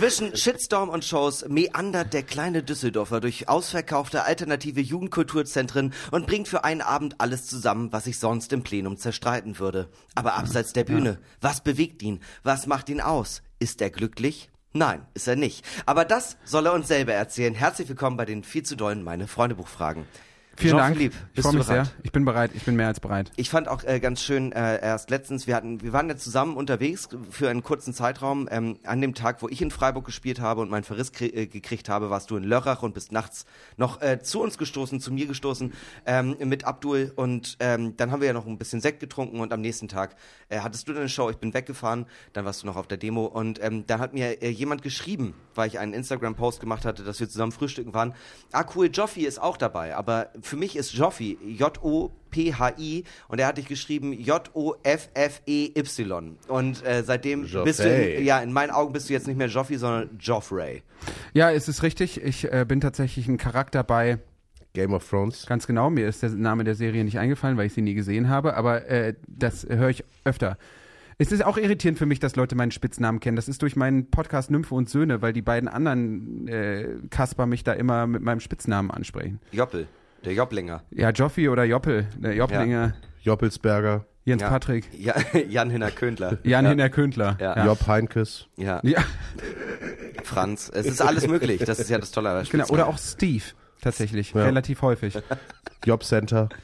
[0.00, 6.64] Zwischen Shitstorm und Shows meandert der kleine Düsseldorfer durch ausverkaufte alternative Jugendkulturzentren und bringt für
[6.64, 9.90] einen Abend alles zusammen, was sich sonst im Plenum zerstreiten würde.
[10.14, 12.20] Aber abseits der Bühne, was bewegt ihn?
[12.44, 13.42] Was macht ihn aus?
[13.58, 14.48] Ist er glücklich?
[14.72, 15.66] Nein, ist er nicht.
[15.84, 17.54] Aber das soll er uns selber erzählen.
[17.54, 20.06] Herzlich willkommen bei den viel zu dollen Meine Freunde Buchfragen.
[20.60, 20.96] Vielen Dank.
[20.96, 21.86] Jean-Philippe, ich freue mich bereit?
[21.86, 21.94] sehr.
[22.02, 22.50] Ich bin bereit.
[22.54, 23.32] Ich bin mehr als bereit.
[23.36, 26.56] Ich fand auch äh, ganz schön äh, erst letztens, wir hatten, wir waren ja zusammen
[26.56, 28.48] unterwegs für einen kurzen Zeitraum.
[28.50, 31.88] Ähm, an dem Tag, wo ich in Freiburg gespielt habe und meinen Verriss äh, gekriegt
[31.88, 33.46] habe, warst du in Lörrach und bist nachts
[33.76, 35.72] noch äh, zu uns gestoßen, zu mir gestoßen
[36.06, 39.52] ähm, mit Abdul und ähm, dann haben wir ja noch ein bisschen Sekt getrunken und
[39.52, 40.16] am nächsten Tag
[40.48, 41.30] äh, hattest du deine Show.
[41.30, 44.42] Ich bin weggefahren, dann warst du noch auf der Demo und ähm, dann hat mir
[44.42, 48.14] äh, jemand geschrieben, weil ich einen Instagram-Post gemacht hatte, dass wir zusammen frühstücken waren.
[48.52, 53.56] Ah cool, Joffi ist auch dabei, aber für mich ist Joffi J-O-P-H-I und er hat
[53.56, 54.76] dich geschrieben J-O-F-F-E-Y
[56.48, 57.64] und äh, seitdem Joffrey.
[57.64, 60.82] bist du, in, ja, in meinen Augen bist du jetzt nicht mehr Joffi, sondern Joffrey.
[61.32, 62.20] Ja, es ist richtig.
[62.22, 64.18] Ich äh, bin tatsächlich ein Charakter bei,
[64.72, 65.46] Game of Thrones.
[65.46, 68.28] ganz genau, mir ist der Name der Serie nicht eingefallen, weil ich sie nie gesehen
[68.28, 70.58] habe, aber äh, das höre ich öfter.
[71.18, 73.36] Es ist auch irritierend für mich, dass Leute meinen Spitznamen kennen.
[73.36, 77.62] Das ist durch meinen Podcast Nymphe und Söhne, weil die beiden anderen äh, Kasper mich
[77.62, 79.38] da immer mit meinem Spitznamen ansprechen.
[79.52, 79.86] Joppel,
[80.24, 80.82] der Jopplinger.
[80.90, 84.48] Ja, Joffi oder Joppel, der Jopplinger, Joppelsberger, Jens Ja.
[84.50, 85.14] Patrick, Ja,
[85.48, 86.38] Jan Hinner Köndler.
[86.42, 86.70] Jan ja.
[86.70, 87.36] Hinner Köndler.
[87.40, 87.64] Ja.
[87.64, 88.46] Job Heinkes.
[88.56, 89.02] Ja, Ja,
[90.24, 90.70] Franz.
[90.72, 91.62] Es ist alles möglich.
[91.64, 92.42] Das ist ja das Tolle.
[92.50, 92.66] genau.
[92.68, 93.44] Oder auch Steve,
[93.80, 94.44] tatsächlich, Ja.
[94.44, 95.18] relativ häufig.
[95.84, 96.48] Job Center.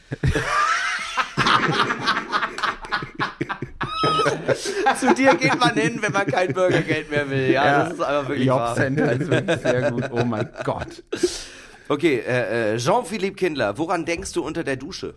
[5.00, 7.50] Zu dir geht man hin, wenn man kein Bürgergeld mehr will.
[7.50, 7.84] Ja, Ja.
[7.84, 8.68] das ist einfach wirklich wahr.
[8.68, 10.04] Jobcenter ist wirklich sehr gut.
[10.12, 11.02] Oh mein Gott.
[11.88, 15.14] Okay, äh, äh, Jean-Philippe Kindler, woran denkst du unter der Dusche?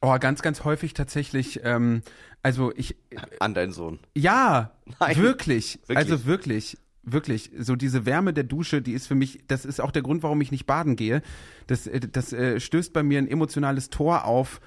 [0.00, 1.60] Oh, ganz, ganz häufig tatsächlich.
[1.64, 2.02] Ähm,
[2.42, 2.96] also ich,
[3.40, 3.98] An deinen Sohn.
[4.14, 5.16] ja, Nein.
[5.16, 5.96] wirklich, Wirklich?
[5.96, 7.50] Also wirklich, wirklich.
[7.58, 10.40] So diese Wärme der Dusche, die ist für mich, das ist auch der Grund, warum
[10.40, 11.22] ich nicht baden gehe.
[11.66, 14.60] Das, äh, das äh, stößt bei mir ein emotionales Tor auf.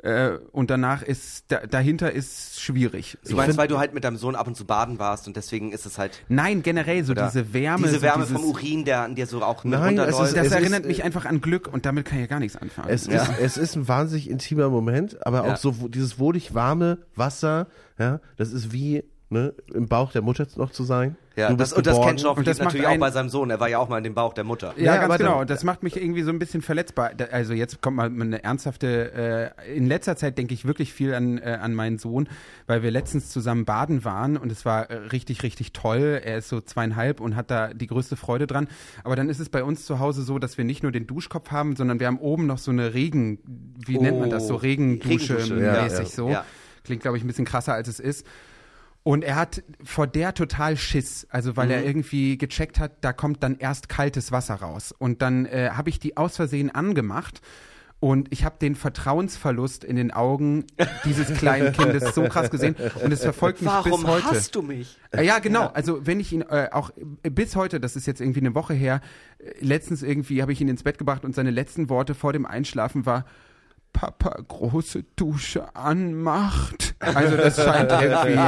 [0.00, 3.18] Äh, und danach ist, da, dahinter ist schwierig.
[3.28, 5.72] Du meinst, weil du halt mit deinem Sohn ab und zu baden warst und deswegen
[5.72, 7.82] ist es halt Nein, generell so diese Wärme.
[7.86, 10.36] diese so Wärme dieses, vom Urin, der an dir so auch mit Nein, es ist-
[10.36, 12.56] Das Es erinnert äh, mich einfach an Glück und damit kann ich ja gar nichts
[12.56, 12.88] anfangen.
[12.90, 15.52] Es, ist, es ist ein wahnsinnig intimer Moment, aber Ja.
[15.52, 17.66] auch so wo- dieses wohlig warme Wasser,
[17.98, 21.16] ja, das ist wie ne, im Bauch der Mutter noch zu sein.
[21.36, 23.50] ja, du das, und das kennt Und macht natürlich auch bei seinem Sohn.
[23.50, 24.72] Er war ja auch mal in dem Bauch der Mutter.
[24.76, 25.38] Ja, Ja, ganz aber genau.
[25.40, 27.12] dann- Das macht mich irgendwie so ein bisschen verletzbar.
[27.14, 29.52] Da- Also jetzt kommt mal eine ernsthafte.
[29.66, 32.28] Äh, in letzter Zeit denke ich wirklich viel an äh, an meinen Sohn,
[32.66, 36.20] weil wir letztens zusammen baden waren und es war äh, richtig richtig toll.
[36.24, 38.66] Er ist so zweieinhalb und hat da die größte Freude dran.
[39.04, 41.50] Aber dann ist es bei uns zu Hause so, dass wir nicht nur den Duschkopf
[41.50, 43.38] haben, sondern wir haben oben noch so eine Regen.
[43.86, 46.04] Wie nennt man das so Oh, Regendusche Regendusche, ja, mäßig ja.
[46.06, 46.28] so.
[46.30, 46.44] Ja.
[46.84, 48.26] Klingt glaube ich ein bisschen krasser als es ist.
[49.08, 51.72] Und er hat vor der total Schiss, also weil Mhm.
[51.72, 54.92] er irgendwie gecheckt hat, da kommt dann erst kaltes Wasser raus.
[54.98, 57.40] Und dann äh, habe ich die aus Versehen angemacht
[58.00, 60.66] und ich habe den Vertrauensverlust in den Augen
[61.06, 64.24] dieses kleinen Kindes so krass gesehen und es verfolgt mich Warum bis heute.
[64.26, 64.98] hast du mich?
[65.10, 65.68] Äh, Ja, genau.
[65.68, 66.90] Also wenn ich ihn äh, auch
[67.22, 69.00] äh, bis heute, das ist jetzt irgendwie eine Woche her,
[69.38, 72.44] äh, letztens irgendwie habe ich ihn ins Bett gebracht und seine letzten Worte vor dem
[72.44, 73.24] Einschlafen war
[73.92, 76.94] Papa große Dusche anmacht.
[77.00, 78.38] Also das scheint irgendwie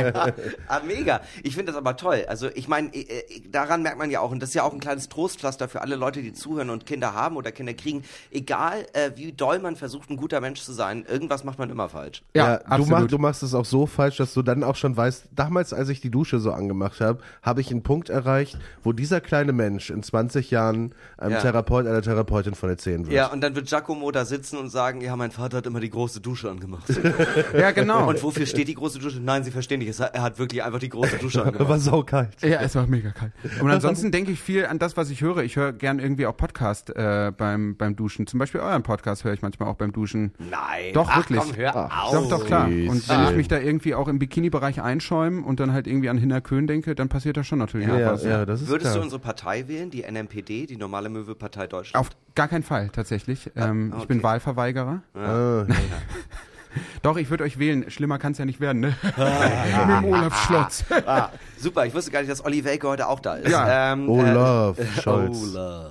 [0.68, 1.20] Ah, mega.
[1.42, 2.24] Ich finde das aber toll.
[2.28, 4.72] Also ich meine, äh, äh, daran merkt man ja auch, und das ist ja auch
[4.72, 8.04] ein kleines Trostpflaster für alle Leute, die zuhören und Kinder haben oder Kinder kriegen.
[8.30, 11.88] Egal, äh, wie doll man versucht, ein guter Mensch zu sein, irgendwas macht man immer
[11.88, 12.22] falsch.
[12.34, 12.88] ja, du, absolut.
[12.88, 15.88] mach, du machst es auch so falsch, dass du dann auch schon weißt, damals, als
[15.88, 19.90] ich die Dusche so angemacht habe, habe ich einen Punkt erreicht, wo dieser kleine Mensch
[19.90, 21.40] in 20 Jahren einem Ja.
[21.40, 23.12] Therapeut, einer Therapeutin von erzählen wird.
[23.14, 25.90] Ja, und dann wird Giacomo da sitzen und sagen, ja, mein Vater hat immer die
[25.90, 26.84] große Dusche angemacht.
[27.58, 28.08] ja, genau.
[28.08, 29.20] und wofür steht die große Dusche?
[29.20, 31.80] Nein, Sie verstehen nicht, er hat wirklich einfach die große Dusche War angemacht.
[31.80, 32.30] saukalt.
[32.42, 33.32] Ja, es war mega kalt.
[33.60, 35.38] Und ansonsten denke ich viel an das, was ich höre.
[35.38, 38.26] Ich höre gern irgendwie auch Podcast äh, beim, beim Duschen.
[38.26, 40.32] Zum Beispiel euren Podcast höre ich manchmal auch beim Duschen.
[40.38, 40.92] Nein.
[40.94, 41.40] Doch, Ach, wirklich.
[41.40, 42.12] Komm, hör auf.
[42.12, 42.66] Doch, doch, klar.
[42.66, 46.18] Und wenn ich mich da irgendwie auch im Bikini-Bereich einschäume und dann halt irgendwie an
[46.18, 48.22] Hinner Köhn denke, dann passiert da schon natürlich Ja, auch ja, was.
[48.46, 49.04] das ist Würdest du klar.
[49.04, 52.00] unsere Partei wählen, die NMPD, die normale Möwe-Partei Deutschland?
[52.06, 53.50] Auf gar keinen Fall, tatsächlich.
[53.56, 54.24] Ähm, Ich bin okay.
[54.24, 55.02] Wahlverweigerer.
[55.20, 55.66] Ah,
[57.02, 57.90] Doch, ich würde euch wählen.
[57.90, 58.94] Schlimmer kann es ja nicht werden, ne?
[59.02, 60.84] Mit dem Olaf Schlotz.
[61.06, 63.50] Ah, super, ich wusste gar nicht, dass Olli Welke heute auch da ist.
[63.50, 63.92] Ja.
[63.92, 65.42] Ähm, Olaf äh, Scholz.
[65.42, 65.90] Olaf.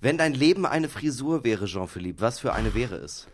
[0.00, 3.26] Wenn dein Leben eine Frisur wäre, Jean-Philippe, was für eine wäre es?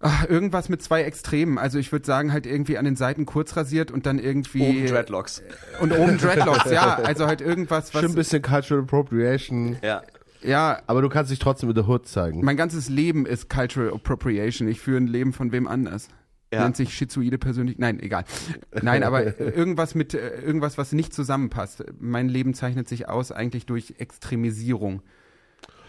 [0.00, 1.58] Ach, irgendwas mit zwei Extremen.
[1.58, 4.62] Also ich würde sagen, halt irgendwie an den Seiten kurz rasiert und dann irgendwie.
[4.62, 5.42] Oben Dreadlocks.
[5.80, 6.96] Und oben Dreadlocks, ja.
[6.96, 8.02] Also halt irgendwas, was.
[8.02, 10.02] Schon ein bisschen Cultural Appropriation, Ja.
[10.42, 12.44] Ja, aber du kannst dich trotzdem in der Hood zeigen.
[12.44, 14.68] mein ganzes Leben ist Cultural Appropriation.
[14.68, 16.08] Ich führe ein Leben von wem anders.
[16.52, 16.62] Ja.
[16.62, 17.76] Nennt sich schizoide persönlich.
[17.78, 18.24] Nein, egal.
[18.80, 21.84] Nein, aber äh, irgendwas mit äh, irgendwas, was nicht zusammenpasst.
[21.98, 25.02] Mein Leben zeichnet sich aus eigentlich durch Extremisierung.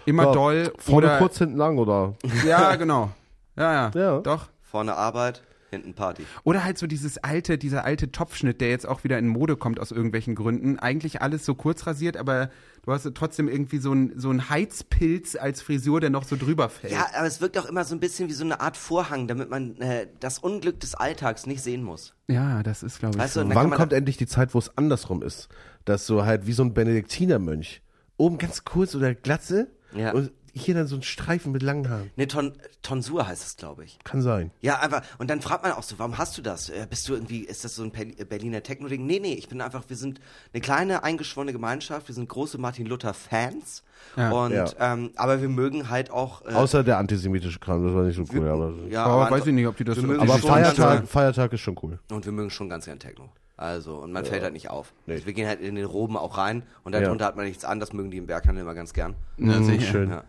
[0.05, 2.15] Immer Ja, doll Vorne oder kurz, hinten lang, oder?
[2.45, 3.11] ja, genau.
[3.55, 4.19] Ja, ja, Ja.
[4.19, 4.49] doch.
[4.61, 6.23] Vorne Arbeit, hinten Party.
[6.43, 9.79] Oder halt so dieses alte, dieser alte Topfschnitt, der jetzt auch wieder in Mode kommt
[9.79, 10.79] aus irgendwelchen Gründen.
[10.79, 12.49] Eigentlich alles so kurz rasiert, aber
[12.83, 16.69] du hast trotzdem irgendwie so ein so ein Heizpilz als Frisur, der noch so drüber
[16.69, 16.93] fällt.
[16.93, 19.49] Ja, aber es wirkt auch immer so ein bisschen wie so eine Art Vorhang, damit
[19.49, 22.13] man äh, das Unglück des Alltags nicht sehen muss.
[22.27, 23.49] Ja, das ist glaube ich Weißt du, so.
[23.55, 25.49] Wann kommt endlich die Zeit, wo es andersrum ist?
[25.85, 27.81] Dass so halt wie so ein Benediktinermönch.
[28.17, 30.11] Oben ganz kurz oder Glatze Ja.
[30.11, 32.11] und hier dann so ein Streifen mit langen Haaren.
[32.15, 33.99] Ne, Ton Tonsur heißt es, glaube ich.
[34.03, 34.51] Kann sein.
[34.61, 36.69] Ja, einfach, und dann fragt man auch so, warum hast du das?
[36.69, 39.05] Äh, bist du irgendwie, ist das so ein Berliner Techno-Ding?
[39.05, 40.19] Nee, nee, ich bin einfach, wir sind
[40.53, 43.83] eine kleine, eingeschworene Gemeinschaft, wir sind große Martin Luther-Fans.
[44.15, 44.31] Ja.
[44.31, 44.65] und, Ja.
[44.79, 46.45] Ähm, aber wir mögen halt auch.
[46.45, 48.47] Äh, Außer der antisemitische Kram, das war nicht so cool.
[48.47, 51.07] Aber, ja, aber aber weiß ich nicht, ob die das wir so- mögen aber Feiertag,
[51.07, 51.99] Feiertag ist schon cool.
[52.11, 53.29] Und wir mögen schon ganz gern Techno.
[53.57, 54.93] Also, und man fällt halt nicht auf.
[55.05, 55.15] Nee.
[55.15, 57.01] Also wir gehen halt in den Roben auch rein und Ja.
[57.01, 59.15] darunter hat man nichts an, das mögen die im Berghandel immer ganz gern.
[59.37, 59.81] Ja, sicher.
[59.85, 60.09] schön.
[60.11, 60.23] Ja.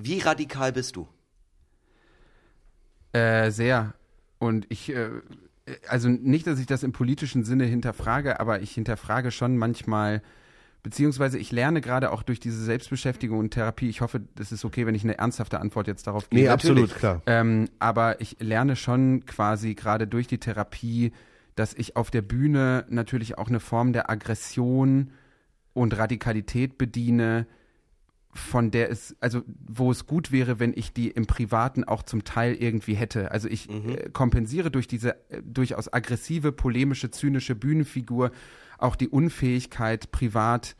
[0.00, 1.08] Wie radikal bist du?
[3.12, 3.94] Äh, sehr.
[4.38, 5.10] Und ich, äh,
[5.88, 10.22] also nicht, dass ich das im politischen Sinne hinterfrage, aber ich hinterfrage schon manchmal,
[10.82, 14.86] beziehungsweise ich lerne gerade auch durch diese Selbstbeschäftigung und Therapie, ich hoffe, das ist okay,
[14.86, 16.42] wenn ich eine ernsthafte Antwort jetzt darauf gebe.
[16.42, 16.84] Nee, natürlich.
[16.84, 17.22] absolut, klar.
[17.26, 21.12] Ähm, aber ich lerne schon quasi gerade durch die Therapie,
[21.56, 25.10] dass ich auf der Bühne natürlich auch eine Form der Aggression
[25.72, 27.46] und Radikalität bediene,
[28.38, 32.24] von der es, also wo es gut wäre, wenn ich die im Privaten auch zum
[32.24, 33.30] Teil irgendwie hätte.
[33.30, 38.30] Also ich äh, kompensiere durch diese äh, durchaus aggressive, polemische, zynische Bühnenfigur
[38.78, 40.76] auch die Unfähigkeit, privat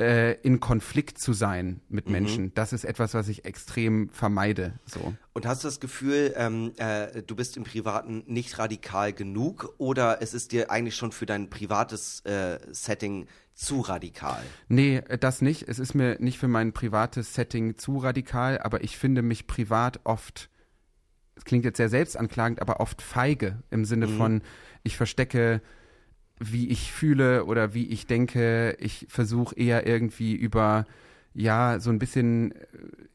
[0.00, 2.52] äh, in Konflikt zu sein mit Menschen.
[2.54, 4.72] Das ist etwas, was ich extrem vermeide.
[4.86, 5.14] So.
[5.32, 10.20] Und hast du das Gefühl, ähm, äh, du bist im Privaten nicht radikal genug oder
[10.20, 14.42] es ist dir eigentlich schon für dein privates äh, Setting zu radikal?
[14.68, 15.68] Nee, äh, das nicht.
[15.68, 20.00] Es ist mir nicht für mein privates Setting zu radikal, aber ich finde mich privat
[20.04, 20.50] oft
[21.36, 24.42] es klingt jetzt sehr selbstanklagend, aber oft feige im Sinne von,
[24.82, 25.60] ich verstecke,
[26.38, 28.76] wie ich fühle oder wie ich denke.
[28.78, 30.84] Ich versuche eher irgendwie über,
[31.34, 32.56] ja, so ein bisschen äh,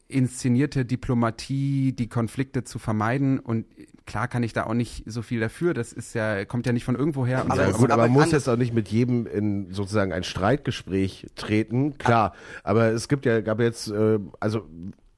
[0.08, 3.38] inszenierte Diplomatie, die Konflikte zu vermeiden.
[3.38, 3.66] Und
[4.06, 5.72] klar kann ich da auch nicht so viel dafür.
[5.72, 7.44] Das ist ja, kommt ja nicht von irgendwoher.
[7.44, 10.12] Und Aber Ja, es- gut, aber man muss jetzt auch nicht mit jedem in sozusagen
[10.12, 12.34] ein Streitgespräch treten, klar.
[12.64, 14.66] Aber es gibt ja, gab jetzt, äh, also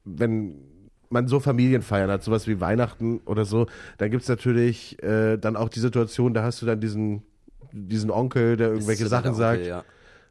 [0.05, 0.55] wenn
[1.09, 3.67] man so Familienfeiern hat, sowas wie Weihnachten oder so,
[3.97, 7.23] dann gibt's natürlich äh, dann auch die Situation, da hast du dann diesen,
[7.71, 9.65] diesen Onkel, der irgendwelche der Sachen Onkel, sagt.
[9.65, 9.83] Ja.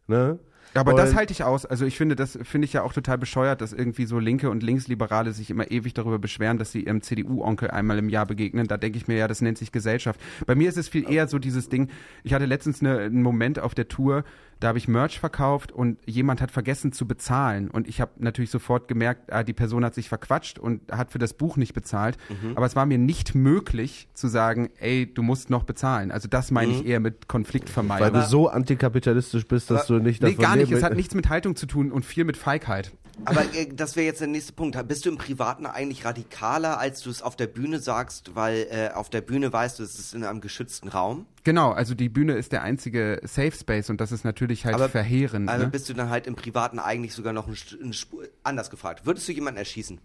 [0.09, 0.39] Ne?
[0.75, 1.67] Aber das Und- halte ich aus.
[1.67, 4.63] Also ich finde, das finde ich ja auch total bescheuert, dass irgendwie so Linke und
[4.63, 8.67] Linksliberale sich immer ewig darüber beschweren, dass sie ihrem CDU-Onkel einmal im Jahr begegnen.
[8.69, 10.21] Da denke ich mir ja, das nennt sich Gesellschaft.
[10.47, 11.89] Bei mir ist es viel eher so dieses Ding,
[12.25, 14.25] ich hatte letztens eine, einen Moment auf der Tour,
[14.63, 17.71] da habe ich Merch verkauft und jemand hat vergessen zu bezahlen.
[17.71, 21.19] Und ich habe natürlich sofort gemerkt, ah, die Person hat sich verquatscht und hat für
[21.19, 22.17] das Buch nicht bezahlt.
[22.29, 22.57] Mhm.
[22.57, 26.13] Aber es war mir nicht möglich zu sagen, ey, du musst noch bezahlen.
[26.13, 26.79] Also das meine Mhm.
[26.79, 28.13] ich eher mit Konfliktvermeidung.
[28.15, 30.71] Weil du so antikapitalistisch bist, dass du nicht Nee, davon gar nicht.
[30.71, 32.93] Es hat nichts mit Haltung zu tun und viel mit Feigheit.
[33.25, 34.77] Aber äh, das wäre jetzt der nächste Punkt.
[34.89, 38.91] Bist du im Privaten eigentlich radikaler, als du es auf der Bühne sagst, weil äh,
[38.95, 41.27] auf der Bühne weißt du, es ist in einem geschützten Raum?
[41.45, 44.89] Genau, also die Bühne ist der einzige Safe Space und das ist natürlich halt Aber-
[44.89, 45.49] verheerend.
[45.49, 45.71] Also ne?
[45.71, 49.07] bist du dann halt im Privaten eigentlich sogar noch ein, ein Spur, anders gefragt.
[49.07, 49.99] Würdest du jemanden erschießen,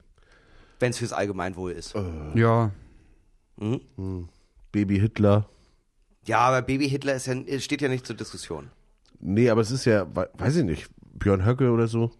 [0.79, 1.93] wenn es fürs Allgemeinwohl ist?
[2.35, 2.71] Ja,
[3.59, 4.29] Mhm.
[4.71, 5.49] Baby Hitler.
[6.25, 8.69] Ja, aber Baby Hitler ist ja, steht ja nicht zur Diskussion.
[9.19, 12.11] Nee, aber es ist ja, we- weiß ich nicht, Björn Höcke oder so.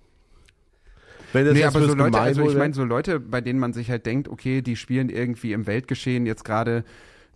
[1.34, 3.92] Wenn das nee, aber so Leute, also ich meine so Leute, bei denen man sich
[3.92, 6.84] halt denkt, okay, die spielen irgendwie im Weltgeschehen jetzt gerade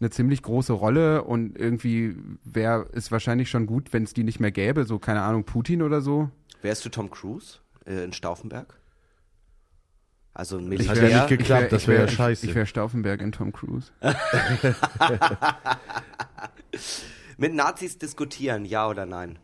[0.01, 4.39] eine ziemlich große Rolle und irgendwie wäre es wahrscheinlich schon gut, wenn es die nicht
[4.39, 6.29] mehr gäbe, so keine Ahnung, Putin oder so.
[6.61, 8.77] Wärst du Tom Cruise äh, in Stauffenberg?
[10.33, 10.95] Also ein Das Militär.
[11.03, 12.45] hat ja nicht geklappt, wär- das wäre ja wär- scheiße.
[12.45, 13.91] Ich, ich wäre Stauffenberg in Tom Cruise.
[17.37, 19.39] Mit Nazis diskutieren, ja oder nein?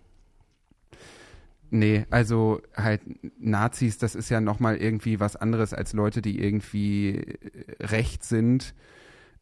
[1.69, 3.01] Nee, also halt
[3.39, 8.73] Nazis, das ist ja nochmal irgendwie was anderes als Leute, die irgendwie äh, rechts sind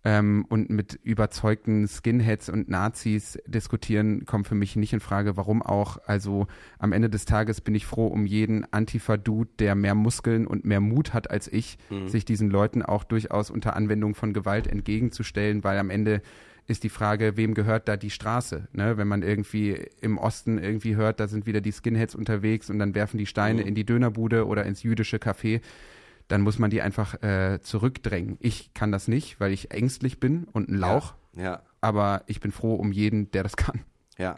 [0.05, 5.35] ähm, und mit überzeugten Skinheads und Nazis diskutieren, kommt für mich nicht in Frage.
[5.35, 5.97] Warum auch?
[6.05, 6.45] Also
[6.77, 10.79] am Ende des Tages bin ich froh um jeden Antifa-Dude, der mehr Muskeln und mehr
[10.79, 15.79] Mut hat als ich, sich diesen Leuten auch durchaus unter Anwendung von Gewalt entgegenzustellen, weil
[15.79, 16.21] am Ende
[16.67, 18.67] ist die Frage, wem gehört da die Straße?
[18.73, 18.97] Ne?
[18.97, 22.95] Wenn man irgendwie im Osten irgendwie hört, da sind wieder die Skinheads unterwegs und dann
[22.95, 25.61] werfen die Steine in die Dönerbude oder ins jüdische Café,
[26.27, 28.37] dann muss man die einfach äh, zurückdrängen.
[28.39, 32.51] Ich kann das nicht, weil ich ängstlich bin und ein Lauch, Ja, aber ich bin
[32.51, 33.81] froh um jeden, der das kann.
[34.17, 34.35] ja.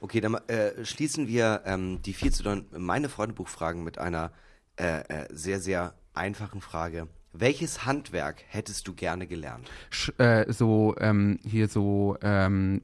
[0.00, 4.30] Okay, dann äh, schließen wir ähm, die viel zu doll meine Freundebuchfragen mit einer
[4.76, 7.08] äh, äh, sehr, sehr einfachen Frage.
[7.32, 9.68] Welches Handwerk hättest du gerne gelernt?
[9.90, 12.82] Sch äh, so ähm, hier so ähm,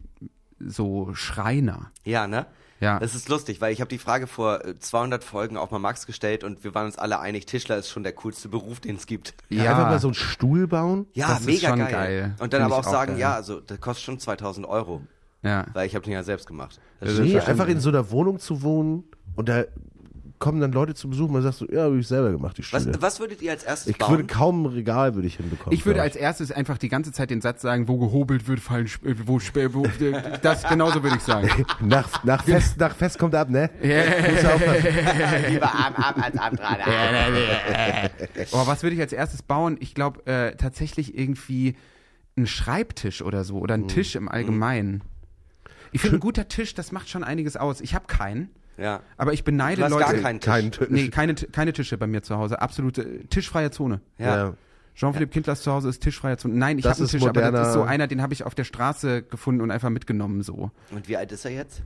[0.58, 1.92] so Schreiner.
[2.04, 2.46] Ja, ne?
[2.84, 2.98] Ja.
[3.00, 6.06] Das ist lustig, weil ich habe die Frage vor äh, 200 Folgen auch mal Max
[6.06, 9.06] gestellt und wir waren uns alle einig, Tischler ist schon der coolste Beruf, den es
[9.06, 9.34] gibt.
[9.48, 11.06] Ja, Einfach mal so einen Stuhl bauen.
[11.14, 11.90] Ja, Das ist mega schon geil.
[11.92, 12.34] geil.
[12.38, 13.20] Und dann Find aber auch auch sagen, geil.
[13.20, 15.00] ja, also das kostet schon 2000 Euro,
[15.42, 15.66] Ja.
[15.72, 16.78] weil ich habe den ja selbst gemacht.
[17.00, 19.04] Das Nee, einfach in so einer Wohnung zu wohnen
[19.34, 19.64] und da
[20.44, 22.62] kommen dann Leute zu Besuch und man sagt so, ja, habe ich selber gemacht, die
[22.70, 23.00] was, Stühle.
[23.00, 24.10] was würdet ihr als erstes ich bauen?
[24.10, 25.72] würde kaum ein Regal würde ich hinbekommen.
[25.72, 28.84] Ich würde als erstes einfach die ganze Zeit den Satz sagen, wo gehobelt wird, fallen,
[28.84, 31.48] Sp- äh, wo, Sp- wo äh, das genauso würde ich sagen.
[31.80, 33.70] nach, nach, Fest, nach Fest kommt ab, ne?
[33.80, 34.86] Muss ja aufpassen.
[35.48, 36.76] Lieber Arm ab als Arm dran.
[38.52, 39.78] Oh, was würde ich als erstes bauen?
[39.80, 41.74] Ich glaube äh, tatsächlich irgendwie
[42.36, 45.02] einen Schreibtisch oder so oder einen Tisch im Allgemeinen.
[45.92, 47.80] Ich finde, ein guter Tisch, das macht schon einiges aus.
[47.80, 49.00] Ich habe keinen, Ja.
[49.16, 50.04] aber ich beneide Du hast Leute.
[50.04, 50.46] gar keinen Tisch.
[50.52, 50.88] Kein Tisch.
[50.90, 52.60] Nee, keine, keine Tische bei mir zu Hause.
[52.60, 54.00] Absolute tischfreie Zone.
[54.18, 54.36] Ja.
[54.36, 54.54] Ja.
[54.96, 56.54] Jean-Philippe Kindlers zu Hause ist tischfreier Zone.
[56.54, 58.54] Nein, ich habe einen Tisch, aber das moderner- ist so einer, den habe ich auf
[58.54, 60.70] der Straße gefunden und einfach mitgenommen so.
[60.92, 61.82] Und wie alt ist er jetzt?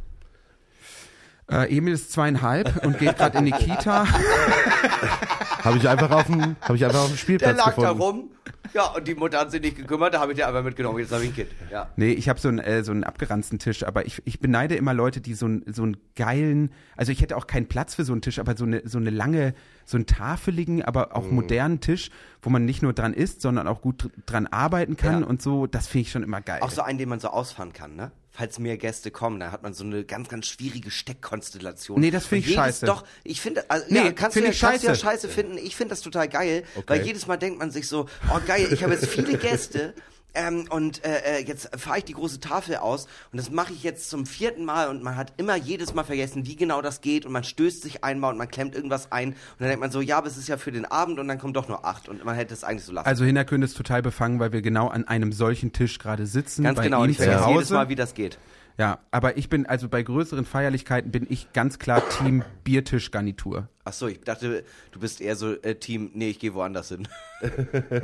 [1.51, 4.07] Äh, Emil ist zweieinhalb und geht gerade in die Kita.
[5.65, 8.01] Habe ich einfach auf dem, habe ich einfach auf dem Der Spielplatz lag da gefunden.
[8.03, 8.31] rum.
[8.75, 10.99] Ja, und die Mutter hat sich nicht gekümmert, da habe ich den einfach mitgenommen.
[10.99, 11.49] Jetzt habe ich ein Kind.
[11.71, 11.89] Ja.
[11.97, 14.95] Nee, ich habe so einen äh, so einen abgeranzten Tisch, aber ich, ich beneide immer
[14.95, 18.13] Leute, die so einen so einen geilen, also ich hätte auch keinen Platz für so
[18.13, 19.55] einen Tisch, aber so eine so eine lange,
[19.85, 21.13] so einen tafeligen, aber Mhm.
[21.13, 22.11] auch modernen Tisch,
[22.43, 25.27] wo man nicht nur dran isst, sondern auch gut dr- dran arbeiten kann Ja.
[25.27, 26.61] und so, das finde ich schon immer geil.
[26.61, 28.13] Auch so einen, den man so ausfahren kann, ne?
[28.39, 32.01] Falls mehr Gäste kommen, dann hat man so eine ganz, ganz schwierige Steckkonstellation.
[32.01, 32.87] Nee, das finde ich scheiße.
[32.87, 35.29] Doch, ich finde, also, Nee, ja, kannst, du finde ja, kannst du ja scheiße.
[35.29, 35.59] finden.
[35.59, 38.85] Ich finde das total geil, weil jedes Mal denkt man sich so, oh geil, ich
[38.85, 39.93] habe jetzt viele Gäste.
[40.39, 43.83] Ähm, und äh, äh, jetzt fahre ich die große Tafel aus und das mache ich
[43.83, 47.27] jetzt zum vierten Mal und man hat immer jedes Mal vergessen, wie genau das geht
[47.27, 50.01] und man stößt sich einmal und man klemmt irgendwas ein und dann denkt man so,
[50.01, 52.25] ja, aber es ist ja für den Abend und dann kommt doch nur acht und
[52.25, 53.07] man hätte es eigentlich so lassen.
[53.07, 56.63] Also Hinterkünde ist total befangen, weil wir genau an einem solchen Tisch gerade sitzen.
[56.63, 57.55] Ganz genau, und ihm ich zu vergesse Hause.
[57.55, 58.39] jedes Mal, wie das geht.
[58.79, 63.69] Ja, aber ich bin, also bei größeren Feierlichkeiten bin ich ganz klar Team Biertischgarnitur.
[63.85, 67.09] Ach so, ich dachte, du bist eher so äh, Team, nee, ich gehe woanders hin.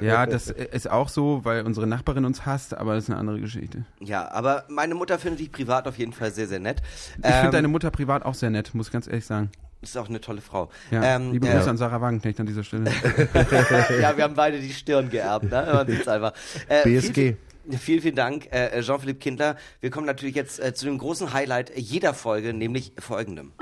[0.00, 3.40] Ja, das ist auch so, weil unsere Nachbarin uns hasst, aber das ist eine andere
[3.40, 3.84] Geschichte.
[4.00, 6.82] Ja, aber meine Mutter findet dich privat auf jeden Fall sehr, sehr nett.
[7.18, 9.50] Ich finde deine Mutter privat auch sehr nett, muss ich ganz ehrlich sagen.
[9.82, 10.70] ist auch eine tolle Frau.
[10.90, 12.84] Ja, Ähm, liebe äh, Grüße an Sarah Wagenknecht an dieser Stelle.
[14.00, 15.68] ja, wir haben beide die Stirn geerbt, ne?
[15.72, 16.32] Man sieht's einfach.
[16.68, 17.14] Äh, BSG.
[17.14, 17.36] Vielen,
[17.70, 19.56] vielen, vielen Dank, äh, Jean-Philippe Kindler.
[19.80, 23.52] Wir kommen natürlich jetzt äh, zu dem großen Highlight jeder Folge, nämlich folgendem.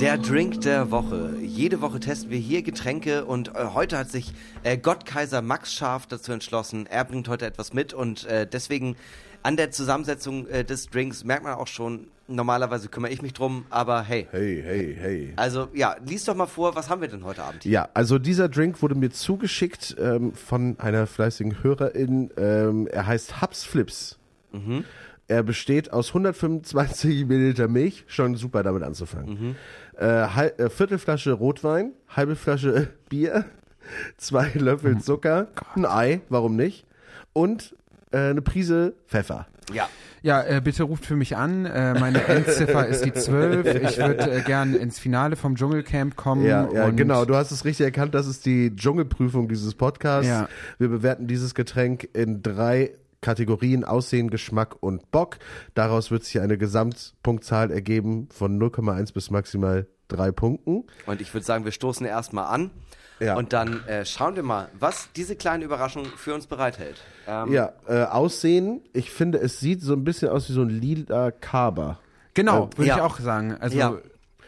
[0.00, 1.36] Der Drink der Woche.
[1.40, 4.32] Jede Woche testen wir hier Getränke und äh, heute hat sich
[4.62, 6.86] äh, Gottkaiser Max Scharf dazu entschlossen.
[6.86, 8.96] Er bringt heute etwas mit und äh, deswegen
[9.42, 13.66] an der Zusammensetzung äh, des Drinks merkt man auch schon, normalerweise kümmere ich mich drum,
[13.70, 14.26] aber hey.
[14.30, 15.32] Hey, hey, hey.
[15.36, 17.64] Also ja, lies doch mal vor, was haben wir denn heute Abend?
[17.64, 22.30] Ja, also dieser Drink wurde mir zugeschickt ähm, von einer fleißigen Hörerin.
[22.36, 24.18] Ähm, er heißt Hubs Flips.
[25.26, 29.56] Er besteht aus 125 Milliliter Milch, schon super damit anzufangen.
[29.96, 33.44] Äh, hal- äh, Viertelflasche Rotwein, halbe Flasche Bier,
[34.16, 36.84] zwei Löffel Zucker, ein Ei, warum nicht?
[37.32, 37.74] Und
[38.12, 39.46] äh, eine Prise Pfeffer.
[39.72, 39.88] Ja.
[40.22, 41.66] Ja, äh, bitte ruft für mich an.
[41.66, 43.66] Äh, meine Endziffer ist die 12.
[43.82, 46.46] Ich würde äh, gern ins Finale vom Dschungelcamp kommen.
[46.46, 47.26] Ja, ja, und genau.
[47.26, 48.14] Du hast es richtig erkannt.
[48.14, 50.26] Das ist die Dschungelprüfung dieses Podcasts.
[50.26, 50.48] Ja.
[50.78, 55.38] Wir bewerten dieses Getränk in drei Kategorien Aussehen, Geschmack und Bock.
[55.74, 60.84] Daraus wird sich eine Gesamtpunktzahl ergeben von 0,1 bis maximal drei Punkten.
[61.06, 62.70] Und ich würde sagen, wir stoßen erstmal an
[63.24, 63.36] Ja.
[63.36, 66.96] und dann äh, schauen wir mal, was diese kleine Überraschung für uns bereithält.
[67.26, 68.82] Ähm, Ja, äh, Aussehen.
[68.92, 71.98] Ich finde, es sieht so ein bisschen aus wie so ein lila Kaba.
[72.34, 72.96] Genau, würde Ja.
[72.96, 73.56] ich auch sagen.
[73.60, 73.94] Also Ja.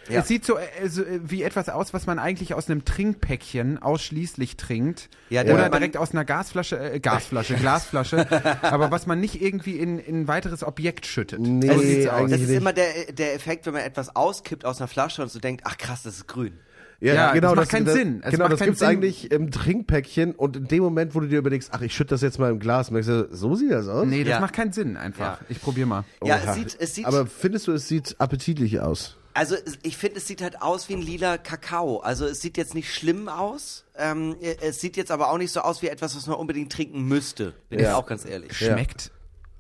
[0.09, 0.21] Ja.
[0.21, 3.83] es sieht so, äh, so äh, wie etwas aus, was man eigentlich aus einem Trinkpäckchen
[3.83, 5.09] ausschließlich trinkt.
[5.31, 8.25] Ja, der- Oder direkt aus einer Gasflasche, äh, Gasflasche, Glasflasche,
[8.63, 11.41] aber was man nicht irgendwie in, in ein weiteres Objekt schüttet.
[11.41, 12.31] Nee, so sieht's aus.
[12.31, 12.57] Das ist nicht.
[12.57, 15.77] immer der, der Effekt, wenn man etwas auskippt aus einer Flasche und so denkt, ach
[15.77, 16.57] krass, das ist grün.
[17.01, 18.21] Ja, das macht keinen das, Sinn.
[18.25, 18.89] Es genau, macht das gibt's Sinn.
[18.89, 22.23] eigentlich im Trinkpäckchen und in dem Moment, wo du dir überlegst, ach, ich schütte das
[22.23, 24.07] jetzt mal im Glas, merkst du, so sieht das aus?
[24.07, 24.41] Nee, das Ja.
[24.41, 25.41] macht keinen Sinn einfach.
[25.41, 25.47] Ja.
[25.49, 26.05] Ich probier mal.
[26.25, 26.51] Ja, Oha.
[26.51, 29.17] es sieht, es sieht, Aber findest du, es sieht appetitlich aus?
[29.35, 31.99] also es- ich finde, es sieht halt aus wie ein lila Kakao.
[31.99, 33.85] Also es sieht jetzt nicht schlimm aus.
[33.99, 37.03] Ähm, es sieht jetzt aber auch nicht so aus wie etwas, was man unbedingt trinken
[37.05, 37.53] müsste.
[37.69, 37.97] Bin ich Ja.
[37.97, 38.57] auch ganz ehrlich.
[38.57, 39.11] Schmeckt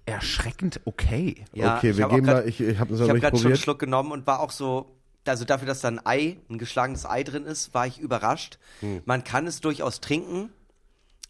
[0.07, 1.45] erschreckend okay.
[1.53, 3.37] Ja, okay, ich wir hab gehen grad- mal, ich, ich habe es Ich nicht gerade
[3.37, 3.57] schon einen.
[3.57, 4.97] Schluck genommen und war auch so,
[5.29, 8.59] also dafür, dass da ein Ei, ein geschlagenes Ei drin ist, war ich überrascht.
[8.81, 9.03] Hm.
[9.05, 10.51] Man kann es durchaus trinken.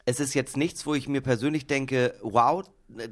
[0.05, 2.64] Es ist jetzt nichts, wo ich mir persönlich denke, wow,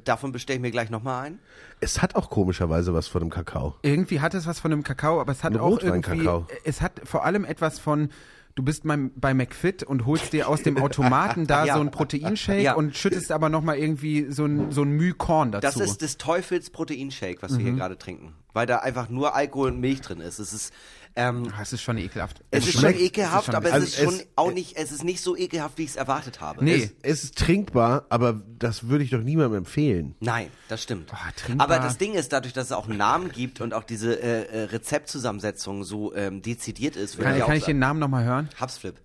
[0.05, 1.39] davon bestelle ich mir gleich nochmal ein.
[1.81, 3.75] Es hat auch komischerweise was von einem Kakao.
[3.83, 6.47] Irgendwie hat es was von einem Kakao, aber es hat Ein auch irgendwie, Rotweinkakao.
[6.65, 8.11] es hat vor allem etwas von,
[8.55, 11.75] du bist beim, bei McFit und holst dir aus dem Automaten da Ja.
[11.75, 12.75] so ein Proteinshake Ja.
[12.75, 15.67] und schüttest aber nochmal irgendwie so ein, so ein Müh Korn dazu.
[15.79, 17.63] Das ist des Teufels Proteinshake, was wir Mhm.
[17.65, 18.35] hier gerade trinken.
[18.53, 20.39] Weil da einfach nur Alkohol und Milch drin ist.
[20.39, 20.73] Es ist,
[21.17, 22.43] ähm, das ist schon ekelhaft.
[22.51, 24.53] es ist schon schmeckt- ekelhaft, es ist schon- aber es also ist schon es- auch
[24.53, 26.65] nicht, es ist nicht so ekelhaft, wie ich es erwartet habe.
[26.65, 26.91] Nee.
[27.03, 30.15] Es, Es ist trinkbar, aber das würde ich doch niemandem empfehlen.
[30.21, 31.07] nein, das stimmt.
[31.09, 31.67] Boah, trinkbar.
[31.71, 34.43] aber das Ding ist, dadurch, dass es auch einen Namen gibt und auch diese äh,
[34.45, 37.79] äh, Rezeptzusammensetzung so ähm, dezidiert ist, würde Kann, ich auch kann ich den.
[37.79, 38.49] Namen nochmal hören?
[38.61, 39.01] Hubsflip.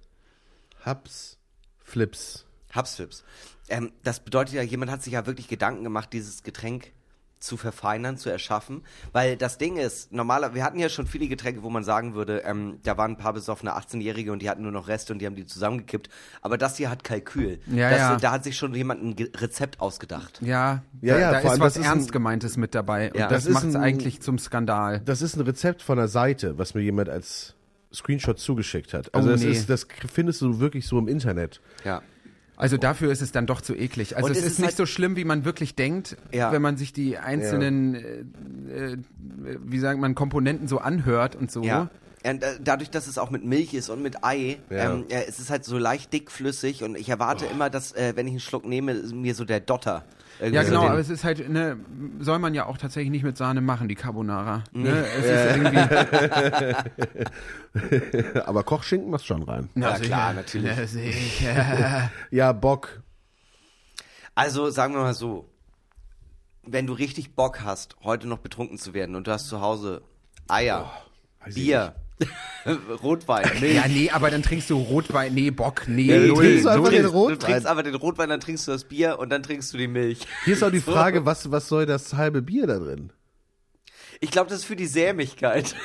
[0.85, 1.37] Hubs,
[1.83, 2.45] Flips.
[2.75, 3.23] Hubsflips.
[3.67, 6.91] Ähm, das bedeutet ja, jemand hat sich ja wirklich Gedanken gemacht, dieses Getränk
[7.39, 8.83] zu verfeinern, zu erschaffen.
[9.13, 12.39] Weil das Ding ist, normaler, wir hatten ja schon viele Getränke, wo man sagen würde,
[12.45, 15.25] ähm, da waren ein paar besoffene 18-Jährige und die hatten nur noch Reste und die
[15.25, 16.09] haben die zusammengekippt.
[16.41, 17.59] Aber das hier hat Kalkül.
[17.67, 18.15] Ja, das, ja.
[18.17, 20.39] Da hat sich schon jemand ein Ge Rezept ausgedacht.
[20.41, 22.75] Ja, Ja, da, ja, da vor ist allem, was das ist Ernst ein- gemeintes mit
[22.75, 23.11] dabei.
[23.11, 23.27] Und Ja.
[23.27, 24.99] das, Das ist macht es eigentlich zum Skandal.
[25.05, 27.55] Das ist ein Rezept von der Seite, was mir jemand als
[27.93, 29.13] Screenshot zugeschickt hat.
[29.15, 29.49] Also Oh, das nee.
[29.51, 31.61] ist, das findest du wirklich so im Internet.
[31.85, 32.01] Ja.
[32.59, 34.15] Also dafür ist es dann doch zu eklig.
[34.17, 36.51] Also Und es ist, ist nicht halt- so schlimm, wie man wirklich denkt, Ja.
[36.51, 38.97] wenn man sich die einzelnen, äh, äh,
[39.65, 41.63] wie sagt man, Komponenten so anhört und so.
[41.63, 41.89] Ja.
[42.25, 44.93] Und, äh, dadurch, dass es auch mit Milch ist und mit Ei, Ja.
[44.93, 48.27] ähm, ja, es ist halt so leicht dickflüssig und ich erwarte immer, dass, äh, wenn
[48.27, 50.03] ich einen Schluck nehme, mir so der Dotter.
[50.39, 51.77] Irgendwie Ja, so genau, aber es ist halt, ne,
[52.19, 54.63] soll man ja auch tatsächlich nicht mit Sahne machen, die Carbonara.
[54.71, 55.05] Ne?
[55.17, 55.55] Es ist
[57.73, 59.69] irgendwie, Aber Kochschinken machst schon rein.
[59.75, 60.75] Ja, Also, klar, natürlich.
[60.77, 62.11] Ja, sicher.
[62.31, 63.01] Ja, Bock.
[64.35, 65.49] Also sagen wir mal so,
[66.63, 70.01] wenn du richtig Bock hast, heute noch betrunken zu werden und du hast zu Hause
[70.47, 70.91] Eier,
[71.47, 71.95] ich Bier,
[73.03, 73.47] Rotwein.
[73.61, 75.33] Ja, nee, aber dann trinkst du Rotwein.
[75.33, 76.91] Nee, Bock, nee, Ja, null, trinkst du einfach null.
[76.91, 77.39] den Du Rotwein.
[77.39, 80.19] trinkst aber den Rotwein, dann trinkst du das Bier und dann trinkst du die Milch.
[80.45, 83.11] Hier ist auch die Frage, was, was soll das halbe Bier da drin?
[84.21, 85.75] Ich glaube, das ist für die Sämigkeit.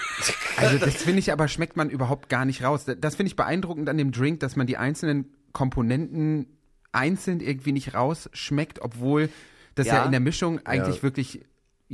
[0.56, 2.84] Also das finde ich aber, schmeckt man überhaupt gar nicht raus.
[2.98, 6.46] Das finde ich beeindruckend an dem Drink, dass man die einzelnen Komponenten
[6.90, 9.28] einzeln irgendwie nicht rausschmeckt, obwohl
[9.76, 10.04] das ja, Ja.
[10.04, 11.02] in der Mischung eigentlich Ja.
[11.04, 11.40] wirklich,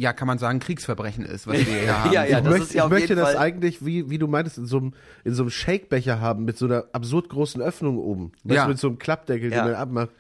[0.01, 2.13] ja, kann man sagen, Kriegsverbrechen ist, was wir hier haben.
[2.13, 3.39] Ja, ja, ich das möchte, ist ja ich möchte das Fall.
[3.39, 4.93] eigentlich, wie, wie du meintest, in so einem,
[5.25, 8.33] in so einem Shakebecher haben, mit so einer absurd großen Öffnung oben.
[8.45, 8.67] Ja.
[8.67, 9.63] mit so einem Klappdeckel, Ja.
[9.65, 10.11] den man abmacht.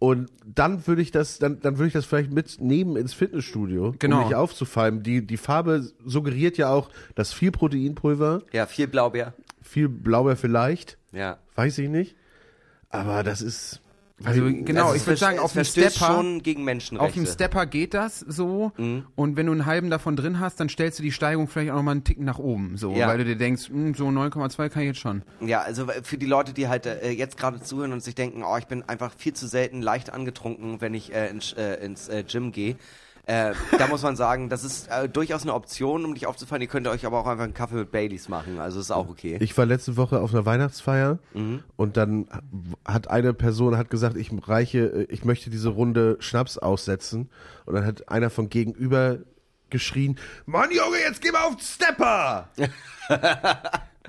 [0.00, 4.22] Und dann würde ich das, dann, dann würde ich das vielleicht mitnehmen ins Fitnessstudio, Genau.
[4.22, 5.04] um mich aufzufallen.
[5.04, 9.32] Die, die Farbe suggeriert ja auch, dass viel Proteinpulver, Ja, viel Blaubeer.
[9.62, 11.38] viel Blaubeer vielleicht, Ja.
[11.54, 12.16] weiß ich nicht.
[12.88, 13.80] Aber das ist,
[14.24, 17.06] Also genau, Also ich würde sagen, auf dem Stepper, schon gegen Menschenrechte.
[17.08, 18.72] auf dem Stepper geht das so.
[18.76, 19.04] Mhm.
[19.14, 21.76] Und wenn du einen halben davon drin hast, dann stellst du die Steigung vielleicht auch
[21.76, 23.08] nochmal einen Ticken nach oben, so, Ja.
[23.08, 25.22] weil du dir denkst, hm, so 9,2 kann ich jetzt schon.
[25.40, 28.56] Ja, also für die Leute, die halt äh, jetzt gerade zuhören und sich denken, oh,
[28.56, 32.24] ich bin einfach viel zu selten leicht angetrunken, wenn ich äh, ins, äh, ins äh,
[32.24, 32.76] Gym gehe.
[33.26, 36.60] Äh, da muss man sagen, das ist äh, durchaus eine Option, um dich aufzufallen.
[36.60, 39.36] Ihr könnt euch aber auch einfach einen Kaffee mit Baileys machen, also ist auch okay.
[39.40, 41.62] Ich war letzte Woche auf einer Weihnachtsfeier Mhm.
[41.76, 42.26] und dann
[42.84, 47.30] hat eine Person hat gesagt, ich reiche, ich möchte diese Runde Schnaps aussetzen
[47.64, 49.18] und dann hat einer von gegenüber
[49.70, 52.48] geschrien, Mann Junge, jetzt geh mal auf den Stepper!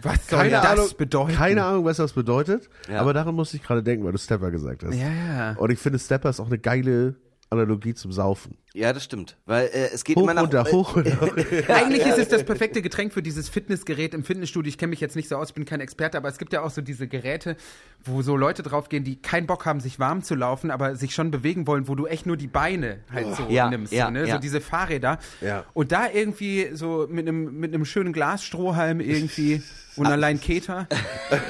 [0.02, 1.34] Was soll Keine das Ahnung, bedeuten?
[1.36, 3.00] Keine Ahnung, was das bedeutet, Ja.
[3.00, 4.96] aber daran musste ich gerade denken, weil du Stepper gesagt hast.
[4.96, 5.52] Ja, ja.
[5.54, 7.16] Und ich finde Stepper ist auch eine geile
[7.54, 8.58] Analogie zum Saufen.
[8.74, 11.20] Ja, das stimmt, weil äh, es geht Hoch, immer nach runter, hoch, runter.
[11.68, 14.68] Eigentlich ist es das perfekte Getränk für dieses Fitnessgerät im Fitnessstudio.
[14.68, 16.62] Ich kenne mich jetzt nicht so aus, ich bin kein Experte, aber es gibt ja
[16.64, 17.56] auch so diese Geräte,
[18.04, 21.30] wo so Leute draufgehen, die keinen Bock haben, sich warm zu laufen, aber sich schon
[21.30, 23.94] bewegen wollen, wo du echt nur die Beine halt so Ja, nimmst.
[23.94, 24.28] ja, so, ne?
[24.28, 24.36] ja.
[24.36, 25.20] so diese Fahrräder.
[25.42, 25.66] Ja.
[25.74, 29.62] Und da irgendwie so mit einem, mit einem schönen Glasstrohhalm irgendwie
[29.96, 30.88] und allein Keter.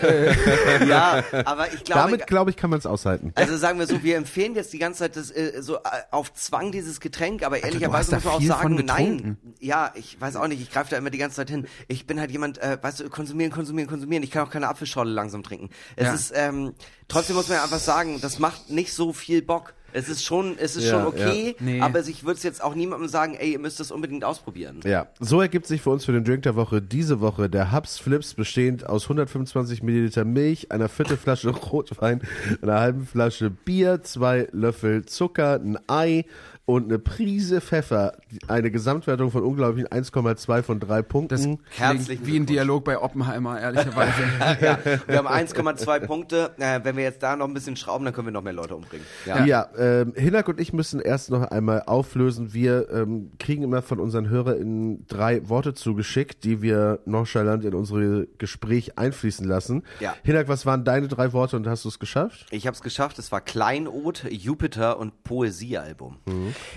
[0.87, 3.31] ja, aber ich glaube, Damit, glaube ich, kann man es aushalten.
[3.35, 5.79] Also sagen wir so, wir empfehlen jetzt die ganze Zeit das, äh, so äh,
[6.11, 9.37] auf Zwang dieses Getränk, aber ehrlicherweise muss man auch sagen, nein.
[9.59, 11.67] Ja, ich weiß auch nicht, ich greife da immer die ganze Zeit hin.
[11.87, 14.23] Ich bin halt jemand, äh, weißt du, konsumieren, konsumieren, konsumieren.
[14.23, 15.69] Ich kann auch keine Apfelschorle langsam trinken.
[15.95, 16.13] Es Ja.
[16.13, 16.73] ist, ähm,
[17.07, 19.73] trotzdem muss man ja einfach sagen, das macht nicht so viel Bock.
[19.93, 21.65] Es ist schon, es ist Ja, schon okay, ja.
[21.65, 21.81] Nee.
[21.81, 24.79] aber ich würde es jetzt auch niemandem sagen, ey, ihr müsst das unbedingt ausprobieren.
[24.83, 27.99] Ja, so ergibt sich für uns für den Drink der Woche diese Woche der Hubs
[27.99, 32.21] Flips bestehend aus 125 Milliliter Milch, einer Viertelflasche Rotwein,
[32.61, 36.25] einer halben Flasche Bier, zwei Löffel Zucker, ein Ei
[36.65, 38.13] und eine Prise Pfeffer.
[38.47, 41.59] Eine Gesamtwertung von unglaublichen 1,2 von drei Punkten.
[41.69, 44.23] Das Herzlichen klingt wie ein Dialog bei Oppenheimer, ehrlicherweise.
[44.61, 46.51] ja, wir haben 1,2 Punkte.
[46.57, 48.75] Äh, wenn wir jetzt da noch ein bisschen schrauben, dann können wir noch mehr Leute
[48.75, 49.05] umbringen.
[49.25, 49.45] Ja.
[49.45, 52.53] Ja, ähm, Hinak und ich müssen erst noch einmal auflösen.
[52.53, 58.27] Wir ähm, kriegen immer von unseren HörerInnen drei Worte zugeschickt, die wir nonchalant in unsere
[58.37, 59.83] Gespräch einfließen lassen.
[59.99, 60.15] Ja.
[60.23, 62.45] Hinak, was waren deine drei Worte und hast du es geschafft?
[62.51, 63.19] Ich habe es geschafft.
[63.19, 66.17] Es war Kleinod, Jupiter und Poesiealbum.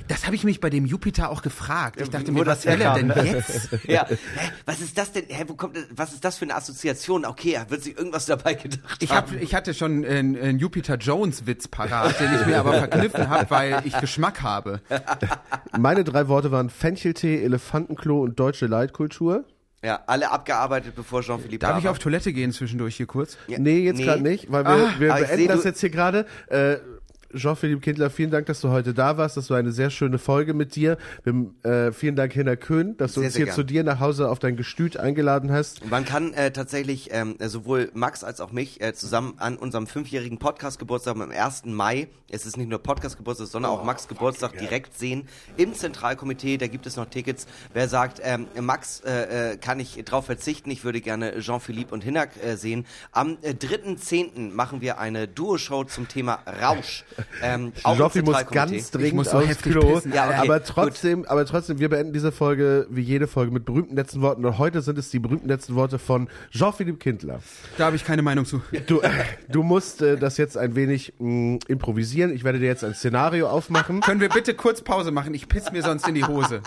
[0.08, 2.00] Das habe ich mich bei dem Jupiter auch gefragt.
[2.00, 3.70] Ich dachte Wo mir, was will er denn jetzt?
[3.86, 4.06] ja.
[4.08, 4.16] Hä,
[4.64, 5.24] was ist das denn?
[5.28, 7.24] Hä, wo kommt das, was ist das für eine Assoziation?
[7.24, 9.30] Okay, er wird sich irgendwas dabei gedacht Ich, haben.
[9.32, 13.28] hab, ich hatte schon einen, einen Jupiter Jones Witz parat, den ich mir aber verkniffen
[13.28, 14.80] habe, weil ich Geschmack habe.
[15.78, 19.44] Meine drei Worte waren Fencheltee, Elefantenklo und deutsche Leitkultur.
[19.84, 21.90] Ja, alle abgearbeitet, bevor Jean-Philippe Darf da ich war.
[21.92, 23.36] auf Toilette gehen zwischendurch hier kurz?
[23.46, 25.90] Ja, Nee, jetzt gerade nicht, weil wir, Ah, wir ich beenden seh, das jetzt hier
[25.90, 26.26] gerade.
[26.48, 26.76] Äh,
[27.36, 29.36] Jean-Philippe Kindler, vielen Dank, dass du heute da warst.
[29.36, 30.98] Das war eine sehr schöne Folge mit dir.
[31.24, 33.54] Wir, äh, vielen Dank, Hinner Köhn, dass du Sehr, uns sehr hier gern.
[33.54, 35.88] zu dir nach Hause auf dein Gestüt eingeladen hast.
[35.88, 40.38] Man kann äh, tatsächlich ähm, sowohl Max als auch mich äh, zusammen an unserem fünfjährigen
[40.38, 41.66] Podcast-Geburtstag am 1.
[41.66, 46.56] Mai, es ist nicht nur Podcast-Geburtstag, sondern auch Max Geburtstag direkt sehen im Zentralkomitee.
[46.58, 47.46] Da gibt es noch Tickets.
[47.72, 52.02] Wer sagt, ähm, Max äh, äh, kann ich drauf verzichten, ich würde gerne Jean-Philippe und
[52.02, 52.86] Hinak äh, sehen.
[53.12, 54.52] Am äh, 3.10.
[54.52, 57.04] machen wir eine Duo-Show zum Thema Rausch.
[57.42, 60.00] Ähm, Joffi muss ganz dringend muss so aufs Klo.
[60.12, 60.68] Ja, okay, aber gut.
[60.68, 64.44] trotzdem, aber trotzdem, wir beenden diese Folge wie jede Folge mit berühmten letzten Worten.
[64.44, 67.40] Und heute sind es die berühmten letzten Worte von Jean-Philippe Kindler.
[67.78, 68.62] Da habe ich keine Meinung zu.
[68.86, 69.10] Du, äh,
[69.48, 72.32] du musst äh, das jetzt ein wenig mh, improvisieren.
[72.32, 74.00] Ich werde dir jetzt ein Szenario aufmachen.
[74.00, 75.34] Können wir bitte kurz Pause machen?
[75.34, 76.62] Ich piss mir sonst in die Hose.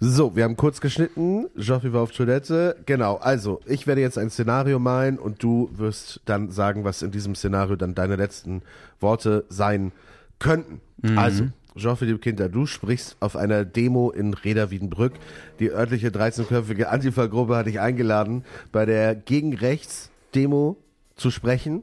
[0.00, 1.46] So, wir haben kurz geschnitten.
[1.56, 2.76] Joffi war auf Toilette.
[2.86, 7.10] Genau, also, ich werde jetzt ein Szenario malen und du wirst dann sagen, was in
[7.10, 8.62] diesem Szenario dann deine letzten
[9.00, 9.90] Worte sein
[10.38, 10.80] könnten.
[11.16, 15.14] Also, Jean-Philippe Kinder, du sprichst auf einer Demo in Reda-Wiedenbrück.
[15.58, 20.76] Die örtliche 13-köpfige Antifa-Gruppe hat dich eingeladen, bei der gegen Rechts-Demo
[21.16, 21.82] zu sprechen.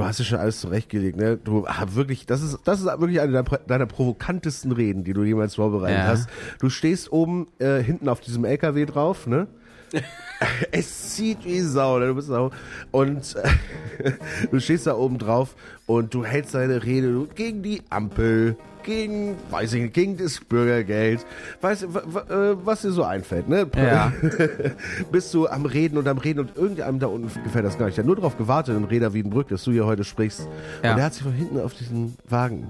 [0.00, 1.36] Du hast ja schon alles zurechtgelegt, ne?
[1.36, 5.22] Du ah, wirklich, das ist, das ist wirklich eine deiner, deiner provokantesten Reden, die du
[5.24, 6.06] jemals vorbereitet Ja.
[6.06, 6.28] hast.
[6.58, 9.46] Du stehst oben äh, hinten auf diesem LKW drauf, ne?
[10.72, 12.06] es zieht wie Sau, ne?
[12.06, 12.50] du bist Sau.
[12.90, 14.12] Und äh,
[14.50, 15.54] du stehst da oben drauf
[15.86, 21.24] und du hältst deine Rede gegen die Ampel, gegen, weiß ich nicht, gegen das Bürgergeld,
[21.60, 23.66] weißt du, wa- wa- äh, was dir so einfällt, ne?
[23.76, 24.12] Ja.
[25.12, 27.96] Bist du am Reden und am Reden und irgendeinem da unten gefällt das gar nicht.
[27.96, 30.48] Der hat nur darauf gewartet in Reda Wiedenbrück, dass du hier heute sprichst.
[30.82, 30.90] Ja.
[30.90, 32.66] Und der hat sich von hinten auf diesen Wagen.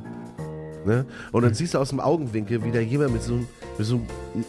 [0.86, 1.04] Ne?
[1.32, 3.96] Und dann siehst du aus dem Augenwinkel, wie da jemand mit so, mit so
[4.34, 4.44] einem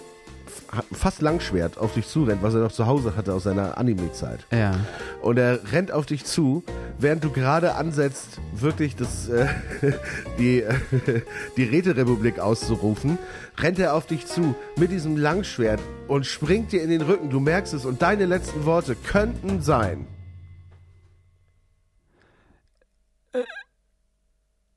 [0.92, 4.46] fast Langschwert auf dich zurennt, was er noch zu Hause hatte aus seiner Anime-Zeit.
[4.52, 4.74] Ja.
[5.22, 6.64] Und er rennt auf dich zu,
[6.98, 9.48] während du gerade ansetzt, wirklich das, äh,
[10.38, 10.74] die, äh,
[11.58, 13.18] die Räterepublik auszurufen,
[13.58, 17.30] rennt er auf dich zu mit diesem Langschwert und springt dir in den Rücken.
[17.30, 20.08] Du merkst es und deine letzten Worte könnten sein.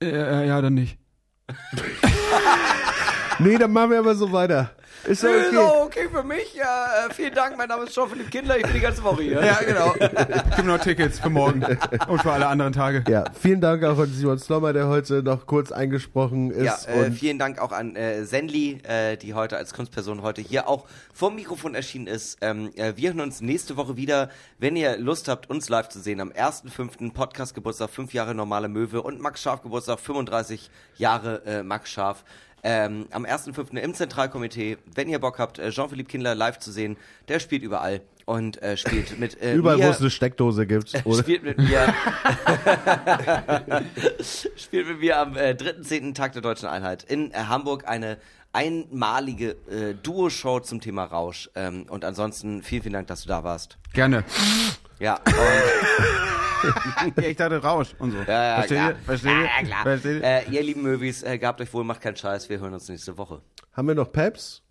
[0.02, 0.98] Äh, ja, dann nicht.
[3.38, 4.70] Nee, dann machen wir aber so weiter.
[5.06, 5.56] Ist ja okay.
[5.58, 6.54] auch okay für mich.
[6.54, 7.58] Ja, äh, vielen Dank.
[7.58, 8.56] Mein Name ist Jean-Philippe Kindler.
[8.56, 9.44] Ich bin die ganze Woche hier.
[9.44, 9.92] Ja, genau.
[10.56, 11.62] Gib noch Tickets für morgen
[12.08, 13.04] und für alle anderen Tage.
[13.08, 16.64] Ja, vielen Dank auch an Simon Slommer, der heute noch kurz eingesprochen ist.
[16.86, 20.40] Ja, äh, und vielen Dank auch an äh, Senli, äh, die heute als Kunstperson heute
[20.40, 22.38] hier auch vom Mikrofon erschienen ist.
[22.40, 24.30] Ähm, äh, wir hören uns nächste Woche wieder.
[24.58, 27.12] Wenn ihr Lust habt, uns live zu sehen, am 1.5.
[27.12, 32.24] Podcast Geburtstag, 5 Jahre normale Möwe und Max Scharf Geburtstag, 35 Jahre äh, Max Scharf.
[32.66, 33.76] Ähm, am 1.5.
[33.76, 36.96] im Zentralkomitee, wenn ihr Bock habt, äh, Jean-Philippe Kindler live zu sehen,
[37.28, 40.94] der spielt überall und äh, spielt mit äh, überall, wo es eine Steckdose gibt.
[41.04, 41.22] Oder?
[41.22, 41.94] spielt mit mir
[44.56, 46.14] spielt mit mir am äh, 3.10.
[46.14, 48.16] Tag der Deutschen Einheit in äh, Hamburg eine
[48.54, 51.50] einmalige äh, Duo-Show zum Thema Rausch.
[51.54, 53.76] Ähm, und ansonsten vielen, vielen Dank, dass du da warst.
[53.92, 54.24] Gerne.
[55.00, 55.34] Ja, und,
[57.22, 58.18] Ja, ich dachte Rausch und so.
[58.18, 58.90] ja, ja, Versteht klar.
[58.90, 58.96] ihr?
[59.04, 59.44] Versteht ja, ihr?
[59.44, 59.82] ja, klar.
[59.82, 60.24] Versteht ihr?
[60.24, 63.18] Äh, ihr lieben Movies, äh, gehabt euch wohl, macht keinen Scheiß, wir hören uns nächste
[63.18, 63.42] Woche.
[63.74, 64.62] Haben wir noch Peps?